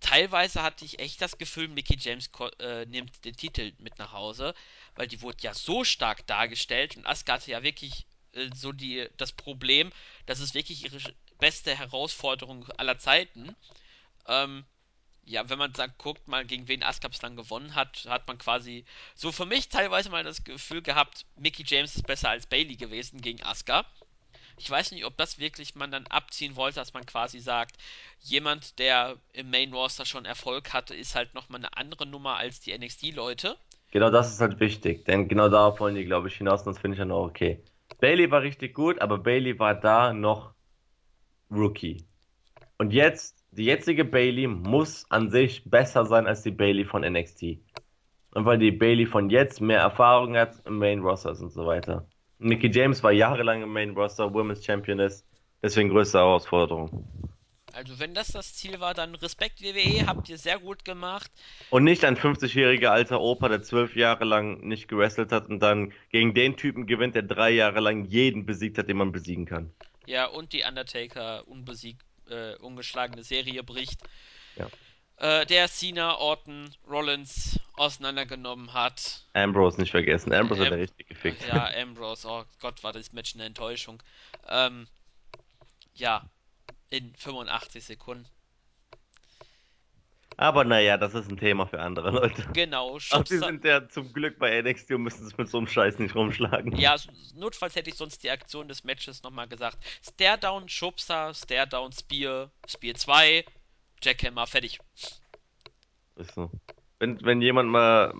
Teilweise 0.00 0.62
hatte 0.62 0.84
ich 0.84 1.00
echt 1.00 1.20
das 1.22 1.38
Gefühl, 1.38 1.68
Mickey 1.68 1.96
James 1.98 2.30
äh, 2.60 2.86
nimmt 2.86 3.24
den 3.24 3.36
Titel 3.36 3.72
mit 3.78 3.98
nach 3.98 4.12
Hause, 4.12 4.54
weil 4.96 5.08
die 5.08 5.22
wurde 5.22 5.38
ja 5.42 5.54
so 5.54 5.84
stark 5.84 6.26
dargestellt 6.28 6.96
und 6.96 7.06
Asuka 7.06 7.34
hatte 7.34 7.50
ja 7.52 7.62
wirklich 7.64 8.06
äh, 8.34 8.50
so 8.54 8.72
die, 8.72 9.08
das 9.16 9.32
Problem, 9.32 9.92
dass 10.26 10.40
es 10.40 10.54
wirklich 10.54 10.84
ihre 10.84 11.00
beste 11.44 11.76
Herausforderung 11.76 12.66
aller 12.78 12.98
Zeiten. 12.98 13.54
Ähm, 14.26 14.64
ja, 15.26 15.46
wenn 15.50 15.58
man 15.58 15.74
sagt, 15.74 15.98
guckt 15.98 16.26
mal, 16.26 16.46
gegen 16.46 16.68
wen 16.68 16.82
Asuka 16.82 17.08
bislang 17.08 17.36
gewonnen 17.36 17.74
hat, 17.74 18.06
hat 18.08 18.26
man 18.26 18.38
quasi 18.38 18.86
so 19.14 19.30
für 19.30 19.44
mich 19.44 19.68
teilweise 19.68 20.08
mal 20.08 20.24
das 20.24 20.44
Gefühl 20.44 20.80
gehabt, 20.80 21.26
Mickey 21.36 21.62
James 21.66 21.96
ist 21.96 22.06
besser 22.06 22.30
als 22.30 22.46
Bailey 22.46 22.76
gewesen 22.76 23.20
gegen 23.20 23.42
Asuka. 23.42 23.84
Ich 24.56 24.70
weiß 24.70 24.92
nicht, 24.92 25.04
ob 25.04 25.18
das 25.18 25.38
wirklich 25.38 25.74
man 25.74 25.90
dann 25.90 26.06
abziehen 26.06 26.56
wollte, 26.56 26.76
dass 26.76 26.94
man 26.94 27.04
quasi 27.04 27.40
sagt, 27.40 27.76
jemand, 28.20 28.78
der 28.78 29.18
im 29.34 29.50
Main 29.50 29.74
Roster 29.74 30.06
schon 30.06 30.24
Erfolg 30.24 30.72
hatte, 30.72 30.94
ist 30.94 31.14
halt 31.14 31.34
nochmal 31.34 31.60
eine 31.60 31.76
andere 31.76 32.06
Nummer 32.06 32.36
als 32.36 32.60
die 32.60 32.72
NXT-Leute. 32.72 33.58
Genau 33.90 34.08
das 34.08 34.32
ist 34.32 34.40
halt 34.40 34.60
wichtig, 34.60 35.04
denn 35.04 35.28
genau 35.28 35.50
darauf 35.50 35.78
wollen 35.78 35.94
die, 35.94 36.06
glaube 36.06 36.28
ich, 36.28 36.36
hinaus 36.36 36.62
und 36.62 36.72
das 36.72 36.78
finde 36.78 36.94
ich 36.94 37.00
dann 37.00 37.12
auch 37.12 37.26
okay. 37.26 37.62
Bailey 38.00 38.30
war 38.30 38.40
richtig 38.40 38.72
gut, 38.72 38.98
aber 39.02 39.18
Bailey 39.18 39.58
war 39.58 39.74
da 39.74 40.14
noch 40.14 40.53
Rookie. 41.54 42.04
Und 42.78 42.92
jetzt, 42.92 43.44
die 43.52 43.64
jetzige 43.64 44.04
Bailey 44.04 44.46
muss 44.46 45.06
an 45.10 45.30
sich 45.30 45.62
besser 45.64 46.04
sein 46.06 46.26
als 46.26 46.42
die 46.42 46.50
Bailey 46.50 46.84
von 46.84 47.02
NXT. 47.02 47.58
Und 48.34 48.44
weil 48.44 48.58
die 48.58 48.72
Bailey 48.72 49.06
von 49.06 49.30
jetzt 49.30 49.60
mehr 49.60 49.78
Erfahrung 49.78 50.36
hat 50.36 50.60
im 50.66 50.78
Main 50.78 51.00
Roster 51.00 51.30
und 51.30 51.52
so 51.52 51.66
weiter. 51.66 52.06
Mickey 52.38 52.68
James 52.68 53.02
war 53.02 53.12
jahrelang 53.12 53.62
im 53.62 53.72
Main 53.72 53.90
Roster, 53.90 54.34
Women's 54.34 54.64
Championess, 54.64 55.24
deswegen 55.62 55.88
größte 55.88 56.18
Herausforderung. 56.18 57.06
Also 57.72 57.98
wenn 57.98 58.14
das 58.14 58.28
das 58.28 58.54
Ziel 58.54 58.78
war, 58.78 58.94
dann 58.94 59.14
Respekt 59.16 59.60
WWE, 59.60 60.06
habt 60.06 60.28
ihr 60.28 60.38
sehr 60.38 60.60
gut 60.60 60.84
gemacht. 60.84 61.30
Und 61.70 61.84
nicht 61.84 62.04
ein 62.04 62.16
50-jähriger 62.16 62.88
alter 62.88 63.20
Opa, 63.20 63.48
der 63.48 63.62
zwölf 63.62 63.96
Jahre 63.96 64.24
lang 64.24 64.60
nicht 64.60 64.86
gewrestelt 64.86 65.32
hat 65.32 65.48
und 65.48 65.60
dann 65.60 65.92
gegen 66.10 66.34
den 66.34 66.56
Typen 66.56 66.86
gewinnt, 66.86 67.16
der 67.16 67.22
drei 67.22 67.50
Jahre 67.50 67.80
lang 67.80 68.04
jeden 68.04 68.46
besiegt 68.46 68.78
hat, 68.78 68.88
den 68.88 68.96
man 68.96 69.10
besiegen 69.10 69.44
kann. 69.44 69.72
Ja, 70.06 70.26
und 70.26 70.52
die 70.52 70.62
Undertaker 70.62 71.46
unbesiegt, 71.48 72.04
äh, 72.28 72.54
ungeschlagene 72.56 73.24
Serie 73.24 73.62
bricht. 73.62 74.00
Ja. 74.56 74.68
Äh, 75.16 75.46
der 75.46 75.68
Cena, 75.68 76.16
Orton, 76.16 76.74
Rollins 76.88 77.60
auseinandergenommen 77.74 78.72
hat. 78.72 79.24
Ambrose 79.32 79.80
nicht 79.80 79.90
vergessen. 79.92 80.32
Ambrose 80.32 80.62
hat 80.62 80.68
Am- 80.68 80.74
er 80.74 80.80
richtig 80.80 81.08
gefickt. 81.08 81.46
Ja, 81.46 81.70
Ambrose, 81.80 82.28
oh 82.28 82.44
Gott, 82.60 82.82
war 82.82 82.92
das 82.92 83.12
Match 83.12 83.34
eine 83.34 83.44
Enttäuschung. 83.44 84.02
Ähm, 84.48 84.88
ja, 85.94 86.28
in 86.90 87.14
85 87.14 87.84
Sekunden. 87.84 88.26
Aber 90.36 90.64
naja, 90.64 90.96
das 90.96 91.14
ist 91.14 91.30
ein 91.30 91.36
Thema 91.36 91.66
für 91.66 91.80
andere 91.80 92.10
Leute. 92.10 92.44
Genau, 92.52 92.94
die 92.94 93.00
Schubser. 93.00 93.46
sind 93.46 93.64
ja 93.64 93.88
zum 93.88 94.12
Glück 94.12 94.38
bei 94.38 94.60
NXT 94.60 94.92
und 94.92 95.02
müssen 95.02 95.24
sich 95.24 95.36
mit 95.36 95.48
so 95.48 95.58
einem 95.58 95.66
Scheiß 95.66 95.98
nicht 95.98 96.14
rumschlagen. 96.14 96.76
Ja, 96.76 96.96
notfalls 97.34 97.76
hätte 97.76 97.90
ich 97.90 97.96
sonst 97.96 98.22
die 98.24 98.30
Aktion 98.30 98.68
des 98.68 98.84
Matches 98.84 99.22
nochmal 99.22 99.48
gesagt. 99.48 99.78
Staredown, 100.02 100.68
Schubser, 100.68 101.32
Staredown, 101.34 101.92
Spear, 101.92 102.50
Spear 102.66 102.94
2, 102.94 103.44
Jackhammer, 104.02 104.46
fertig. 104.46 104.78
Ist 106.16 106.34
so. 106.34 106.50
Wenn, 106.98 107.24
wenn 107.24 107.40
jemand 107.40 107.70
mal, 107.70 108.14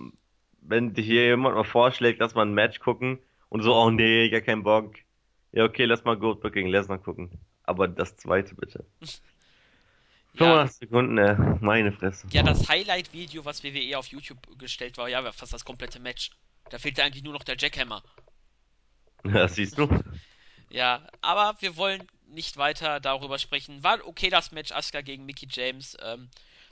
wenn 0.61 0.93
dir 0.93 1.03
hier 1.03 1.25
jemand 1.25 1.55
mal 1.55 1.63
vorschlägt, 1.63 2.19
lass 2.19 2.35
mal 2.35 2.45
ein 2.45 2.53
Match 2.53 2.79
gucken 2.79 3.19
und 3.49 3.61
so, 3.61 3.73
oh 3.73 3.89
nee, 3.89 4.29
gar 4.29 4.41
keinen 4.41 4.63
Bock. 4.63 4.95
Ja, 5.51 5.63
okay, 5.63 5.85
lass 5.85 6.03
mal 6.03 6.17
Goldberg 6.17 6.53
gegen 6.53 6.69
Lesnar 6.69 6.99
gucken. 6.99 7.31
Aber 7.63 7.87
das 7.87 8.17
zweite 8.17 8.55
bitte. 8.55 8.85
Ja, 10.39 10.67
85 10.67 10.79
Sekunden, 10.79 11.17
äh, 11.17 11.35
meine 11.61 11.91
Fresse. 11.91 12.31
ja 12.31 12.43
das 12.43 12.67
Highlight-Video, 12.67 13.45
was 13.45 13.63
WWE 13.63 13.97
auf 13.97 14.07
YouTube 14.07 14.57
gestellt 14.59 14.97
war, 14.97 15.07
ja, 15.09 15.23
war 15.23 15.33
fast 15.33 15.53
das 15.53 15.65
komplette 15.65 15.99
Match. 15.99 16.31
Da 16.69 16.77
fehlte 16.79 17.03
eigentlich 17.03 17.23
nur 17.23 17.33
noch 17.33 17.43
der 17.43 17.57
Jackhammer. 17.57 18.03
Ja, 19.25 19.47
siehst 19.47 19.77
du? 19.77 19.89
Ja, 20.69 21.07
aber 21.21 21.55
wir 21.61 21.77
wollen 21.77 22.07
nicht 22.27 22.57
weiter 22.57 22.99
darüber 22.99 23.39
sprechen. 23.39 23.83
War 23.83 24.05
okay 24.05 24.29
das 24.29 24.51
Match 24.51 24.71
Asuka 24.71 25.01
gegen 25.01 25.25
Mickey 25.25 25.47
James. 25.49 25.97
Ähm, 26.01 26.29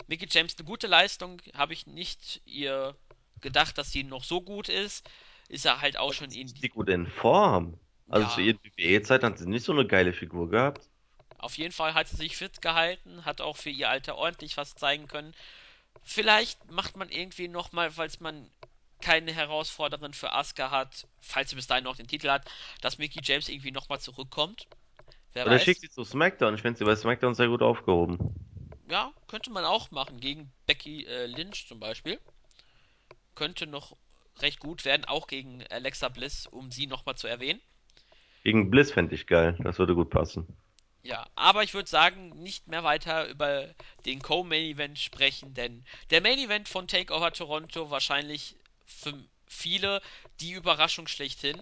Mickey 0.07 0.28
James 0.30 0.55
eine 0.57 0.66
gute 0.66 0.88
Leistung, 0.88 1.41
habe 1.55 1.74
ich 1.74 1.88
nicht 1.88 2.41
ihr 2.45 2.95
gedacht, 3.41 3.78
dass 3.78 3.91
sie 3.91 4.03
noch 4.03 4.24
so 4.24 4.41
gut 4.41 4.70
ist. 4.70 5.09
Ist 5.49 5.66
er 5.66 5.82
halt 5.82 5.97
auch 5.97 6.14
schon 6.14 6.32
in 6.32 6.47
Ist 6.47 6.64
die 6.64 6.70
gut 6.70 6.89
in 6.89 7.07
Form? 7.07 7.80
Also 8.09 8.28
zu 8.30 8.41
Ja, 8.41 8.47
ihren 8.47 8.59
WWE-Zeiten 8.64 9.26
hat 9.26 9.38
sie 9.38 9.47
nicht 9.49 9.64
so 9.64 9.72
eine 9.74 9.88
geile 9.88 10.14
Figur 10.14 10.49
gehabt. 10.49 10.89
Auf 11.44 11.58
jeden 11.58 11.74
Fall 11.74 11.94
hat 11.94 12.08
sie 12.08 12.16
sich 12.16 12.38
fit 12.38 12.62
gehalten, 12.62 13.26
hat 13.26 13.41
auch 13.41 13.58
für 13.58 13.70
ihr 13.70 13.89
Alter 13.89 14.16
ordentlich 14.16 14.58
was 14.58 14.76
zeigen 14.76 15.08
können. 15.08 15.34
Vielleicht 16.02 16.72
macht 16.72 16.98
man 16.98 17.10
irgendwie 17.10 17.48
nochmal, 17.48 17.91
falls 17.91 18.20
man 18.20 18.50
keine 19.02 19.34
Herausforderin 19.34 20.14
für 20.14 20.32
Asuka 20.32 20.72
hat, 20.72 21.08
falls 21.20 21.50
sie 21.50 21.56
bis 21.56 21.68
dahin 21.68 21.84
noch 21.84 21.98
den 21.98 22.08
Titel 22.08 22.30
hat, 22.30 22.50
dass 22.82 22.98
Mickey 22.98 23.20
James 23.22 23.50
irgendwie 23.50 23.72
nochmal 23.72 24.00
zurückkommt. 24.00 24.68
Wer 25.34 25.46
Oder 25.46 25.60
schickt 25.60 25.84
weiß. 25.84 25.89
sie 25.89 25.89
zu 25.89 26.04
SmackDown. 26.06 26.56
Ich 26.56 26.62
finde 26.62 26.80
sie 26.80 26.86
bei 26.86 26.96
SmackDown 26.96 27.36
sehr 27.36 27.50
gut 27.50 27.62
aufgehoben. 27.62 28.18
Ja, 28.89 29.12
könnte 29.28 29.50
man 29.52 29.66
auch 29.66 29.91
machen, 29.91 30.20
gegen 30.20 30.52
Becky 30.68 31.06
äh, 31.06 31.26
Lynch 31.26 31.68
zum 31.68 31.80
Beispiel. 31.80 32.20
Könnte 33.36 33.68
noch 33.68 33.98
recht 34.39 34.60
gut 34.60 34.86
werden, 34.86 35.06
auch 35.06 35.28
gegen 35.28 35.64
Alexa 35.70 36.10
Bliss, 36.10 36.48
um 36.48 36.72
sie 36.72 36.88
nochmal 36.88 37.16
zu 37.16 37.28
erwähnen. 37.28 37.62
Gegen 38.44 38.70
Bliss 38.70 38.91
fände 38.91 39.16
ich 39.16 39.28
geil. 39.28 39.58
Das 39.60 39.80
würde 39.80 39.96
gut 39.96 40.10
passen. 40.10 40.48
Ja, 41.04 41.28
aber 41.36 41.64
ich 41.64 41.74
würde 41.74 41.89
sagen, 41.89 42.30
nicht 42.41 42.68
mehr 42.68 42.84
weiter 42.86 43.28
über 43.28 43.68
den 44.06 44.22
Co-Main 44.22 44.64
Event 44.64 44.97
sprechen, 44.99 45.54
denn 45.54 45.84
der 46.12 46.22
Main 46.22 46.39
Event 46.39 46.70
von 46.70 46.88
Takeover 46.88 47.34
Toronto 47.34 47.89
wahrscheinlich 47.89 48.56
für 48.86 49.14
viele 49.45 50.01
die 50.39 50.54
Überraschung 50.54 51.08
schlechthin. 51.08 51.62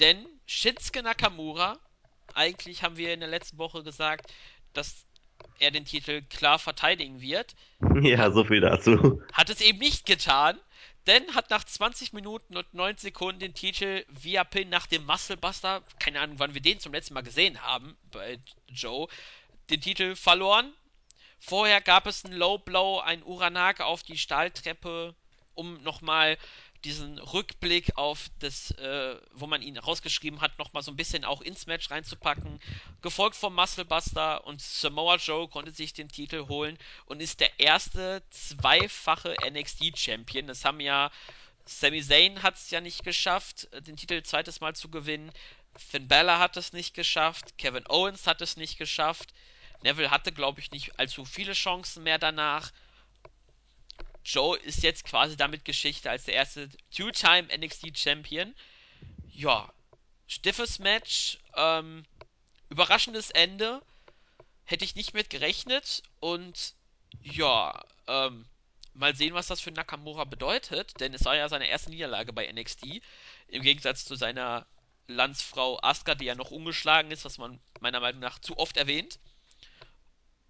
Denn 0.00 0.26
Shinsuke 0.46 1.02
Nakamura, 1.02 1.78
eigentlich 2.32 2.82
haben 2.82 2.96
wir 2.96 3.12
in 3.12 3.20
der 3.20 3.28
letzten 3.28 3.58
Woche 3.58 3.82
gesagt, 3.82 4.32
dass 4.72 5.04
er 5.58 5.70
den 5.70 5.84
Titel 5.84 6.22
klar 6.22 6.58
verteidigen 6.58 7.20
wird, 7.20 7.54
Ja, 8.02 8.30
so 8.30 8.44
viel 8.44 8.60
dazu. 8.62 9.22
hat 9.32 9.50
es 9.50 9.60
eben 9.60 9.78
nicht 9.78 10.06
getan, 10.06 10.58
denn 11.06 11.34
hat 11.34 11.50
nach 11.50 11.64
20 11.64 12.12
Minuten 12.12 12.56
und 12.56 12.74
9 12.74 12.96
Sekunden 12.96 13.40
den 13.40 13.54
Titel 13.54 14.04
via 14.08 14.44
Pin 14.44 14.68
nach 14.68 14.86
dem 14.86 15.04
Muscle 15.06 15.36
Buster, 15.36 15.82
keine 15.98 16.20
Ahnung, 16.20 16.38
wann 16.38 16.54
wir 16.54 16.60
den 16.60 16.80
zum 16.80 16.92
letzten 16.92 17.14
Mal 17.14 17.22
gesehen 17.22 17.62
haben 17.62 17.96
bei 18.10 18.38
Joe, 18.68 19.08
den 19.70 19.80
Titel 19.80 20.16
verloren. 20.16 20.72
Vorher 21.38 21.80
gab 21.80 22.06
es 22.06 22.24
einen 22.24 22.34
Low 22.34 22.58
Blow, 22.58 23.00
ein 23.00 23.22
Uranage 23.22 23.84
auf 23.84 24.02
die 24.02 24.18
Stahltreppe, 24.18 25.14
um 25.54 25.82
nochmal 25.82 26.38
diesen 26.86 27.18
Rückblick 27.18 27.98
auf 27.98 28.28
das, 28.38 28.70
äh, 28.72 29.16
wo 29.32 29.46
man 29.48 29.60
ihn 29.60 29.76
rausgeschrieben 29.76 30.40
hat, 30.40 30.58
nochmal 30.58 30.84
so 30.84 30.92
ein 30.92 30.96
bisschen 30.96 31.24
auch 31.24 31.40
ins 31.40 31.66
Match 31.66 31.90
reinzupacken. 31.90 32.60
Gefolgt 33.02 33.34
vom 33.36 33.54
Muscle 33.54 33.84
Buster 33.84 34.46
und 34.46 34.62
Samoa 34.62 35.16
Joe 35.16 35.48
konnte 35.48 35.72
sich 35.72 35.92
den 35.92 36.08
Titel 36.08 36.46
holen 36.46 36.78
und 37.06 37.20
ist 37.20 37.40
der 37.40 37.58
erste 37.58 38.22
zweifache 38.30 39.34
NXT-Champion. 39.50 40.46
Das 40.46 40.64
haben 40.64 40.80
ja 40.80 41.10
Sami 41.64 42.00
Zayn 42.00 42.44
hat 42.44 42.54
es 42.54 42.70
ja 42.70 42.80
nicht 42.80 43.02
geschafft, 43.02 43.68
den 43.86 43.96
Titel 43.96 44.22
zweites 44.22 44.60
Mal 44.60 44.76
zu 44.76 44.88
gewinnen. 44.88 45.32
Finn 45.76 46.06
Balor 46.06 46.38
hat 46.38 46.56
es 46.56 46.72
nicht 46.72 46.94
geschafft. 46.94 47.58
Kevin 47.58 47.84
Owens 47.88 48.28
hat 48.28 48.40
es 48.40 48.56
nicht 48.56 48.78
geschafft. 48.78 49.34
Neville 49.82 50.12
hatte, 50.12 50.30
glaube 50.30 50.60
ich, 50.60 50.70
nicht 50.70 50.98
allzu 51.00 51.24
viele 51.24 51.54
Chancen 51.54 52.04
mehr 52.04 52.18
danach. 52.18 52.70
Joe 54.26 54.58
ist 54.58 54.82
jetzt 54.82 55.04
quasi 55.04 55.36
damit 55.36 55.64
Geschichte 55.64 56.10
als 56.10 56.24
der 56.24 56.34
erste 56.34 56.68
Two-Time 56.94 57.48
NXT 57.56 57.96
Champion. 57.96 58.54
Ja, 59.32 59.72
stiffes 60.26 60.78
Match, 60.78 61.38
ähm, 61.54 62.04
überraschendes 62.68 63.30
Ende, 63.30 63.80
hätte 64.64 64.84
ich 64.84 64.96
nicht 64.96 65.14
mit 65.14 65.30
gerechnet 65.30 66.02
und 66.18 66.74
ja, 67.22 67.80
ähm, 68.08 68.46
mal 68.94 69.14
sehen, 69.14 69.34
was 69.34 69.46
das 69.46 69.60
für 69.60 69.70
Nakamura 69.70 70.24
bedeutet, 70.24 70.98
denn 71.00 71.14
es 71.14 71.24
war 71.24 71.36
ja 71.36 71.48
seine 71.48 71.68
erste 71.68 71.90
Niederlage 71.90 72.32
bei 72.32 72.50
NXT, 72.50 73.00
im 73.48 73.62
Gegensatz 73.62 74.04
zu 74.04 74.16
seiner 74.16 74.66
Landsfrau 75.06 75.78
Asuka, 75.82 76.16
die 76.16 76.24
ja 76.24 76.34
noch 76.34 76.50
ungeschlagen 76.50 77.10
ist, 77.12 77.24
was 77.24 77.38
man 77.38 77.60
meiner 77.80 78.00
Meinung 78.00 78.20
nach 78.20 78.40
zu 78.40 78.58
oft 78.58 78.76
erwähnt. 78.76 79.20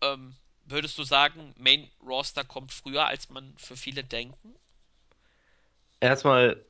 Ähm, 0.00 0.34
würdest 0.66 0.98
du 0.98 1.02
sagen, 1.04 1.54
Main 1.58 1.88
Roster 2.04 2.44
kommt 2.44 2.72
früher, 2.72 3.06
als 3.06 3.30
man 3.30 3.54
für 3.56 3.76
viele 3.76 4.04
denken? 4.04 4.54
Erstmal 6.00 6.64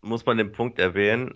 muss 0.00 0.26
man 0.26 0.36
den 0.36 0.52
Punkt 0.52 0.78
erwähnen. 0.78 1.34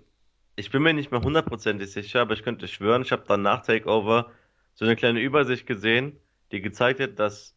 Ich 0.56 0.70
bin 0.70 0.82
mir 0.82 0.92
nicht 0.92 1.10
mehr 1.10 1.22
hundertprozentig 1.22 1.90
sicher, 1.90 2.20
aber 2.20 2.34
ich 2.34 2.42
könnte 2.42 2.68
schwören, 2.68 3.02
ich 3.02 3.12
habe 3.12 3.24
dann 3.26 3.42
nach 3.42 3.64
Takeover 3.64 4.30
so 4.74 4.84
eine 4.84 4.96
kleine 4.96 5.20
Übersicht 5.20 5.66
gesehen, 5.66 6.18
die 6.52 6.60
gezeigt 6.60 7.00
hat, 7.00 7.18
dass 7.18 7.54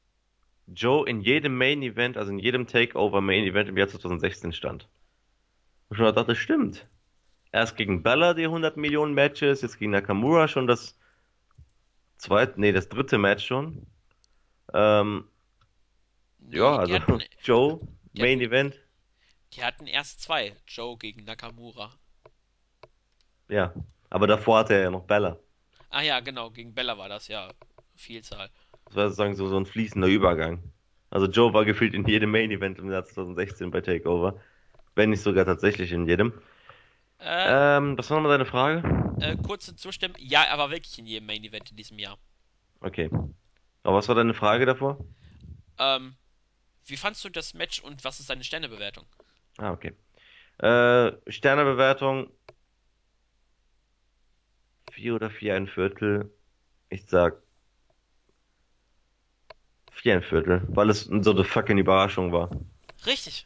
Joe 0.67 1.07
in 1.07 1.21
jedem 1.21 1.57
Main 1.57 1.81
Event, 1.81 2.17
also 2.17 2.31
in 2.31 2.39
jedem 2.39 2.67
Takeover 2.67 3.21
Main 3.21 3.43
Event 3.43 3.69
im 3.69 3.77
Jahr 3.77 3.89
2016 3.89 4.53
stand. 4.53 4.87
Und 5.89 5.99
ich 5.99 6.03
dachte, 6.03 6.25
das 6.25 6.37
stimmt. 6.37 6.87
Erst 7.51 7.75
gegen 7.75 8.01
Bella 8.01 8.33
die 8.33 8.45
100 8.45 8.77
Millionen 8.77 9.13
Matches, 9.13 9.61
jetzt 9.61 9.77
gegen 9.77 9.91
Nakamura 9.91 10.47
schon 10.47 10.65
das 10.65 10.97
zweite, 12.17 12.59
nee, 12.59 12.71
das 12.71 12.89
dritte 12.89 13.17
Match 13.17 13.45
schon. 13.45 13.85
Ähm, 14.73 15.27
ja, 16.51 16.77
also 16.77 16.93
hatten, 16.95 17.23
Joe, 17.43 17.79
die 18.15 18.21
Main 18.21 18.39
hatten, 18.39 18.41
Event, 18.41 18.79
die 19.53 19.63
hatten 19.63 19.87
erst 19.87 20.19
zwei, 20.19 20.53
Joe 20.67 20.97
gegen 20.97 21.23
Nakamura. 21.23 21.97
ja. 23.49 23.73
Aber 24.09 24.27
davor 24.27 24.59
hatte 24.59 24.73
er 24.75 24.81
ja 24.83 24.91
noch 24.91 25.05
Bella. 25.05 25.39
Ah 25.89 26.01
ja, 26.01 26.19
genau, 26.19 26.49
gegen 26.51 26.73
Bella 26.73 26.97
war 26.97 27.07
das 27.09 27.27
ja 27.29 27.53
Vielzahl. 27.95 28.49
Das 28.85 28.95
war 28.95 29.05
sozusagen 29.09 29.35
so, 29.35 29.47
so 29.47 29.57
ein 29.57 29.65
fließender 29.65 30.07
Übergang. 30.07 30.63
Also 31.09 31.27
Joe 31.27 31.53
war 31.53 31.65
gefühlt 31.65 31.93
in 31.93 32.05
jedem 32.07 32.31
Main 32.31 32.51
Event 32.51 32.79
im 32.79 32.91
Jahr 32.91 33.05
2016 33.05 33.71
bei 33.71 33.81
Takeover. 33.81 34.39
Wenn 34.95 35.11
nicht 35.11 35.21
sogar 35.21 35.45
tatsächlich 35.45 35.91
in 35.91 36.07
jedem. 36.07 36.33
Äh, 37.19 37.55
Ähm, 37.77 37.97
was 37.97 38.09
war 38.09 38.17
nochmal 38.17 38.37
deine 38.37 38.45
Frage? 38.49 38.83
äh, 39.17 39.35
kurze 39.37 39.75
Zustimmung. 39.75 40.17
Ja, 40.19 40.43
er 40.43 40.57
war 40.59 40.69
wirklich 40.69 40.97
in 40.99 41.05
jedem 41.07 41.25
Main 41.25 41.43
Event 41.43 41.71
in 41.71 41.77
diesem 41.77 41.97
Jahr. 41.99 42.17
Okay. 42.83 43.09
Aber 43.83 43.97
was 43.97 44.07
war 44.07 44.15
deine 44.15 44.33
Frage 44.33 44.65
davor? 44.65 44.97
Ähm, 45.77 46.15
wie 46.85 46.97
fandst 46.97 47.23
du 47.23 47.29
das 47.29 47.53
Match 47.53 47.81
und 47.81 48.03
was 48.03 48.19
ist 48.19 48.29
deine 48.29 48.43
Sternebewertung? 48.43 49.05
Ah, 49.57 49.71
okay. 49.71 49.93
Äh, 50.59 51.11
Sternebewertung 51.31 52.29
vier 54.91 55.15
oder 55.15 55.29
vier 55.29 55.55
ein 55.55 55.67
Viertel. 55.67 56.31
Ich 56.89 57.05
sag 57.07 57.41
vier 59.91 60.15
ein 60.15 60.23
Viertel, 60.23 60.61
weil 60.69 60.89
es 60.89 61.03
so 61.03 61.31
eine 61.31 61.43
fucking 61.43 61.77
Überraschung 61.77 62.31
war. 62.31 62.49
Richtig. 63.05 63.45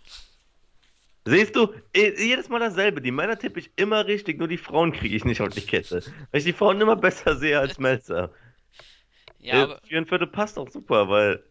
Siehst 1.26 1.56
du, 1.56 1.74
jedes 1.94 2.48
Mal 2.48 2.60
dasselbe. 2.60 3.02
Die 3.02 3.12
Männer 3.12 3.38
tippe 3.38 3.60
ich 3.60 3.72
immer 3.76 4.06
richtig, 4.06 4.38
nur 4.38 4.48
die 4.48 4.58
Frauen 4.58 4.94
kriege 4.94 5.16
ich 5.16 5.26
nicht 5.26 5.42
auf 5.42 5.50
die 5.50 5.62
Kette. 5.62 6.02
Weil 6.32 6.40
ich 6.40 6.46
die 6.46 6.54
Frauen 6.54 6.80
immer 6.80 6.96
besser 6.96 7.36
sehe 7.36 7.60
als 7.60 7.78
Melzer. 7.80 8.32
Ja, 9.48 9.64
Äh, 9.64 9.78
vier 9.88 9.98
ein 10.00 10.06
Viertel 10.08 10.28
passt 10.28 10.58
auch 10.58 10.70
super, 10.70 11.10
weil 11.10 11.44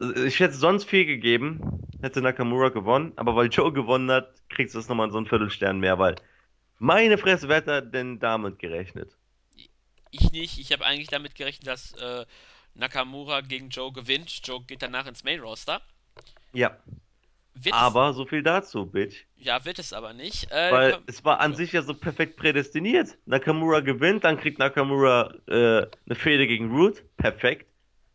äh, 0.00 0.26
ich 0.26 0.40
hätte 0.40 0.54
sonst 0.54 0.84
viel 0.84 1.06
gegeben, 1.06 1.60
hätte 2.02 2.22
Nakamura 2.22 2.70
gewonnen, 2.70 3.12
aber 3.16 3.36
weil 3.36 3.48
Joe 3.48 3.72
gewonnen 3.72 4.10
hat, 4.10 4.34
kriegst 4.50 4.74
du 4.74 4.78
es 4.80 4.88
nochmal 4.88 5.10
so 5.12 5.18
einen 5.18 5.26
Viertelstern 5.26 5.80
mehr, 5.80 5.98
weil 5.98 6.16
meine 6.78 7.18
Fresse, 7.18 7.48
wer 7.48 7.58
hat 7.58 7.68
da 7.68 7.80
denn 7.82 8.20
damit 8.20 8.58
gerechnet? 8.58 9.16
ich 10.10 10.32
nicht. 10.32 10.58
Ich 10.58 10.72
habe 10.72 10.84
eigentlich 10.86 11.08
damit 11.08 11.34
gerechnet, 11.34 11.66
dass 11.66 11.92
äh, 11.94 12.24
Nakamura 12.74 13.40
gegen 13.42 13.68
Joe 13.70 13.92
gewinnt. 13.92 14.40
Joe 14.44 14.62
geht 14.64 14.82
danach 14.82 15.06
ins 15.06 15.24
Main 15.24 15.40
Roster. 15.40 15.82
Ja, 16.52 16.78
Wird 17.54 17.74
es, 17.74 17.80
aber 17.80 18.12
so 18.12 18.26
viel 18.26 18.42
dazu, 18.42 18.86
Bitch. 18.86 19.24
ja, 19.36 19.64
wird 19.64 19.78
es 19.78 19.92
aber 19.92 20.12
nicht. 20.12 20.50
Äh, 20.50 20.72
Weil 20.72 20.98
es 21.06 21.24
war 21.24 21.40
an 21.40 21.54
sich 21.54 21.72
ja 21.72 21.82
so 21.82 21.94
perfekt 21.94 22.36
prädestiniert. 22.36 23.16
Nakamura 23.26 23.80
gewinnt, 23.80 24.24
dann 24.24 24.38
kriegt 24.38 24.58
Nakamura 24.58 25.34
äh, 25.46 25.86
eine 26.06 26.14
Fehde 26.14 26.46
gegen 26.46 26.74
Root. 26.74 27.02
Perfekt. 27.16 27.66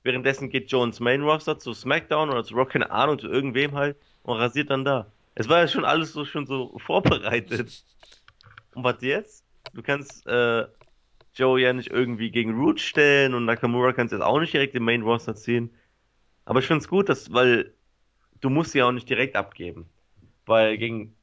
Währenddessen 0.03 0.49
geht 0.49 0.71
Joe 0.71 0.85
ins 0.85 0.99
Main 0.99 1.21
Roster 1.21 1.57
zu 1.57 1.73
SmackDown 1.73 2.29
oder 2.29 2.43
zu 2.43 2.53
Rock, 2.55 2.71
keine 2.71 2.91
Ahnung, 2.91 3.19
zu 3.19 3.27
irgendwem 3.27 3.75
halt 3.75 3.95
und 4.23 4.37
rasiert 4.37 4.69
dann 4.69 4.83
da. 4.85 5.11
Es 5.35 5.47
war 5.47 5.59
ja 5.59 5.67
schon 5.67 5.85
alles 5.85 6.11
so 6.13 6.25
schon 6.25 6.45
so 6.45 6.77
vorbereitet. 6.79 7.83
Und 8.75 8.83
was 8.83 9.01
jetzt? 9.01 9.45
Du 9.73 9.81
kannst 9.81 10.25
äh, 10.27 10.65
Joe 11.33 11.61
ja 11.61 11.73
nicht 11.73 11.89
irgendwie 11.91 12.31
gegen 12.31 12.59
Root 12.59 12.79
stellen 12.81 13.33
und 13.33 13.45
Nakamura 13.45 13.93
kannst 13.93 14.11
jetzt 14.11 14.21
auch 14.21 14.39
nicht 14.39 14.53
direkt 14.53 14.75
im 14.75 14.83
Main 14.83 15.01
Roster 15.01 15.35
ziehen. 15.35 15.69
Aber 16.45 16.59
ich 16.59 16.67
find's 16.67 16.87
gut, 16.87 17.07
dass, 17.09 17.31
weil 17.31 17.73
du 18.41 18.49
musst 18.49 18.71
sie 18.71 18.83
auch 18.83 18.91
nicht 18.91 19.09
direkt 19.09 19.35
abgeben. 19.35 19.89
Weil 20.45 20.77
gegen 20.77 21.15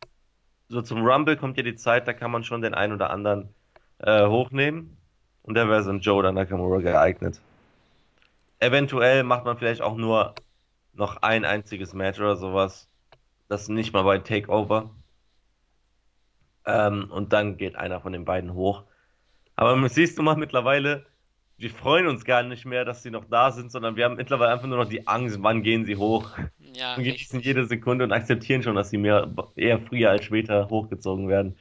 so 0.69 0.83
zum 0.83 1.07
Rumble 1.07 1.37
kommt 1.37 1.57
ja 1.57 1.63
die 1.63 1.77
Zeit, 1.77 2.09
da 2.09 2.13
kann 2.13 2.31
man 2.31 2.45
schon 2.45 2.63
den 2.63 2.75
einen 2.75 2.93
oder 2.93 3.11
anderen 3.11 3.55
äh, 3.99 4.27
hochnehmen. 4.27 4.97
Und 5.43 5.55
da 5.55 5.69
wäre 5.69 5.83
so 5.83 5.91
ein 5.91 6.01
Joe 6.01 6.17
oder 6.17 6.33
Nakamura 6.33 6.79
geeignet. 6.79 7.41
Eventuell 8.59 9.23
macht 9.23 9.45
man 9.45 9.59
vielleicht 9.59 9.83
auch 9.83 9.97
nur 9.97 10.35
noch 10.93 11.19
ein 11.23 11.45
einziges 11.45 11.93
Match 11.93 12.19
oder 12.19 12.37
sowas. 12.37 12.89
Das 13.49 13.69
nicht 13.69 13.93
mal 13.93 14.03
bei 14.03 14.19
Takeover. 14.19 14.91
Ähm, 16.65 17.11
und 17.11 17.33
dann 17.33 17.59
geht 17.59 17.77
einer 17.77 18.01
von 18.01 18.13
den 18.13 18.25
beiden 18.25 18.55
hoch. 18.55 18.83
Aber 19.55 19.89
siehst 19.89 20.19
du 20.19 20.23
mal 20.23 20.37
mittlerweile, 20.37 21.07
wir 21.59 21.71
freuen 21.71 22.07
uns 22.07 22.25
gar 22.25 22.43
nicht 22.43 22.67
mehr, 22.67 22.85
dass 22.85 23.03
sie 23.03 23.11
noch 23.11 23.25
da 23.27 23.51
sind, 23.51 23.71
sondern 23.73 23.97
wir 23.97 24.05
haben 24.05 24.17
mittlerweile 24.17 24.53
einfach 24.53 24.67
nur 24.67 24.79
noch 24.79 24.89
die 24.89 25.07
Angst, 25.07 25.39
wann 25.43 25.63
gehen 25.63 25.85
sie 25.87 25.97
hoch. 25.97 26.31
Ja, 26.75 26.97
Und 26.97 27.05
genießen 27.05 27.41
jede 27.41 27.67
Sekunde 27.67 28.05
und 28.05 28.13
akzeptieren 28.13 28.63
schon, 28.63 28.77
dass 28.77 28.91
sie 28.91 28.99
mehr, 28.99 29.31
eher 29.57 29.81
früher 29.81 30.11
als 30.11 30.25
später 30.25 30.69
hochgezogen 30.69 31.29
werden. 31.29 31.57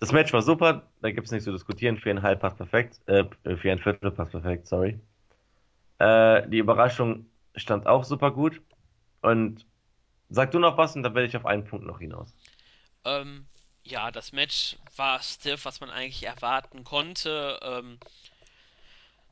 Das 0.00 0.12
Match 0.12 0.32
war 0.32 0.42
super, 0.42 0.88
da 1.02 1.10
gibt 1.10 1.26
es 1.26 1.32
nichts 1.32 1.44
zu 1.44 1.52
diskutieren. 1.52 1.98
Viereinhalb 1.98 2.40
passt 2.40 2.56
perfekt, 2.58 3.00
äh, 3.06 3.24
Viereinviertel 3.56 4.10
passt 4.12 4.32
perfekt, 4.32 4.66
sorry. 4.68 5.00
Äh, 5.98 6.48
die 6.48 6.58
Überraschung 6.58 7.26
stand 7.56 7.86
auch 7.86 8.04
super 8.04 8.30
gut. 8.32 8.60
Und 9.22 9.66
sag 10.30 10.52
du 10.52 10.58
noch 10.60 10.78
was 10.78 10.96
und 10.96 11.02
dann 11.04 11.14
werde 11.14 11.28
ich 11.28 11.36
auf 11.36 11.46
einen 11.46 11.64
Punkt 11.64 11.86
noch 11.86 12.00
hinaus. 12.00 12.34
Ähm, 13.04 13.46
ja, 13.82 14.10
das 14.10 14.32
Match 14.32 14.76
war 14.96 15.20
stiff, 15.22 15.64
was 15.64 15.80
man 15.80 15.90
eigentlich 15.90 16.24
erwarten 16.24 16.84
konnte. 16.84 17.58
Ähm, 17.62 17.98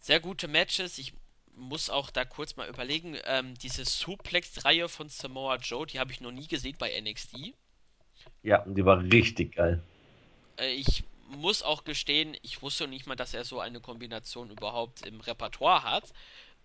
sehr 0.07 0.21
gute 0.21 0.47
Matches. 0.47 0.99
Ich 0.99 1.13
muss 1.57 1.91
auch 1.91 2.11
da 2.11 2.25
kurz 2.25 2.57
mal 2.57 2.69
überlegen. 2.69 3.17
Ähm, 3.25 3.55
diese 3.61 3.85
Suplex-Reihe 3.85 4.89
von 4.89 5.09
Samoa 5.09 5.57
Joe, 5.57 5.85
die 5.85 5.99
habe 5.99 6.13
ich 6.13 6.21
noch 6.21 6.31
nie 6.31 6.47
gesehen 6.47 6.77
bei 6.79 6.93
NXT. 7.01 7.55
Ja, 8.43 8.65
die 8.67 8.85
war 8.85 9.03
richtig 9.03 9.57
geil. 9.57 9.83
Äh, 10.59 10.75
ich 10.75 11.03
muss 11.29 11.65
auch 11.65 11.83
gestehen, 11.83 12.37
ich 12.43 12.63
wusste 12.63 12.87
nicht 12.87 13.09
mal, 13.09 13.17
dass 13.17 13.35
er 13.35 13.45
so 13.45 13.59
eine 13.59 13.81
Kombination 13.81 14.51
überhaupt 14.51 15.05
im 15.05 15.21
Repertoire 15.21 15.83
hat. 15.83 16.13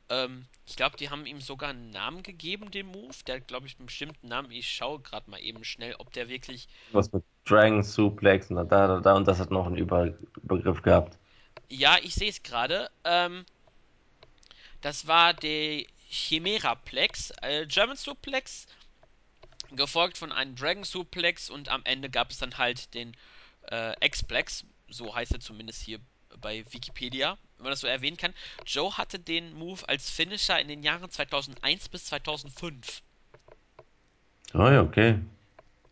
Ähm, 0.10 0.46
ich 0.68 0.76
glaube, 0.76 0.98
die 0.98 1.10
haben 1.10 1.26
ihm 1.26 1.42
sogar 1.42 1.72
einen 1.72 1.90
Namen 1.90 2.22
gegeben, 2.22 2.70
dem 2.70 2.88
Move. 2.88 3.16
Der 3.26 3.38
hat, 3.38 3.48
glaube 3.48 3.66
ich, 3.66 3.80
einen 3.80 3.88
bestimmten 3.88 4.28
Namen. 4.28 4.52
Ich 4.52 4.70
schaue 4.70 5.00
gerade 5.00 5.32
mal 5.32 5.40
eben 5.40 5.64
schnell, 5.64 5.96
ob 5.98 6.14
der 6.14 6.30
wirklich. 6.30 6.68
Was 6.92 7.12
mit 7.12 7.24
Dragon 7.46 7.82
Suplex 7.82 8.52
und 8.52 8.58
da, 8.58 8.66
da, 8.66 9.00
da 9.00 9.16
und 9.16 9.28
das 9.28 9.40
hat 9.40 9.50
noch 9.50 9.66
einen 9.66 9.78
Über 9.78 10.14
Übergriff 10.44 10.84
gehabt. 10.84 11.18
Ja, 11.72 11.98
ich 12.02 12.16
sehe 12.16 12.30
es 12.30 12.44
gerade. 12.44 12.92
Ähm, 13.06 13.46
das 14.82 15.08
war 15.08 15.34
der 15.34 15.86
Chimera-Plex, 16.10 17.32
äh, 17.42 17.66
German 17.66 17.96
Suplex, 17.96 18.68
gefolgt 19.72 20.18
von 20.18 20.34
einem 20.34 20.54
Dragon 20.56 20.84
Suplex 20.84 21.50
und 21.50 21.70
am 21.70 21.82
Ende 21.86 22.10
gab 22.10 22.30
es 22.30 22.40
dann 22.40 22.58
halt 22.58 22.94
den 22.94 23.16
äh, 23.72 23.94
X-Plex. 24.06 24.66
So 24.90 25.16
heißt 25.16 25.32
er 25.32 25.40
zumindest 25.40 25.82
hier 25.82 26.00
bei 26.42 26.66
Wikipedia, 26.74 27.38
wenn 27.56 27.64
man 27.64 27.72
das 27.72 27.80
so 27.80 27.88
erwähnen 27.88 28.18
kann. 28.18 28.34
Joe 28.66 28.98
hatte 28.98 29.18
den 29.18 29.54
Move 29.54 29.88
als 29.88 30.10
Finisher 30.10 30.60
in 30.60 30.68
den 30.68 30.84
Jahren 30.84 31.10
2001 31.10 31.88
bis 31.88 32.06
2005. 32.06 33.02
Oh 34.54 34.68
ja, 34.68 34.82
okay. 34.82 35.20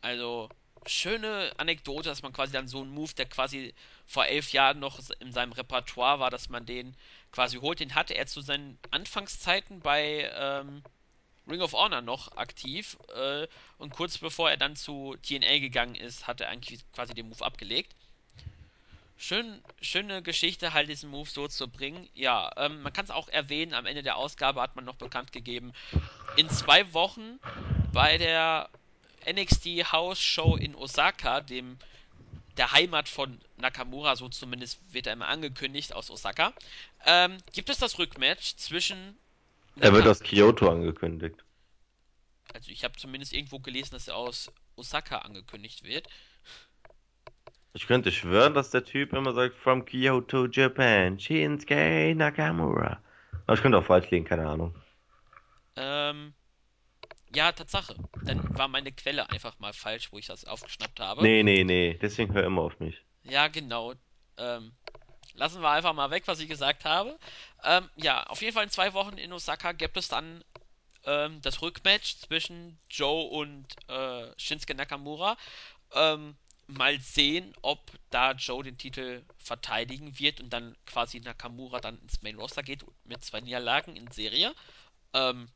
Also, 0.02 0.50
schöne 0.90 1.52
Anekdote, 1.58 2.10
dass 2.10 2.24
man 2.24 2.34
quasi 2.34 2.52
dann 2.52 2.68
so 2.68 2.82
einen 2.82 2.92
Move, 2.92 3.14
der 3.14 3.26
quasi 3.26 3.74
vor 4.08 4.26
elf 4.26 4.52
Jahren 4.52 4.80
noch 4.80 5.00
in 5.20 5.32
seinem 5.32 5.52
Repertoire 5.52 6.20
war, 6.20 6.30
dass 6.30 6.50
man 6.50 6.66
den 6.66 6.96
quasi 7.32 7.58
holt. 7.58 7.80
Den 7.80 7.96
hatte 7.96 8.16
er 8.16 8.28
zu 8.28 8.42
seinen 8.42 8.78
Anfangszeiten 8.92 9.80
bei 9.80 10.30
ähm, 10.36 10.84
Ring 11.48 11.62
of 11.62 11.74
Honor 11.74 12.02
noch 12.02 12.36
aktiv. 12.38 12.98
Äh, 13.16 13.48
und 13.78 13.94
kurz 13.94 14.18
bevor 14.18 14.50
er 14.50 14.58
dann 14.58 14.76
zu 14.76 15.16
TNA 15.22 15.60
gegangen 15.60 15.96
ist, 15.96 16.28
hat 16.28 16.42
er 16.42 16.50
eigentlich 16.50 16.82
quasi 16.94 17.14
den 17.14 17.30
Move 17.30 17.46
abgelegt. 17.46 17.96
Schön, 19.18 19.62
schöne 19.82 20.22
Geschichte, 20.24 20.74
halt 20.74 20.88
diesen 20.88 21.10
Move 21.10 21.30
so 21.30 21.48
zu 21.50 21.68
bringen. 21.68 22.08
Ja, 22.14 22.52
ähm, 22.56 22.82
man 22.82 22.94
kann 22.94 23.04
es 23.04 23.12
auch 23.12 23.28
erwähnen, 23.28 23.74
am 23.74 23.86
Ende 23.86 24.02
der 24.02 24.16
Ausgabe 24.16 24.62
hat 24.62 24.78
man 24.78 24.86
noch 24.86 24.96
bekannt 24.96 25.34
gegeben, 25.34 25.74
in 26.38 26.50
zwei 26.50 26.94
Wochen 26.94 27.38
bei 27.92 28.18
der 28.18 28.70
NXT 29.26 29.92
House 29.92 30.20
Show 30.20 30.56
in 30.56 30.76
Osaka, 30.76 31.42
dem 31.42 31.78
der 32.58 32.72
Heimat 32.74 33.08
von 33.08 33.40
Nakamura, 33.58 34.16
so 34.16 34.28
zumindest 34.28 34.80
wird 34.94 35.08
er 35.08 35.14
immer 35.14 35.30
angekündigt 35.30 35.94
aus 35.94 36.12
Osaka, 36.12 36.54
ähm, 37.06 37.38
gibt 37.54 37.70
es 37.70 37.78
das 37.78 37.98
Rückmatch 37.98 38.58
zwischen 38.58 39.18
Er 39.80 39.94
wird 39.94 40.08
aus 40.08 40.20
Kyoto 40.20 40.70
angekündigt. 40.70 41.38
also 42.54 42.70
ich 42.70 42.84
habe 42.84 42.98
zumindest 42.98 43.34
irgendwo 43.34 43.60
gelesen, 43.60 43.92
dass 43.92 44.10
er 44.10 44.18
aus 44.18 44.52
Osaka 44.76 45.20
angekündigt 45.20 45.84
wird. 45.84 46.08
Ich 47.74 47.88
könnte 47.88 48.12
schwören, 48.12 48.54
dass 48.54 48.72
der 48.72 48.84
Typ 48.84 49.14
immer 49.14 49.34
sagt, 49.34 49.56
from 49.56 49.86
Kyoto, 49.86 50.48
Japan, 50.48 51.20
Shinsuke 51.20 52.14
Nakamura. 52.16 53.00
Aber 53.46 53.54
ich 53.54 53.62
könnte 53.62 53.78
auch 53.78 53.86
falsch 53.86 54.10
liegen, 54.10 54.26
keine 54.26 54.48
Ahnung. 54.48 54.76
Ähm, 55.76 56.34
ja, 57.34 57.52
Tatsache. 57.52 57.96
Dann 58.26 58.58
war 58.58 58.68
meine 58.68 58.92
Quelle 58.92 59.30
einfach 59.30 59.58
mal 59.60 59.74
falsch, 59.74 60.12
wo 60.12 60.18
ich 60.18 60.28
das 60.28 60.46
aufgeschnappt 60.46 61.00
habe. 61.00 61.22
Nee, 61.22 61.44
nee, 61.44 61.64
nee, 61.64 61.98
deswegen 62.02 62.34
hör 62.34 62.44
immer 62.44 62.64
auf 62.64 62.80
mich. 62.80 63.02
Ja, 63.24 63.48
genau. 63.48 63.94
Ähm, 64.38 64.74
lassen 65.34 65.62
wir 65.62 65.70
einfach 65.70 65.94
mal 65.94 66.12
weg, 66.12 66.24
was 66.26 66.40
ich 66.40 66.50
gesagt 66.50 66.86
habe. 66.86 67.18
Ähm, 67.64 67.90
ja, 67.96 68.24
auf 68.24 68.42
jeden 68.42 68.54
Fall 68.54 68.64
in 68.64 68.70
zwei 68.70 68.94
Wochen 68.94 69.18
in 69.18 69.34
Osaka 69.34 69.72
gibt 69.74 69.98
es 69.98 70.08
dann 70.08 70.44
ähm, 71.06 71.42
das 71.42 71.62
Rückmatch 71.62 72.18
zwischen 72.18 72.80
Joe 72.90 73.24
und 73.30 73.68
äh, 73.90 74.32
Shinsuke 74.38 74.76
Nakamura. 74.76 75.38
Ähm, 75.94 76.36
mal 76.68 77.00
sehen, 77.00 77.54
ob 77.62 77.80
da 78.12 78.34
Joe 78.34 78.64
den 78.64 78.78
Titel 78.78 79.24
verteidigen 79.38 80.18
wird 80.20 80.40
und 80.40 80.52
dann 80.52 80.76
quasi 80.86 81.20
Nakamura 81.20 81.80
dann 81.80 82.00
ins 82.00 82.22
Main 82.22 82.38
Roster 82.38 82.64
geht 82.64 82.86
mit 83.06 83.24
zwei 83.24 83.42
Niederlagen 83.42 83.96
in 83.96 84.10
Serie. 84.12 84.54
Ähm, 85.14 85.50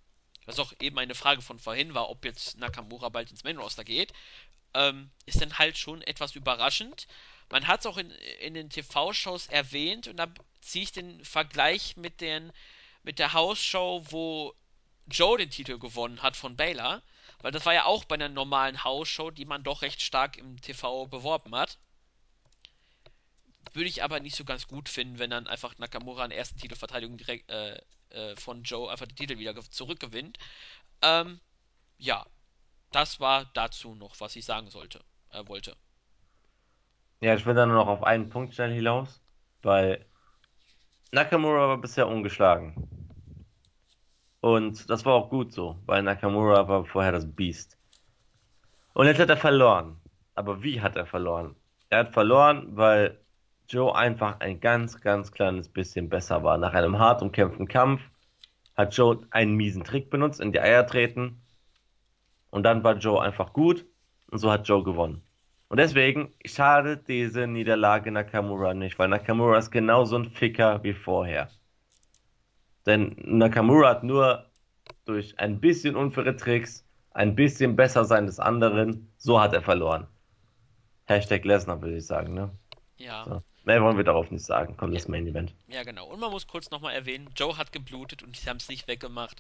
was 0.46 0.60
auch 0.60 0.74
eben 0.80 0.98
eine 1.00 1.16
Frage 1.16 1.42
von 1.42 1.60
vorhin 1.60 1.94
war, 1.94 2.10
ob 2.10 2.26
jetzt 2.26 2.58
Nakamura 2.58 3.10
bald 3.10 3.32
ins 3.32 3.44
Main 3.44 3.58
Roster 3.58 3.84
geht 3.84 4.14
ähm, 4.74 5.12
ist 5.26 5.42
dann 5.42 5.58
halt 5.58 5.78
schon 5.78 6.02
etwas 6.02 6.36
überraschend. 6.36 7.08
Man 7.50 7.68
hat 7.68 7.82
es 7.82 7.86
auch 7.86 7.98
in, 7.98 8.10
in 8.42 8.54
den 8.54 8.70
TV-Shows 8.70 9.48
erwähnt 9.48 10.08
und 10.08 10.18
da 10.18 10.28
ziehe 10.62 10.84
ich 10.84 10.92
den 10.92 11.24
Vergleich 11.24 11.98
mit, 11.98 12.22
den, 12.22 12.52
mit 13.04 13.20
der 13.20 13.34
House-Show, 13.34 14.06
wo 14.10 14.56
Joe 15.08 15.38
den 15.38 15.50
Titel 15.50 15.78
gewonnen 15.78 16.22
hat 16.22 16.36
von 16.36 16.56
Baylor. 16.56 17.02
Weil 17.40 17.52
das 17.52 17.66
war 17.66 17.74
ja 17.74 17.86
auch 17.86 18.06
bei 18.06 18.16
einer 18.16 18.30
normalen 18.30 18.84
House-Show, 18.84 19.32
die 19.32 19.46
man 19.46 19.64
doch 19.64 19.82
recht 19.82 20.02
stark 20.02 20.38
im 20.38 20.60
TV 20.62 21.08
beworben 21.08 21.54
hat. 21.56 21.78
Würde 23.74 23.90
ich 23.90 24.04
aber 24.04 24.20
nicht 24.20 24.36
so 24.36 24.46
ganz 24.46 24.68
gut 24.68 24.88
finden, 24.88 25.20
wenn 25.20 25.32
dann 25.32 25.48
einfach 25.48 25.78
Nakamura 25.78 26.24
in 26.24 26.30
der 26.30 26.40
ersten 26.40 26.60
Titelverteidigung 26.60 27.18
direkt 27.18 27.50
äh, 27.50 27.82
äh, 28.10 28.36
von 28.36 28.64
Joe 28.64 28.92
einfach 28.92 29.08
den 29.08 29.16
Titel 29.16 29.38
wieder 29.40 29.56
zurückgewinnt. 29.56 30.38
Ähm, 31.02 31.40
ja, 31.98 32.26
das 32.92 33.20
war 33.20 33.46
dazu 33.54 33.96
noch, 33.96 34.20
was 34.20 34.36
ich 34.36 34.46
sagen 34.46 34.70
sollte, 34.70 35.04
äh, 35.32 35.46
wollte. 35.48 35.76
Ja, 37.22 37.34
ich 37.34 37.46
will 37.46 37.56
dann 37.56 37.70
nur 37.70 37.78
noch 37.78 37.88
auf 37.88 38.04
einen 38.04 38.30
Punkt 38.30 38.54
schnell 38.54 38.74
hinaus, 38.74 39.22
weil 39.62 40.06
Nakamura 41.12 41.70
war 41.70 41.78
bisher 41.78 42.08
ungeschlagen. 42.08 42.76
Und 44.42 44.90
das 44.90 45.06
war 45.06 45.14
auch 45.14 45.30
gut 45.30 45.54
so, 45.54 45.80
weil 45.86 46.04
Nakamura 46.04 46.68
war 46.68 46.86
vorher 46.86 47.14
das 47.14 47.26
Biest. 47.26 47.78
Und 48.94 49.08
jetzt 49.08 49.20
hat 49.20 49.30
er 49.30 49.38
verloren. 49.38 50.00
Aber 50.36 50.62
wie 50.62 50.82
hat 50.82 50.96
er 50.96 51.06
verloren? 51.06 51.56
Er 51.90 52.00
hat 52.00 52.14
verloren, 52.14 52.76
weil 52.76 53.23
Joe 53.74 53.96
einfach 53.96 54.40
ein 54.40 54.60
ganz, 54.60 55.02
ganz 55.02 55.32
kleines 55.32 55.68
bisschen 55.68 56.08
besser 56.08 56.44
war. 56.44 56.58
Nach 56.60 56.74
einem 56.74 57.00
hart 57.00 57.24
umkämpften 57.24 57.68
Kampf 57.68 58.02
hat 58.76 58.96
Joe 58.96 59.20
einen 59.32 59.56
miesen 59.56 59.84
Trick 59.84 60.12
benutzt, 60.12 60.40
in 60.40 60.52
die 60.52 60.60
Eier 60.60 60.86
treten. 60.86 61.42
Und 62.52 62.64
dann 62.64 62.84
war 62.84 62.98
Joe 62.98 63.22
einfach 63.22 63.52
gut. 63.52 63.86
Und 64.30 64.38
so 64.38 64.52
hat 64.52 64.68
Joe 64.68 64.84
gewonnen. 64.84 65.24
Und 65.70 65.78
deswegen 65.78 66.32
schadet 66.46 67.08
diese 67.08 67.48
Niederlage 67.48 68.12
Nakamura 68.12 68.76
nicht, 68.76 69.00
weil 69.00 69.08
Nakamura 69.08 69.58
ist 69.58 69.72
genauso 69.72 70.18
ein 70.18 70.30
Ficker 70.30 70.84
wie 70.84 70.94
vorher. 70.94 71.50
Denn 72.86 73.16
Nakamura 73.24 73.90
hat 73.90 74.04
nur 74.04 74.46
durch 75.06 75.40
ein 75.40 75.60
bisschen 75.60 75.96
unfaire 75.96 76.36
Tricks, 76.36 76.86
ein 77.12 77.36
bisschen 77.36 77.76
besser 77.76 78.06
sein 78.06 78.28
des 78.28 78.40
anderen, 78.40 79.12
so 79.18 79.42
hat 79.42 79.54
er 79.54 79.62
verloren. 79.62 80.08
Hashtag 81.06 81.44
Lesnar, 81.44 81.82
würde 81.82 81.98
ich 81.98 82.06
sagen, 82.06 82.36
ne? 82.36 82.52
Ja. 82.98 83.26
So. 83.26 83.44
Mehr 83.64 83.82
wollen 83.82 83.98
wir 83.98 84.04
darauf 84.04 84.30
nicht 84.30 84.46
sagen. 84.46 84.76
Kommt 84.78 84.94
Ja. 84.94 85.00
das 85.00 85.08
Main 85.08 85.26
Event. 85.28 85.54
Ja, 85.68 85.84
genau. 85.84 86.08
Und 86.08 86.20
man 86.20 86.32
muss 86.32 86.48
kurz 86.48 86.70
nochmal 86.70 86.94
erwähnen, 86.94 87.30
Joe 87.36 87.58
hat 87.58 87.72
geblutet 87.72 88.22
und 88.24 88.36
sie 88.36 88.50
haben 88.50 88.58
es 88.58 88.68
nicht 88.68 88.88
weggemacht. 88.88 89.38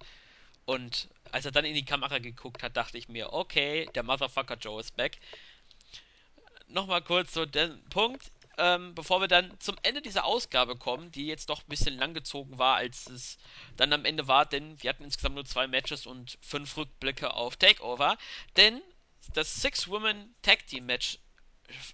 Und 0.65 1.09
als 1.31 1.45
er 1.45 1.51
dann 1.51 1.65
in 1.65 1.73
die 1.73 1.83
Kamera 1.83 2.19
geguckt 2.19 2.63
hat, 2.63 2.77
dachte 2.77 2.97
ich 2.97 3.09
mir, 3.09 3.33
okay, 3.33 3.89
der 3.95 4.03
Motherfucker 4.03 4.55
Joe 4.55 4.79
ist 4.79 4.95
back. 4.95 5.17
Nochmal 6.67 7.01
kurz 7.01 7.33
so 7.33 7.45
den 7.45 7.83
Punkt, 7.89 8.31
ähm, 8.57 8.95
bevor 8.95 9.19
wir 9.19 9.27
dann 9.27 9.59
zum 9.59 9.75
Ende 9.83 10.01
dieser 10.01 10.23
Ausgabe 10.25 10.77
kommen, 10.77 11.11
die 11.11 11.27
jetzt 11.27 11.49
doch 11.49 11.59
ein 11.61 11.69
bisschen 11.69 11.97
langgezogen 11.97 12.57
war, 12.57 12.75
als 12.77 13.07
es 13.07 13.37
dann 13.75 13.91
am 13.91 14.05
Ende 14.05 14.27
war, 14.27 14.45
denn 14.45 14.81
wir 14.81 14.89
hatten 14.89 15.03
insgesamt 15.03 15.35
nur 15.35 15.45
zwei 15.45 15.67
Matches 15.67 16.05
und 16.05 16.37
fünf 16.41 16.77
Rückblicke 16.77 17.33
auf 17.33 17.57
Takeover. 17.57 18.17
Denn 18.55 18.81
das 19.33 19.61
Six-Women 19.61 20.33
Tag 20.43 20.65
Team 20.67 20.85
Match 20.85 21.19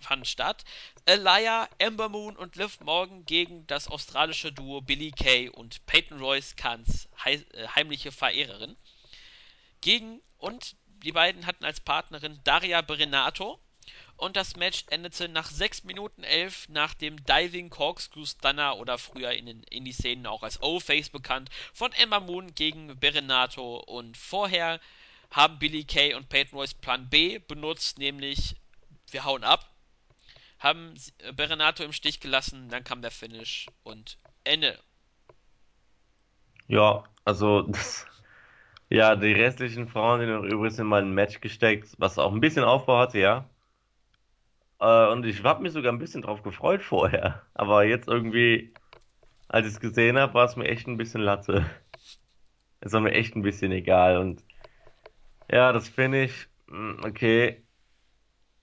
fand 0.01 0.27
statt. 0.27 0.63
Alaya, 1.05 1.69
Ember 1.77 2.09
Moon 2.09 2.35
und 2.35 2.55
Liv 2.55 2.79
Morgan 2.81 3.25
gegen 3.25 3.65
das 3.67 3.87
australische 3.87 4.51
Duo 4.51 4.81
Billy 4.81 5.11
Kay 5.11 5.49
und 5.49 5.85
Peyton 5.85 6.19
Royce 6.19 6.55
Kahns 6.55 7.09
äh, 7.25 7.39
heimliche 7.75 8.11
Verehrerin. 8.11 8.75
Gegen 9.81 10.21
und 10.37 10.75
die 11.03 11.11
beiden 11.11 11.45
hatten 11.45 11.65
als 11.65 11.79
Partnerin 11.79 12.39
Daria 12.43 12.81
Berenato. 12.81 13.59
Und 14.17 14.35
das 14.35 14.57
Match 14.57 14.83
endete 14.89 15.29
nach 15.29 15.49
6 15.49 15.85
Minuten 15.85 16.23
11 16.23 16.67
nach 16.69 16.93
dem 16.93 17.23
Diving 17.23 17.69
Corkscrew 17.69 18.25
Stunner 18.25 18.77
oder 18.77 18.97
früher 18.97 19.31
in 19.31 19.45
den 19.45 19.63
Indie-Szenen 19.63 20.25
auch 20.25 20.43
als 20.43 20.61
O-Face 20.61 21.09
bekannt 21.09 21.49
von 21.73 21.93
Ember 21.93 22.19
Moon 22.19 22.53
gegen 22.53 22.99
Berenato. 22.99 23.77
Und 23.77 24.17
vorher 24.17 24.81
haben 25.31 25.57
Billy 25.57 25.85
Kay 25.85 26.15
und 26.15 26.27
Peyton 26.27 26.59
Royce 26.59 26.73
Plan 26.73 27.09
B 27.09 27.39
benutzt, 27.39 27.97
nämlich 27.97 28.57
wir 29.13 29.25
hauen 29.25 29.43
ab. 29.43 29.65
haben 30.59 30.93
Berenato 31.35 31.83
im 31.83 31.93
Stich 31.93 32.19
gelassen, 32.19 32.69
dann 32.69 32.83
kam 32.83 33.01
der 33.01 33.11
Finish 33.11 33.67
und 33.83 34.17
Ende. 34.43 34.77
Ja, 36.67 37.03
also 37.25 37.61
das, 37.67 38.05
ja, 38.89 39.15
die 39.15 39.33
restlichen 39.33 39.87
Frauen, 39.87 40.19
sind, 40.71 40.87
mal 40.87 41.01
in 41.01 41.09
ein 41.09 41.13
Match 41.13 41.41
gesteckt, 41.41 41.89
was 41.97 42.17
auch 42.17 42.33
ein 42.33 42.41
bisschen 42.41 42.63
Aufbau 42.63 42.99
hatte, 42.99 43.19
ja. 43.19 43.49
Äh, 44.79 45.07
und 45.11 45.25
ich 45.25 45.43
habe 45.43 45.61
mich 45.61 45.73
sogar 45.73 45.91
ein 45.91 45.99
bisschen 45.99 46.21
drauf 46.21 46.43
gefreut 46.43 46.81
vorher. 46.83 47.43
Aber 47.53 47.83
jetzt 47.85 48.07
irgendwie, 48.07 48.73
als 49.47 49.67
ich 49.67 49.73
es 49.73 49.79
gesehen 49.79 50.17
habe, 50.17 50.33
war 50.33 50.45
es 50.45 50.55
mir 50.55 50.67
echt 50.67 50.87
ein 50.87 50.97
bisschen 50.97 51.21
Latte. 51.21 51.65
Es 52.81 52.93
war 52.93 53.01
mir 53.01 53.11
echt 53.11 53.35
ein 53.35 53.41
bisschen 53.41 53.71
egal. 53.71 54.17
Und 54.17 54.43
ja, 55.51 55.73
das 55.73 55.89
Finish, 55.89 56.47
mm, 56.67 57.03
okay. 57.03 57.63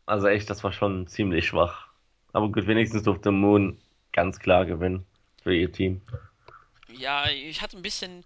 Also 0.07 0.29
echt, 0.29 0.49
das 0.49 0.63
war 0.65 0.73
schon 0.73 1.07
ziemlich 1.09 1.47
schwach. 1.47 1.89
Aber 2.33 2.49
gut, 2.49 2.67
wenigstens 2.67 3.03
durfte 3.03 3.33
Moon 3.33 3.79
ganz 4.13 4.39
klar 4.39 4.65
gewinnen 4.65 5.05
für 5.43 5.55
ihr 5.55 5.71
Team. 5.73 6.01
Ja, 6.89 7.29
ich 7.29 7.61
hatte 7.61 7.77
ein 7.77 7.83
bisschen 7.83 8.25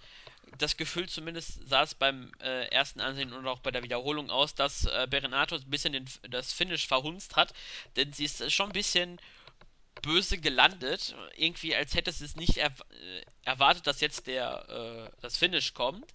das 0.59 0.77
Gefühl, 0.77 1.09
zumindest 1.09 1.67
sah 1.69 1.83
es 1.83 1.95
beim 1.95 2.33
äh, 2.41 2.67
ersten 2.69 3.01
Ansehen 3.01 3.33
und 3.33 3.47
auch 3.47 3.61
bei 3.61 3.71
der 3.71 3.83
Wiederholung 3.83 4.31
aus, 4.31 4.55
dass 4.55 4.85
äh, 4.85 5.07
Berenato 5.09 5.55
ein 5.55 5.71
bisschen 5.71 5.93
den, 5.93 6.07
das 6.29 6.53
Finish 6.53 6.87
verhunzt 6.87 7.37
hat. 7.37 7.53
Denn 7.97 8.13
sie 8.13 8.25
ist 8.25 8.53
schon 8.53 8.67
ein 8.67 8.73
bisschen 8.73 9.19
böse 10.03 10.39
gelandet. 10.39 11.15
Irgendwie, 11.37 11.75
als 11.75 11.95
hätte 11.95 12.13
sie 12.13 12.25
es 12.25 12.37
nicht 12.37 12.59
er 12.59 12.69
äh, 12.69 13.23
erwartet, 13.45 13.87
dass 13.87 14.01
jetzt 14.01 14.27
der, 14.27 14.69
äh, 14.69 15.17
das 15.21 15.37
Finish 15.37 15.73
kommt. 15.75 16.13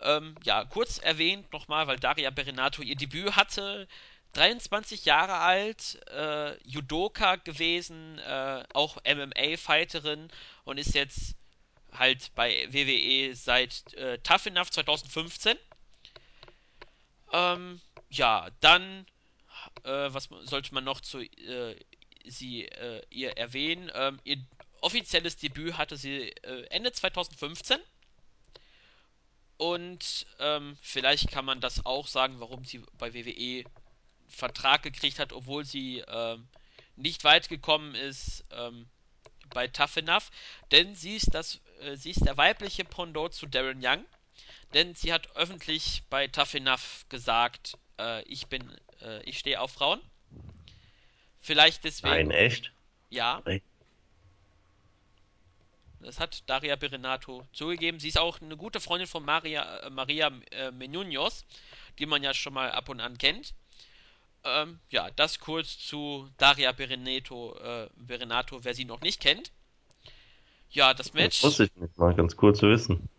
Ähm, 0.00 0.34
ja, 0.44 0.64
kurz 0.64 0.98
erwähnt 0.98 1.52
nochmal, 1.52 1.86
weil 1.86 1.98
Daria 1.98 2.30
Berenato 2.30 2.82
ihr 2.82 2.96
Debüt 2.96 3.36
hatte. 3.36 3.88
23 4.36 5.06
Jahre 5.06 5.38
alt, 5.38 5.98
äh, 6.10 6.56
Judoka 6.62 7.36
gewesen, 7.36 8.18
äh, 8.18 8.64
auch 8.74 8.98
MMA-Fighterin 9.04 10.28
und 10.64 10.78
ist 10.78 10.94
jetzt 10.94 11.34
halt 11.92 12.34
bei 12.34 12.68
WWE 12.70 13.34
seit 13.34 13.94
äh, 13.94 14.18
Tough 14.18 14.46
Enough 14.46 14.70
2015. 14.70 15.56
Ähm, 17.32 17.80
ja, 18.10 18.48
dann, 18.60 19.06
äh, 19.84 19.90
was 20.12 20.28
sollte 20.42 20.74
man 20.74 20.84
noch 20.84 21.00
zu 21.00 21.20
äh, 21.20 21.76
sie 22.26 22.66
äh, 22.66 23.02
ihr 23.08 23.38
erwähnen? 23.38 23.90
Ähm, 23.94 24.20
ihr 24.24 24.38
offizielles 24.82 25.38
Debüt 25.38 25.78
hatte 25.78 25.96
sie 25.96 26.32
Ende 26.70 26.92
2015. 26.92 27.78
Und 29.56 30.26
ähm, 30.38 30.76
vielleicht 30.82 31.30
kann 31.30 31.46
man 31.46 31.60
das 31.60 31.86
auch 31.86 32.06
sagen, 32.06 32.38
warum 32.38 32.64
sie 32.64 32.82
bei 32.98 33.14
WWE 33.14 33.64
Vertrag 34.28 34.82
gekriegt 34.82 35.18
hat, 35.18 35.32
obwohl 35.32 35.64
sie 35.64 36.02
ähm, 36.06 36.46
nicht 36.96 37.24
weit 37.24 37.48
gekommen 37.48 37.94
ist 37.94 38.44
ähm, 38.50 38.86
bei 39.50 39.68
Tough 39.68 39.96
Enough. 39.96 40.30
Denn 40.72 40.94
sie 40.94 41.16
ist, 41.16 41.34
das, 41.34 41.60
äh, 41.80 41.96
sie 41.96 42.10
ist 42.10 42.24
der 42.24 42.36
weibliche 42.36 42.84
Pendant 42.84 43.34
zu 43.34 43.46
Darren 43.46 43.80
Young. 43.82 44.04
Denn 44.74 44.94
sie 44.94 45.12
hat 45.12 45.34
öffentlich 45.36 46.02
bei 46.10 46.26
Tough 46.28 46.54
Enough 46.54 47.06
gesagt, 47.08 47.78
äh, 47.98 48.22
ich 48.24 48.46
bin, 48.48 48.76
äh, 49.00 49.22
ich 49.22 49.38
stehe 49.38 49.60
auf 49.60 49.72
Frauen. 49.72 50.00
Vielleicht 51.40 51.84
Nein, 51.84 51.92
deswegen, 51.92 52.30
echt? 52.32 52.72
ja, 53.08 53.42
das 56.06 56.20
hat 56.20 56.42
Daria 56.46 56.76
Berenato 56.76 57.44
zugegeben. 57.52 57.98
Sie 57.98 58.08
ist 58.08 58.18
auch 58.18 58.40
eine 58.40 58.56
gute 58.56 58.80
Freundin 58.80 59.08
von 59.08 59.24
Maria, 59.24 59.78
äh, 59.80 59.90
Maria 59.90 60.30
äh, 60.52 60.70
Menounos, 60.70 61.44
die 61.98 62.06
man 62.06 62.22
ja 62.22 62.32
schon 62.32 62.54
mal 62.54 62.70
ab 62.70 62.88
und 62.88 63.00
an 63.00 63.18
kennt. 63.18 63.54
Ähm, 64.46 64.80
ja, 64.90 65.10
das 65.10 65.38
kurz 65.40 65.78
zu 65.78 66.30
Daria 66.38 66.72
Berenato, 66.72 67.56
äh, 67.58 67.88
Berenato, 67.96 68.64
wer 68.64 68.74
sie 68.74 68.84
noch 68.86 69.00
nicht 69.02 69.20
kennt. 69.20 69.52
Ja, 70.70 70.94
das 70.94 71.12
Das 71.18 71.34
Match, 71.40 71.42
wusste 71.42 71.64
ich 71.64 71.74
nicht 71.76 71.98
mal, 71.98 72.14
ganz 72.14 72.36
cool 72.40 72.54
zu 72.54 72.68
wissen. 72.70 73.10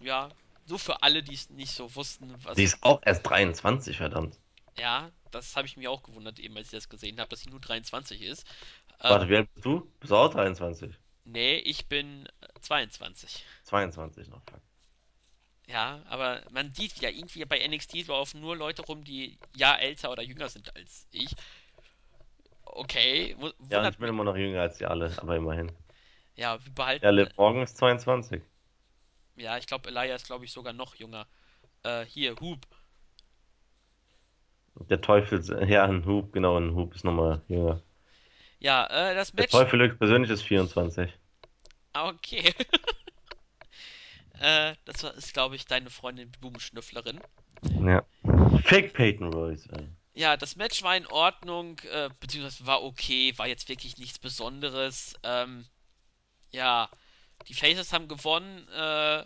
ja, 0.00 0.34
so 0.64 0.76
für 0.78 1.02
alle, 1.02 1.22
die 1.22 1.34
es 1.34 1.50
nicht 1.50 1.72
so 1.72 1.94
wussten, 1.94 2.42
Sie 2.54 2.62
was, 2.62 2.64
ist 2.64 2.82
auch 2.82 3.00
erst 3.06 3.26
23, 3.26 3.96
verdammt. 3.96 4.38
ja, 4.78 5.10
das 5.30 5.56
habe 5.56 5.66
ich 5.66 5.76
mir 5.76 5.90
auch 5.90 6.02
gewundert, 6.02 6.38
eben 6.38 6.56
als 6.56 6.68
ich 6.68 6.72
das 6.72 6.88
gesehen 6.88 7.20
habe, 7.20 7.28
dass 7.30 7.40
sie 7.40 7.50
nur 7.50 7.60
23 7.60 8.22
ist. 8.22 8.46
Warte, 9.06 9.28
Ähm, 9.28 9.28
wie 9.28 9.36
alt 9.36 9.52
bist 9.54 9.64
du? 9.66 9.92
Bist 9.98 10.12
du 10.12 10.16
auch 10.16 10.30
23? 10.32 10.94
nee, 11.24 11.58
ich 11.58 11.86
bin 11.88 12.26
äh, 12.40 12.60
22. 12.60 13.44
22 13.62 14.28
noch, 14.28 14.42
fuck. 14.44 14.60
Ja, 15.68 16.02
aber 16.08 16.42
man 16.50 16.72
sieht 16.72 16.96
ja 17.00 17.10
irgendwie 17.10 17.44
bei 17.44 17.58
NXT 17.60 18.06
laufen 18.06 18.40
nur 18.40 18.56
Leute 18.56 18.82
rum, 18.82 19.04
die 19.04 19.38
ja 19.54 19.76
älter 19.76 20.10
oder 20.10 20.22
jünger 20.22 20.48
sind 20.48 20.74
als 20.74 21.06
ich. 21.12 21.28
Okay, 22.64 23.36
wu- 23.38 23.52
Ja, 23.70 23.86
ich 23.88 23.98
bin 23.98 24.08
immer 24.08 24.24
noch 24.24 24.36
jünger 24.36 24.62
als 24.62 24.78
die 24.78 24.86
alle, 24.86 25.12
aber 25.20 25.36
immerhin. 25.36 25.70
Ja, 26.36 26.58
wir 26.58 26.66
Ja, 26.66 26.74
behalten. 26.74 27.06
Liv 27.10 27.28
Morgan 27.36 27.62
ist 27.62 27.76
22. 27.76 28.42
Ja, 29.36 29.58
ich 29.58 29.66
glaube, 29.66 29.88
Elia 29.88 30.14
ist, 30.14 30.26
glaube 30.26 30.44
ich, 30.44 30.52
sogar 30.52 30.72
noch 30.72 30.94
jünger. 30.94 31.26
Äh, 31.82 32.04
hier, 32.06 32.38
Hoop. 32.40 32.66
Der 34.88 35.00
Teufel, 35.00 35.42
ja, 35.68 35.84
ein 35.84 36.04
Hub, 36.06 36.32
genau, 36.32 36.56
ein 36.56 36.74
Hub 36.74 36.94
ist 36.94 37.04
nochmal 37.04 37.42
jünger. 37.48 37.82
Ja, 38.60 38.86
äh, 38.86 39.14
das 39.14 39.32
Der 39.32 39.42
Match. 39.44 39.52
Teufel 39.52 39.80
höchstpersönlich 39.80 40.30
ist 40.30 40.42
24. 40.42 41.12
Ah, 41.92 42.08
Okay. 42.08 42.54
äh, 44.40 44.74
das 44.84 45.02
war, 45.02 45.14
ist, 45.14 45.32
glaube 45.32 45.56
ich, 45.56 45.66
deine 45.66 45.90
Freundin 45.90 46.30
Blumenschnüfflerin. 46.32 47.20
Ja. 47.84 48.04
Fake 48.64 48.92
Peyton 48.92 49.32
Royce, 49.32 49.66
ey. 49.68 49.88
Ja, 50.14 50.36
das 50.36 50.56
Match 50.56 50.82
war 50.82 50.96
in 50.96 51.06
Ordnung, 51.06 51.78
äh, 51.90 52.10
beziehungsweise 52.18 52.66
war 52.66 52.82
okay, 52.82 53.32
war 53.36 53.46
jetzt 53.46 53.68
wirklich 53.68 53.98
nichts 53.98 54.18
Besonderes. 54.18 55.14
Ähm, 55.22 55.64
ja, 56.50 56.90
die 57.46 57.54
Faces 57.54 57.92
haben 57.92 58.08
gewonnen. 58.08 58.66
Äh, 58.68 59.24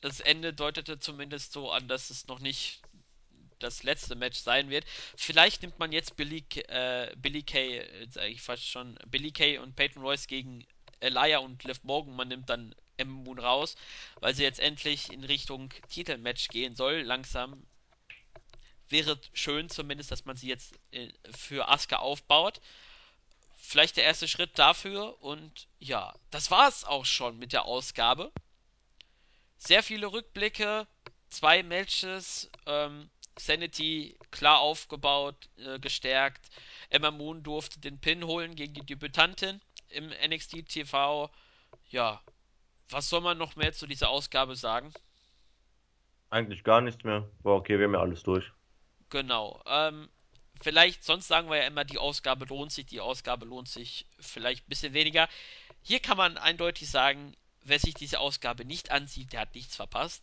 das 0.00 0.20
Ende 0.20 0.52
deutete 0.52 0.98
zumindest 0.98 1.52
so 1.52 1.70
an, 1.70 1.88
dass 1.88 2.10
es 2.10 2.26
noch 2.26 2.40
nicht 2.40 2.82
das 3.58 3.82
letzte 3.84 4.16
Match 4.16 4.38
sein 4.38 4.68
wird. 4.68 4.84
Vielleicht 5.16 5.62
nimmt 5.62 5.78
man 5.78 5.92
jetzt 5.92 6.16
Billy, 6.16 6.44
äh, 6.68 7.14
Billy 7.16 7.42
Kay, 7.42 7.78
äh, 7.78 8.06
sag 8.10 8.28
ich 8.28 8.42
fast 8.42 8.68
schon, 8.68 8.98
Billy 9.06 9.32
Kay 9.32 9.58
und 9.58 9.76
Peyton 9.76 10.02
Royce 10.02 10.26
gegen 10.26 10.66
Elia 11.00 11.38
und 11.38 11.64
Liv 11.64 11.82
Morgan. 11.84 12.16
Man 12.16 12.28
nimmt 12.28 12.50
dann 12.50 12.74
M 12.96 13.08
Moon 13.08 13.38
raus, 13.38 13.76
weil 14.20 14.34
sie 14.34 14.42
jetzt 14.42 14.60
endlich 14.60 15.12
in 15.12 15.24
Richtung 15.24 15.72
Titelmatch 15.88 16.48
gehen 16.48 16.76
soll. 16.76 17.00
Langsam 17.02 17.66
wäre 18.88 19.18
schön 19.32 19.68
zumindest, 19.68 20.10
dass 20.10 20.24
man 20.24 20.36
sie 20.36 20.48
jetzt 20.48 20.74
äh, 20.92 21.08
für 21.36 21.68
Asuka 21.68 21.96
aufbaut. 21.96 22.60
Vielleicht 23.56 23.96
der 23.96 24.04
erste 24.04 24.28
Schritt 24.28 24.58
dafür 24.58 25.22
und 25.22 25.68
ja, 25.78 26.14
das 26.30 26.50
war 26.50 26.68
es 26.68 26.84
auch 26.84 27.06
schon 27.06 27.38
mit 27.38 27.52
der 27.52 27.64
Ausgabe. 27.64 28.30
Sehr 29.56 29.82
viele 29.82 30.12
Rückblicke, 30.12 30.86
zwei 31.30 31.62
Matches, 31.62 32.50
ähm, 32.66 33.08
Sanity 33.38 34.16
klar 34.30 34.60
aufgebaut, 34.60 35.48
äh, 35.56 35.78
gestärkt. 35.78 36.46
Emma 36.90 37.10
Moon 37.10 37.42
durfte 37.42 37.80
den 37.80 37.98
Pin 37.98 38.24
holen 38.24 38.54
gegen 38.54 38.74
die 38.74 38.86
Debütantin 38.86 39.60
im 39.88 40.10
NXT 40.10 40.68
TV. 40.68 41.30
Ja, 41.90 42.22
was 42.90 43.08
soll 43.08 43.20
man 43.20 43.38
noch 43.38 43.56
mehr 43.56 43.72
zu 43.72 43.86
dieser 43.86 44.08
Ausgabe 44.10 44.56
sagen? 44.56 44.92
Eigentlich 46.30 46.64
gar 46.64 46.80
nichts 46.80 47.04
mehr. 47.04 47.28
War 47.42 47.54
okay, 47.54 47.78
wir 47.78 47.86
haben 47.86 47.94
ja 47.94 48.00
alles 48.00 48.22
durch. 48.22 48.52
Genau. 49.10 49.62
Ähm, 49.66 50.08
vielleicht, 50.60 51.04
sonst 51.04 51.28
sagen 51.28 51.48
wir 51.48 51.58
ja 51.58 51.66
immer, 51.66 51.84
die 51.84 51.98
Ausgabe 51.98 52.44
lohnt 52.46 52.72
sich, 52.72 52.86
die 52.86 53.00
Ausgabe 53.00 53.46
lohnt 53.46 53.68
sich 53.68 54.06
vielleicht 54.18 54.66
ein 54.66 54.68
bisschen 54.68 54.94
weniger. 54.94 55.28
Hier 55.82 56.00
kann 56.00 56.16
man 56.16 56.36
eindeutig 56.36 56.90
sagen, 56.90 57.36
wer 57.62 57.78
sich 57.78 57.94
diese 57.94 58.20
Ausgabe 58.20 58.64
nicht 58.64 58.90
ansieht, 58.90 59.32
der 59.32 59.40
hat 59.40 59.54
nichts 59.54 59.76
verpasst. 59.76 60.22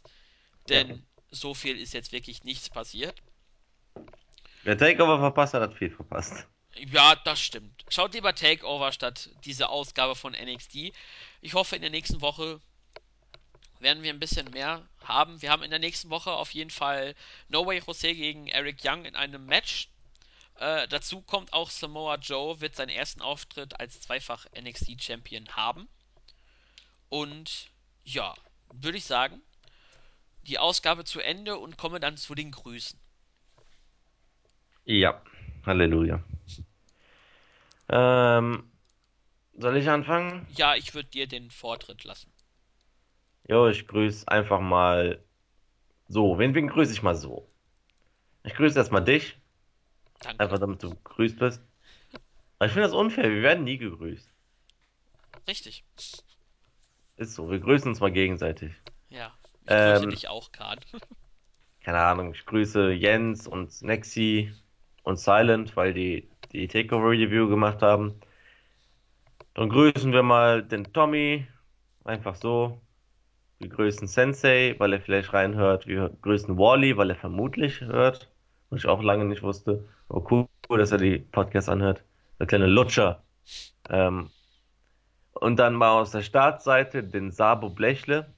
Ja. 0.69 0.83
Denn 0.83 1.05
so 1.29 1.53
viel 1.53 1.79
ist 1.79 1.93
jetzt 1.93 2.11
wirklich 2.11 2.43
nichts 2.43 2.69
passiert. 2.69 3.21
Wer 4.63 4.77
Takeover 4.77 5.19
verpasst 5.19 5.53
hat, 5.53 5.61
hat 5.61 5.73
viel 5.73 5.89
verpasst. 5.89 6.47
Ja, 6.75 7.15
das 7.15 7.41
stimmt. 7.41 7.83
Schaut 7.89 8.13
lieber 8.13 8.33
Takeover 8.33 8.91
statt 8.91 9.29
diese 9.43 9.69
Ausgabe 9.69 10.15
von 10.15 10.33
NXT. 10.33 10.93
Ich 11.41 11.53
hoffe, 11.53 11.75
in 11.75 11.81
der 11.81 11.91
nächsten 11.91 12.21
Woche 12.21 12.61
werden 13.79 14.03
wir 14.03 14.13
ein 14.13 14.19
bisschen 14.19 14.49
mehr 14.51 14.87
haben. 15.03 15.41
Wir 15.41 15.49
haben 15.49 15.63
in 15.63 15.69
der 15.69 15.79
nächsten 15.79 16.09
Woche 16.09 16.31
auf 16.31 16.53
jeden 16.53 16.69
Fall 16.69 17.15
No 17.49 17.65
Way 17.65 17.81
Jose 17.85 18.13
gegen 18.13 18.47
Eric 18.47 18.79
Young 18.83 19.05
in 19.05 19.15
einem 19.15 19.45
Match. 19.45 19.89
Äh, 20.55 20.87
dazu 20.87 21.21
kommt 21.21 21.53
auch 21.53 21.69
Samoa 21.69 22.15
Joe, 22.15 22.61
wird 22.61 22.75
seinen 22.75 22.89
ersten 22.89 23.21
Auftritt 23.21 23.79
als 23.79 23.99
zweifach 24.01 24.45
NXT 24.55 25.01
Champion 25.01 25.47
haben. 25.55 25.89
Und 27.09 27.69
ja, 28.03 28.33
würde 28.71 28.97
ich 28.97 29.05
sagen, 29.05 29.41
die 30.43 30.59
Ausgabe 30.59 31.03
zu 31.03 31.19
Ende 31.19 31.57
und 31.57 31.77
komme 31.77 31.99
dann 31.99 32.17
zu 32.17 32.35
den 32.35 32.51
Grüßen. 32.51 32.99
Ja, 34.85 35.21
Halleluja. 35.65 36.23
Ähm, 37.89 38.63
soll 39.57 39.77
ich 39.77 39.89
anfangen? 39.89 40.47
Ja, 40.49 40.75
ich 40.75 40.93
würde 40.93 41.09
dir 41.09 41.27
den 41.27 41.49
Vortritt 41.51 42.03
lassen. 42.03 42.31
Jo, 43.47 43.67
ich 43.67 43.87
grüße 43.87 44.27
einfach 44.27 44.59
mal 44.59 45.23
so. 46.07 46.39
Wen, 46.39 46.55
wen 46.55 46.67
grüße 46.69 46.93
ich 46.93 47.03
mal 47.03 47.15
so? 47.15 47.47
Ich 48.43 48.55
grüße 48.55 48.77
erstmal 48.79 49.03
dich, 49.03 49.37
Danke. 50.19 50.43
einfach 50.43 50.59
damit 50.59 50.83
du 50.83 50.95
grüßt 51.03 51.39
bist. 51.39 51.61
Aber 52.59 52.67
ich 52.67 52.73
finde 52.73 52.87
das 52.87 52.95
unfair, 52.95 53.29
wir 53.29 53.41
werden 53.43 53.63
nie 53.65 53.77
gegrüßt. 53.77 54.29
Richtig. 55.47 55.83
Ist 57.15 57.35
so, 57.35 57.49
wir 57.49 57.59
grüßen 57.59 57.87
uns 57.89 58.01
mal 58.01 58.11
gegenseitig. 58.11 58.73
Ja. 59.09 59.31
Ich 59.65 59.79
grüße 59.79 60.07
Ähm, 60.07 60.09
dich 60.09 60.27
auch, 60.27 60.51
Kahn. 60.51 60.79
keine 61.83 61.99
Ahnung, 61.99 62.33
ich 62.33 62.45
grüße 62.45 62.91
Jens 62.91 63.47
und 63.47 63.81
Nexi 63.81 64.53
und 65.03 65.19
Silent, 65.19 65.75
weil 65.75 65.93
die 65.93 66.31
die 66.51 66.67
Takeover-Review 66.67 67.47
gemacht 67.47 67.81
haben. 67.81 68.19
Dann 69.53 69.69
grüßen 69.69 70.11
wir 70.11 70.23
mal 70.23 70.63
den 70.63 70.91
Tommy, 70.93 71.47
einfach 72.03 72.35
so. 72.35 72.81
Wir 73.59 73.69
grüßen 73.69 74.07
Sensei, 74.07 74.75
weil 74.79 74.93
er 74.93 75.01
vielleicht 75.01 75.33
reinhört. 75.33 75.87
Wir 75.87 76.09
grüßen 76.21 76.57
Wally, 76.57 76.97
weil 76.97 77.11
er 77.11 77.15
vermutlich 77.15 77.81
hört, 77.81 78.31
was 78.69 78.79
ich 78.79 78.87
auch 78.87 79.03
lange 79.03 79.25
nicht 79.25 79.43
wusste. 79.43 79.87
Aber 80.09 80.25
cool, 80.31 80.47
dass 80.69 80.91
er 80.91 80.97
die 80.97 81.19
Podcasts 81.19 81.69
anhört. 81.69 82.03
Der 82.39 82.47
kleine 82.47 82.65
Lutscher. 82.65 83.23
Ähm, 83.89 84.29
und 85.33 85.57
dann 85.57 85.75
mal 85.75 85.99
aus 85.99 86.11
der 86.11 86.21
Startseite 86.21 87.03
den 87.03 87.31
Sabo 87.31 87.69
Blechle, 87.69 88.33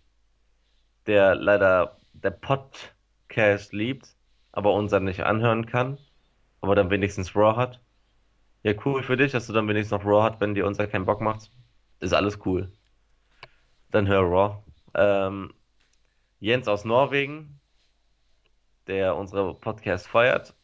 der 1.07 1.35
leider 1.35 1.97
der 2.13 2.31
Podcast 2.31 3.73
liebt, 3.73 4.07
aber 4.51 4.73
unseren 4.73 5.05
nicht 5.05 5.23
anhören 5.23 5.65
kann, 5.65 5.97
aber 6.63 6.75
dann 6.75 6.89
wenigstens 6.89 7.35
Raw 7.35 7.57
hat. 7.57 7.81
Ja, 8.63 8.73
cool 8.85 9.03
für 9.03 9.17
dich, 9.17 9.33
dass 9.33 9.47
du 9.47 9.53
dann 9.53 9.67
wenigstens 9.67 9.91
noch 9.91 10.05
Raw 10.05 10.23
hat, 10.23 10.39
wenn 10.39 10.55
dir 10.55 10.65
unser 10.65 10.87
keinen 10.87 11.05
Bock 11.05 11.19
macht. 11.19 11.51
Ist 11.99 12.13
alles 12.13 12.39
cool. 12.45 12.71
Dann 13.91 14.07
hör 14.07 14.21
Raw. 14.21 14.63
Ähm, 14.95 15.53
Jens 16.39 16.69
aus 16.69 16.85
Norwegen, 16.85 17.59
der 18.87 19.17
unsere 19.17 19.53
Podcast 19.55 20.07
feiert. 20.07 20.55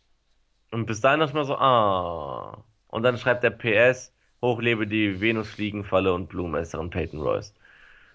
Und 0.72 0.86
bis 0.86 1.02
dahin 1.02 1.20
ist 1.20 1.34
mal 1.34 1.44
so, 1.44 1.58
ah. 1.58 2.64
Und 2.88 3.04
dann 3.04 3.18
schreibt 3.18 3.44
der 3.44 3.50
PS, 3.50 4.14
hochlebe 4.42 4.88
die 4.88 5.20
Venusfliegenfalle 5.20 6.14
und 6.14 6.30
Blumenesserin 6.30 6.92
Peyton 6.92 7.20
Royce. 7.20 7.54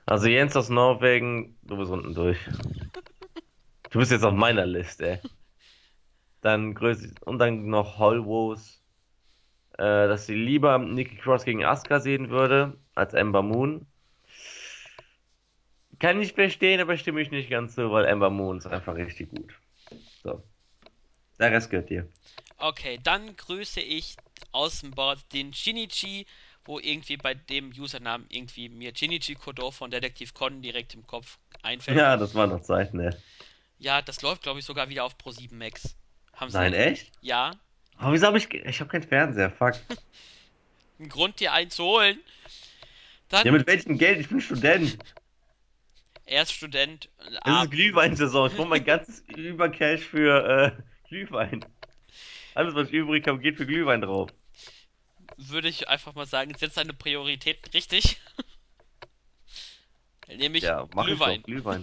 Also 0.06 0.28
Jens 0.28 0.56
aus 0.56 0.70
Norwegen, 0.70 1.58
du 1.64 1.76
bist 1.76 1.90
unten 1.90 2.14
durch. 2.14 2.38
Du 3.90 3.98
bist 3.98 4.10
jetzt 4.10 4.24
auf 4.24 4.32
meiner 4.32 4.64
Liste, 4.64 5.06
ey. 5.06 5.20
Dann 6.44 6.74
grüß 6.74 7.14
und 7.24 7.38
dann 7.38 7.68
noch 7.68 7.98
Holwos, 7.98 8.82
äh, 9.78 9.78
dass 9.78 10.26
sie 10.26 10.34
lieber 10.34 10.76
Nikki 10.78 11.16
Cross 11.16 11.46
gegen 11.46 11.64
Asuka 11.64 12.00
sehen 12.00 12.28
würde, 12.28 12.76
als 12.94 13.14
Ember 13.14 13.40
Moon. 13.40 13.86
Kann 15.98 16.20
ich 16.20 16.34
verstehen, 16.34 16.82
aber 16.82 16.98
stimme 16.98 17.22
ich 17.22 17.30
nicht 17.30 17.48
ganz 17.48 17.76
so, 17.76 17.90
weil 17.90 18.04
Ember 18.04 18.28
Moon 18.28 18.58
ist 18.58 18.66
einfach 18.66 18.94
richtig 18.94 19.30
gut. 19.30 19.54
So. 20.22 20.42
Der 21.38 21.50
Rest 21.50 21.70
gehört 21.70 21.88
dir. 21.88 22.06
Okay, 22.58 23.00
dann 23.02 23.34
grüße 23.36 23.80
ich 23.80 24.14
aus 24.52 24.82
dem 24.82 24.90
Board 24.90 25.20
den 25.32 25.54
Shinichi, 25.54 26.26
wo 26.66 26.78
irgendwie 26.78 27.16
bei 27.16 27.32
dem 27.32 27.70
Usernamen 27.70 28.26
irgendwie 28.28 28.68
mir 28.68 28.94
Shinichi 28.94 29.34
Kodo 29.34 29.70
von 29.70 29.90
Detektiv 29.90 30.34
Con 30.34 30.60
direkt 30.60 30.92
im 30.92 31.06
Kopf 31.06 31.38
einfällt. 31.62 31.96
Ja, 31.96 32.18
das 32.18 32.34
war 32.34 32.46
noch 32.46 32.60
Zeit, 32.60 32.92
ne? 32.92 33.16
Ja, 33.78 34.02
das 34.02 34.20
läuft, 34.20 34.42
glaube 34.42 34.58
ich, 34.58 34.66
sogar 34.66 34.90
wieder 34.90 35.04
auf 35.04 35.16
Pro7 35.16 35.54
Max. 35.54 35.96
Haben 36.36 36.50
sie 36.50 36.58
Nein, 36.58 36.72
echt? 36.74 37.12
Ja. 37.20 37.52
Oh, 38.00 38.10
wieso 38.10 38.26
hab 38.26 38.34
ich. 38.34 38.52
Ich 38.52 38.80
hab 38.80 38.88
keinen 38.88 39.02
Fernseher, 39.06 39.50
fuck. 39.50 39.74
Ein 40.98 41.08
Grund, 41.08 41.40
dir 41.40 41.52
einen 41.52 41.70
zu 41.70 41.84
holen. 41.84 42.18
Dann, 43.28 43.44
Ja, 43.46 43.52
mit 43.52 43.66
welchem 43.66 43.98
Geld? 43.98 44.20
Ich 44.20 44.28
bin 44.28 44.40
Student. 44.40 44.96
er 46.26 46.42
ist 46.42 46.52
Student. 46.52 47.08
Es 47.18 47.38
Ah, 47.42 47.62
ist 47.64 47.70
Glühweinsaison. 47.72 48.48
Ich 48.50 48.56
brauche 48.56 48.68
mein 48.68 48.84
ganzes 48.86 49.20
Übercash 49.28 50.02
für 50.02 50.76
äh, 50.78 51.08
Glühwein. 51.08 51.64
Alles, 52.54 52.74
was 52.74 52.88
ich 52.88 52.94
übrig 52.94 53.26
habe, 53.26 53.40
geht 53.40 53.56
für 53.56 53.66
Glühwein 53.66 54.00
drauf. 54.02 54.30
würde 55.36 55.68
ich 55.68 55.88
einfach 55.88 56.14
mal 56.14 56.26
sagen, 56.26 56.54
setz 56.56 56.74
deine 56.74 56.92
Prioritäten 56.92 57.70
richtig. 57.72 58.20
Nämlich 60.28 60.62
Ja, 60.62 60.84
Glühwein. 60.84 61.42
Glühwein. 61.42 61.82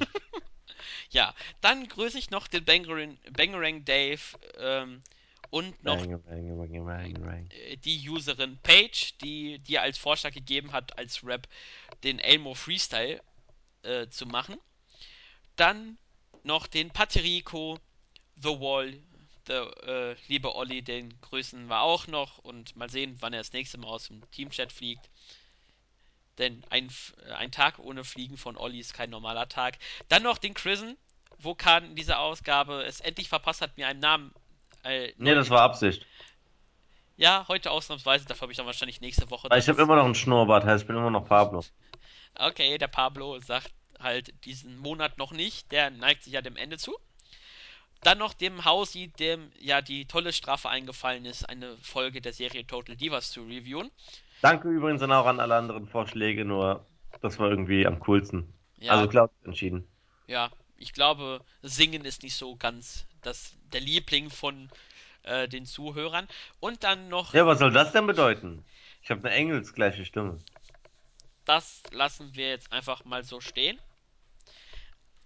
Ja, 1.11 1.35
dann 1.59 1.87
grüße 1.87 2.17
ich 2.17 2.29
noch 2.29 2.47
den 2.47 2.63
Bangerang, 2.63 3.17
Bangerang 3.31 3.83
Dave 3.83 4.21
ähm, 4.57 5.03
und 5.49 5.83
noch 5.83 5.97
Bang, 5.97 6.21
bang, 6.23 6.57
bang, 6.57 6.85
bang, 6.85 7.13
bang. 7.21 7.49
äh, 7.51 7.75
die 7.77 8.09
Userin 8.09 8.57
Paige, 8.63 9.11
die 9.21 9.59
dir 9.59 9.81
als 9.81 9.97
Vorschlag 9.97 10.33
gegeben 10.33 10.71
hat, 10.71 10.97
als 10.97 11.23
Rap 11.25 11.47
den 12.03 12.19
Elmo 12.19 12.53
Freestyle 12.53 13.21
äh, 13.83 14.07
zu 14.07 14.25
machen. 14.25 14.57
Dann 15.57 15.97
noch 16.43 16.67
den 16.67 16.91
Paterico, 16.91 17.77
The 18.37 18.49
Wall, 18.49 18.97
der 19.47 19.63
äh, 19.83 20.15
liebe 20.27 20.55
Olli, 20.55 20.81
den 20.81 21.19
grüßen 21.19 21.67
wir 21.67 21.81
auch 21.81 22.07
noch 22.07 22.37
und 22.37 22.75
mal 22.77 22.89
sehen, 22.89 23.17
wann 23.19 23.33
er 23.33 23.39
das 23.41 23.51
nächste 23.51 23.77
Mal 23.77 23.89
aus 23.89 24.07
dem 24.07 24.21
Teamchat 24.31 24.71
fliegt. 24.71 25.09
Denn 26.41 26.63
ein, 26.69 26.89
äh, 27.27 27.33
ein 27.33 27.51
Tag 27.51 27.79
ohne 27.79 28.03
Fliegen 28.03 28.35
von 28.35 28.57
Olli 28.57 28.79
ist 28.79 28.93
kein 28.93 29.09
normaler 29.09 29.47
Tag. 29.47 29.77
Dann 30.09 30.23
noch 30.23 30.37
den 30.37 30.53
Chrisen, 30.53 30.97
wo 31.39 31.55
Kahn 31.55 31.85
in 31.85 31.95
dieser 31.95 32.19
Ausgabe 32.19 32.83
es 32.83 32.99
endlich 32.99 33.29
verpasst 33.29 33.61
hat, 33.61 33.77
mir 33.77 33.87
einen 33.87 33.99
Namen. 33.99 34.33
Äh, 34.83 35.13
Nee, 35.17 35.35
das 35.35 35.49
war 35.49 35.61
Absicht. 35.61 36.05
Ja, 37.15 37.45
heute 37.47 37.69
ausnahmsweise, 37.69 38.25
dafür 38.25 38.41
habe 38.43 38.51
ich 38.51 38.57
dann 38.57 38.65
wahrscheinlich 38.65 38.99
nächste 38.99 39.29
Woche. 39.29 39.47
Ich 39.55 39.69
habe 39.69 39.81
immer 39.81 39.95
noch 39.95 40.05
einen 40.05 40.15
Schnurrbart, 40.15 40.65
heißt 40.65 40.81
ich 40.81 40.87
bin 40.87 40.97
immer 40.97 41.11
noch 41.11 41.27
Pablo. 41.27 41.63
Okay, 42.35 42.77
der 42.77 42.87
Pablo 42.87 43.39
sagt 43.39 43.73
halt 43.99 44.33
diesen 44.45 44.77
Monat 44.77 45.17
noch 45.17 45.33
nicht, 45.33 45.69
der 45.73 45.89
neigt 45.89 46.23
sich 46.23 46.31
ja 46.31 46.41
dem 46.41 46.55
Ende 46.55 46.77
zu. 46.77 46.97
Dann 48.03 48.17
noch 48.17 48.33
dem 48.33 48.63
Hausi, 48.65 49.09
dem 49.09 49.51
ja 49.59 49.81
die 49.81 50.05
tolle 50.05 50.33
Strafe 50.33 50.69
eingefallen 50.69 51.25
ist, 51.25 51.43
eine 51.47 51.77
Folge 51.77 52.21
der 52.21 52.31
Serie 52.33 52.65
Total 52.65 52.95
Divas 52.95 53.31
zu 53.31 53.41
reviewen. 53.43 53.91
Danke 54.41 54.69
übrigens 54.69 54.99
dann 55.01 55.11
auch 55.11 55.25
an 55.25 55.39
alle 55.39 55.55
anderen 55.55 55.87
Vorschläge, 55.87 56.45
nur 56.45 56.85
das 57.21 57.39
war 57.39 57.49
irgendwie 57.49 57.85
am 57.87 57.99
coolsten. 58.01 58.53
Ja, 58.77 58.93
Also 58.93 59.07
klar, 59.07 59.29
entschieden. 59.43 59.87
ja, 60.27 60.51
ich 60.77 60.93
glaube, 60.93 61.43
Singen 61.61 62.05
ist 62.05 62.23
nicht 62.23 62.35
so 62.35 62.55
ganz 62.55 63.05
das, 63.21 63.57
der 63.71 63.81
Liebling 63.81 64.29
von 64.29 64.69
äh, 65.23 65.47
den 65.47 65.65
Zuhörern. 65.65 66.27
Und 66.59 66.83
dann 66.83 67.09
noch, 67.09 67.33
Ja, 67.33 67.45
was 67.45 67.59
soll 67.59 67.71
das 67.73 67.91
denn 67.91 68.07
bedeuten? 68.07 68.63
Ich 69.01 69.09
habe 69.11 69.21
eine 69.27 69.31
engelsgleiche 69.35 70.05
Stimme. 70.05 70.39
das 71.45 71.83
lassen 71.91 72.33
wir 72.35 72.49
jetzt 72.49 72.71
einfach 72.71 73.05
mal 73.05 73.23
so 73.23 73.41
stehen. 73.41 73.79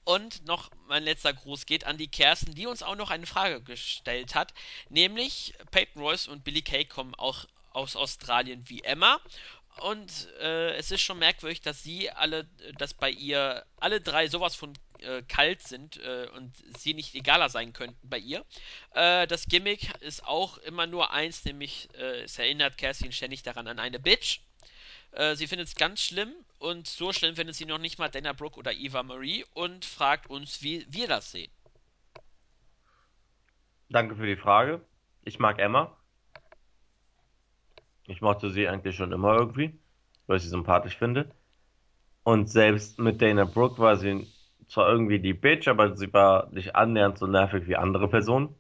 Und 0.04 0.46
noch 0.46 0.70
mein 0.88 1.04
letzter 1.04 1.34
Gruß 1.34 1.66
geht 1.66 1.84
an 1.86 1.98
die 1.98 2.08
Kerstin, 2.08 2.54
die 2.54 2.68
uns 2.68 2.84
auch 2.84 2.96
noch 2.96 3.10
eine 3.10 3.26
Frage 3.26 3.62
gestellt 3.62 4.36
hat. 4.36 4.54
Nämlich, 4.90 5.54
Peyton 5.72 6.02
Royce 6.02 6.28
und 6.28 6.44
Billy 6.44 6.62
Kay 6.62 6.86
kommen 6.86 7.16
auch 7.16 7.46
aus 7.76 7.96
Australien 7.96 8.64
wie 8.68 8.82
Emma. 8.84 9.20
Und 9.82 10.30
äh, 10.40 10.74
es 10.76 10.92
ist 10.92 11.02
schon 11.02 11.20
merkwürdig, 11.20 11.60
dass 11.62 11.84
sie 11.84 12.10
alle, 12.10 12.46
dass 12.78 12.94
bei 12.94 13.10
ihr 13.10 13.66
alle 13.78 14.00
drei 14.00 14.28
sowas 14.28 14.56
von 14.56 14.74
äh, 15.00 15.22
kalt 15.24 15.62
sind 15.62 15.98
äh, 15.98 16.28
und 16.34 16.54
sie 16.78 16.94
nicht 16.94 17.14
egaler 17.14 17.50
sein 17.50 17.74
könnten 17.74 18.10
bei 18.10 18.18
ihr. 18.18 18.46
Äh, 18.92 19.28
das 19.28 19.48
Gimmick 19.48 19.94
ist 20.02 20.26
auch 20.26 20.58
immer 20.60 20.88
nur 20.88 21.12
eins, 21.12 21.44
nämlich 21.44 21.90
äh, 21.96 22.22
es 22.24 22.40
erinnert 22.40 22.78
Kerstin 22.78 23.12
ständig 23.12 23.44
daran 23.44 23.68
an 23.68 23.80
eine 23.80 24.00
Bitch. 24.00 24.40
Äh, 25.12 25.36
sie 25.36 25.48
findet 25.48 25.68
es 25.68 25.76
ganz 25.76 26.02
schlimm 26.02 26.34
und 26.60 26.88
so 26.88 27.12
schlimm 27.12 27.36
findet 27.36 27.56
sie 27.56 27.66
noch 27.66 27.78
nicht 27.78 28.00
mal 28.00 28.08
Dana 28.08 28.32
Brooke 28.32 28.58
oder 28.58 28.72
Eva 28.72 29.04
Marie 29.04 29.46
und 29.54 29.84
fragt 29.84 30.30
uns, 30.30 30.64
wie 30.64 30.86
wir 30.90 31.08
das 31.08 31.32
sehen. 31.32 31.52
Danke 33.90 34.16
für 34.16 34.26
die 34.26 34.38
Frage. 34.38 34.82
Ich 35.24 35.38
mag 35.38 35.60
Emma. 35.60 35.98
Ich 38.08 38.22
mochte 38.22 38.50
sie 38.52 38.68
eigentlich 38.68 38.96
schon 38.96 39.12
immer 39.12 39.36
irgendwie, 39.36 39.78
weil 40.28 40.38
ich 40.38 40.44
sie 40.44 40.50
sympathisch 40.50 40.96
finde. 40.98 41.32
Und 42.24 42.50
selbst 42.50 43.00
mit 43.00 43.22
Dana 43.22 43.46
Brooke 43.46 43.80
war 43.80 43.98
sie 43.98 44.28
zwar 44.68 44.90
irgendwie 44.90 45.20
die 45.20 45.34
Bitch, 45.34 45.68
aber 45.68 45.96
sie 45.96 46.12
war 46.14 46.50
nicht 46.52 46.76
annähernd 46.76 47.18
so 47.18 47.28
nervig 47.28 47.68
wie 47.68 47.76
andere 47.76 48.08
Personen. 48.08 48.56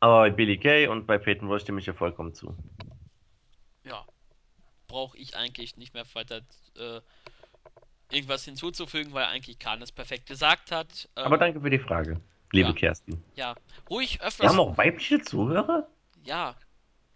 Aber 0.00 0.20
bei 0.20 0.30
Billy 0.30 0.58
Kay 0.58 0.86
und 0.86 1.06
bei 1.06 1.18
Peyton 1.18 1.48
Royce 1.48 1.62
stimme 1.62 1.80
ich 1.80 1.86
ihr 1.86 1.94
vollkommen 1.94 2.34
zu. 2.34 2.56
Ja, 3.84 4.04
brauche 4.86 5.16
ich 5.18 5.36
eigentlich 5.36 5.76
nicht 5.76 5.92
mehr 5.94 6.04
weiter 6.14 6.40
äh, 6.76 7.00
irgendwas 8.10 8.44
hinzuzufügen, 8.44 9.12
weil 9.12 9.24
eigentlich 9.24 9.58
Kahn 9.58 9.82
es 9.82 9.92
perfekt 9.92 10.26
gesagt 10.26 10.72
hat. 10.72 11.08
Ähm, 11.16 11.24
Aber 11.24 11.38
danke 11.38 11.60
für 11.60 11.70
die 11.70 11.78
Frage, 11.78 12.20
liebe 12.52 12.68
Ja. 12.70 12.74
Kerstin. 12.74 13.22
Ja, 13.34 13.54
ruhig 13.90 14.20
Wir 14.20 14.26
öfters. 14.28 14.50
haben 14.52 14.60
auch 14.60 14.76
weibliche 14.78 15.20
Zuhörer? 15.20 15.88
Ja, 16.24 16.54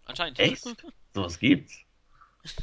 anscheinend. 0.05 0.39
Echt? 0.39 0.65
Sowas 1.13 1.39
gibt's. 1.39 1.77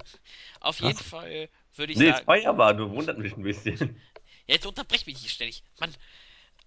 Auf 0.61 0.81
jeden 0.81 0.99
Fall 0.99 1.49
würde 1.75 1.93
ich 1.93 1.99
Nee, 1.99 2.11
sagen. 2.11 2.25
Feierbar, 2.25 2.75
du 2.75 2.91
wundert 2.91 3.19
mich 3.19 3.37
ein 3.37 3.43
bisschen. 3.43 4.01
Ja, 4.49 4.57
jetzt 4.57 4.67
unterbrech 4.67 5.07
mich 5.07 5.23
nicht 5.23 5.33
ständig. 5.33 5.63
Mann. 5.79 5.95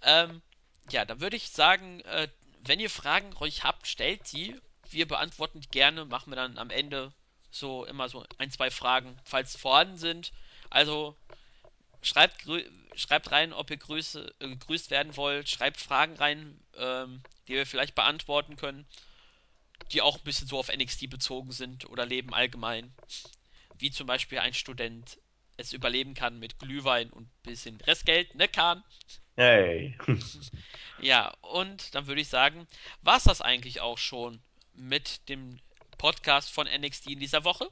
Ähm, 0.02 0.42
ja, 0.92 1.04
dann 1.04 1.20
würde 1.20 1.36
ich 1.36 1.50
sagen, 1.50 2.00
äh, 2.02 2.30
wenn 2.62 2.80
ihr 2.80 2.90
Fragen 2.90 3.36
euch 3.42 3.66
habt, 3.66 3.86
stellt 3.86 4.26
sie. 4.26 4.56
Wir 4.90 5.06
beantworten 5.06 5.60
die 5.60 5.68
gerne. 5.68 6.06
Machen 6.06 6.32
wir 6.32 6.38
dann 6.38 6.58
am 6.58 6.70
Ende 6.70 7.12
so 7.52 7.84
immer 7.84 8.08
so 8.08 8.26
ein, 8.38 8.50
zwei 8.50 8.72
Fragen, 8.72 9.20
falls 9.26 9.58
vorhanden 9.58 9.98
sind. 9.98 10.32
Also 10.70 11.18
schreibt, 12.02 12.46
schreibt 12.96 13.32
rein, 13.32 13.52
ob 13.52 13.70
ihr 13.72 13.78
Grüße, 13.78 14.34
äh, 14.40 14.48
gegrüßt 14.48 14.90
werden 14.90 15.18
wollt. 15.18 15.50
Schreibt 15.50 15.82
Fragen 15.82 16.16
rein, 16.16 16.58
ähm, 16.78 17.24
die 17.48 17.56
wir 17.56 17.66
vielleicht 17.66 17.96
beantworten 17.96 18.56
können. 18.56 18.88
Die 19.92 20.02
auch 20.02 20.18
ein 20.18 20.24
bisschen 20.24 20.48
so 20.48 20.58
auf 20.58 20.76
NXT 20.76 21.10
bezogen 21.10 21.52
sind 21.52 21.90
oder 21.90 22.06
Leben 22.06 22.34
allgemein. 22.34 22.94
Wie 23.78 23.92
zum 23.92 24.08
Beispiel 24.08 24.40
ein 24.40 24.54
Student 24.54 25.20
es 25.58 25.74
überleben 25.74 26.14
kann 26.14 26.40
mit 26.40 26.60
Glühwein 26.60 27.10
und 27.10 27.24
ein 27.24 27.44
bisschen 27.44 27.80
Restgeld, 27.82 28.36
ne, 28.36 28.48
Kahn? 28.48 28.84
Hey. 29.36 29.98
Ja, 31.02 31.34
und 31.42 31.94
dann 31.94 32.08
würde 32.08 32.22
ich 32.22 32.30
sagen, 32.30 32.68
war 33.02 33.18
es 33.18 33.26
das 33.26 33.42
eigentlich 33.42 33.82
auch 33.82 33.98
schon 33.98 34.42
mit 34.74 35.28
dem 35.28 35.60
Podcast 35.98 36.50
von 36.50 36.68
NXT 36.68 37.08
in 37.08 37.20
dieser 37.20 37.44
Woche. 37.44 37.70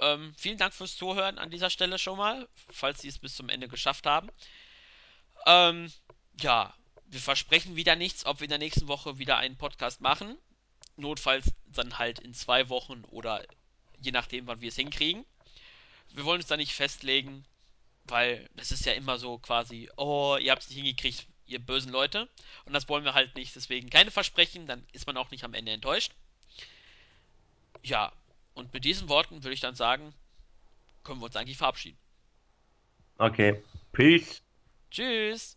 Ähm, 0.00 0.34
vielen 0.36 0.58
Dank 0.58 0.74
fürs 0.74 0.96
Zuhören 0.96 1.38
an 1.38 1.50
dieser 1.50 1.70
Stelle 1.70 1.98
schon 1.98 2.18
mal, 2.18 2.46
falls 2.70 3.00
Sie 3.00 3.08
es 3.08 3.18
bis 3.18 3.34
zum 3.34 3.48
Ende 3.48 3.68
geschafft 3.68 4.06
haben. 4.06 4.28
Ähm, 5.46 5.90
ja, 6.40 6.74
wir 7.06 7.20
versprechen 7.20 7.76
wieder 7.76 7.96
nichts, 7.96 8.26
ob 8.26 8.40
wir 8.40 8.44
in 8.44 8.50
der 8.50 8.58
nächsten 8.58 8.86
Woche 8.86 9.18
wieder 9.18 9.38
einen 9.38 9.56
Podcast 9.56 10.00
machen. 10.00 10.36
Notfalls 10.96 11.50
dann 11.66 11.98
halt 11.98 12.20
in 12.20 12.34
zwei 12.34 12.68
Wochen 12.68 13.04
oder 13.10 13.44
je 14.00 14.12
nachdem, 14.12 14.46
wann 14.46 14.60
wir 14.60 14.68
es 14.68 14.76
hinkriegen. 14.76 15.24
Wir 16.12 16.24
wollen 16.24 16.40
uns 16.40 16.48
da 16.48 16.56
nicht 16.56 16.72
festlegen, 16.72 17.44
weil 18.04 18.48
das 18.54 18.70
ist 18.70 18.84
ja 18.84 18.92
immer 18.92 19.18
so 19.18 19.38
quasi, 19.38 19.90
oh, 19.96 20.36
ihr 20.40 20.52
habt 20.52 20.62
es 20.62 20.68
nicht 20.68 20.78
hingekriegt, 20.78 21.26
ihr 21.46 21.58
bösen 21.58 21.90
Leute. 21.90 22.28
Und 22.64 22.72
das 22.72 22.88
wollen 22.88 23.04
wir 23.04 23.14
halt 23.14 23.34
nicht. 23.34 23.56
Deswegen 23.56 23.90
keine 23.90 24.10
Versprechen, 24.10 24.66
dann 24.66 24.86
ist 24.92 25.06
man 25.06 25.16
auch 25.16 25.30
nicht 25.30 25.44
am 25.44 25.54
Ende 25.54 25.72
enttäuscht. 25.72 26.12
Ja, 27.82 28.12
und 28.54 28.72
mit 28.72 28.84
diesen 28.84 29.08
Worten 29.08 29.42
würde 29.42 29.54
ich 29.54 29.60
dann 29.60 29.74
sagen, 29.74 30.14
können 31.02 31.20
wir 31.20 31.26
uns 31.26 31.36
eigentlich 31.36 31.58
verabschieden. 31.58 31.98
Okay. 33.18 33.62
Peace. 33.92 34.42
Tschüss! 34.90 35.56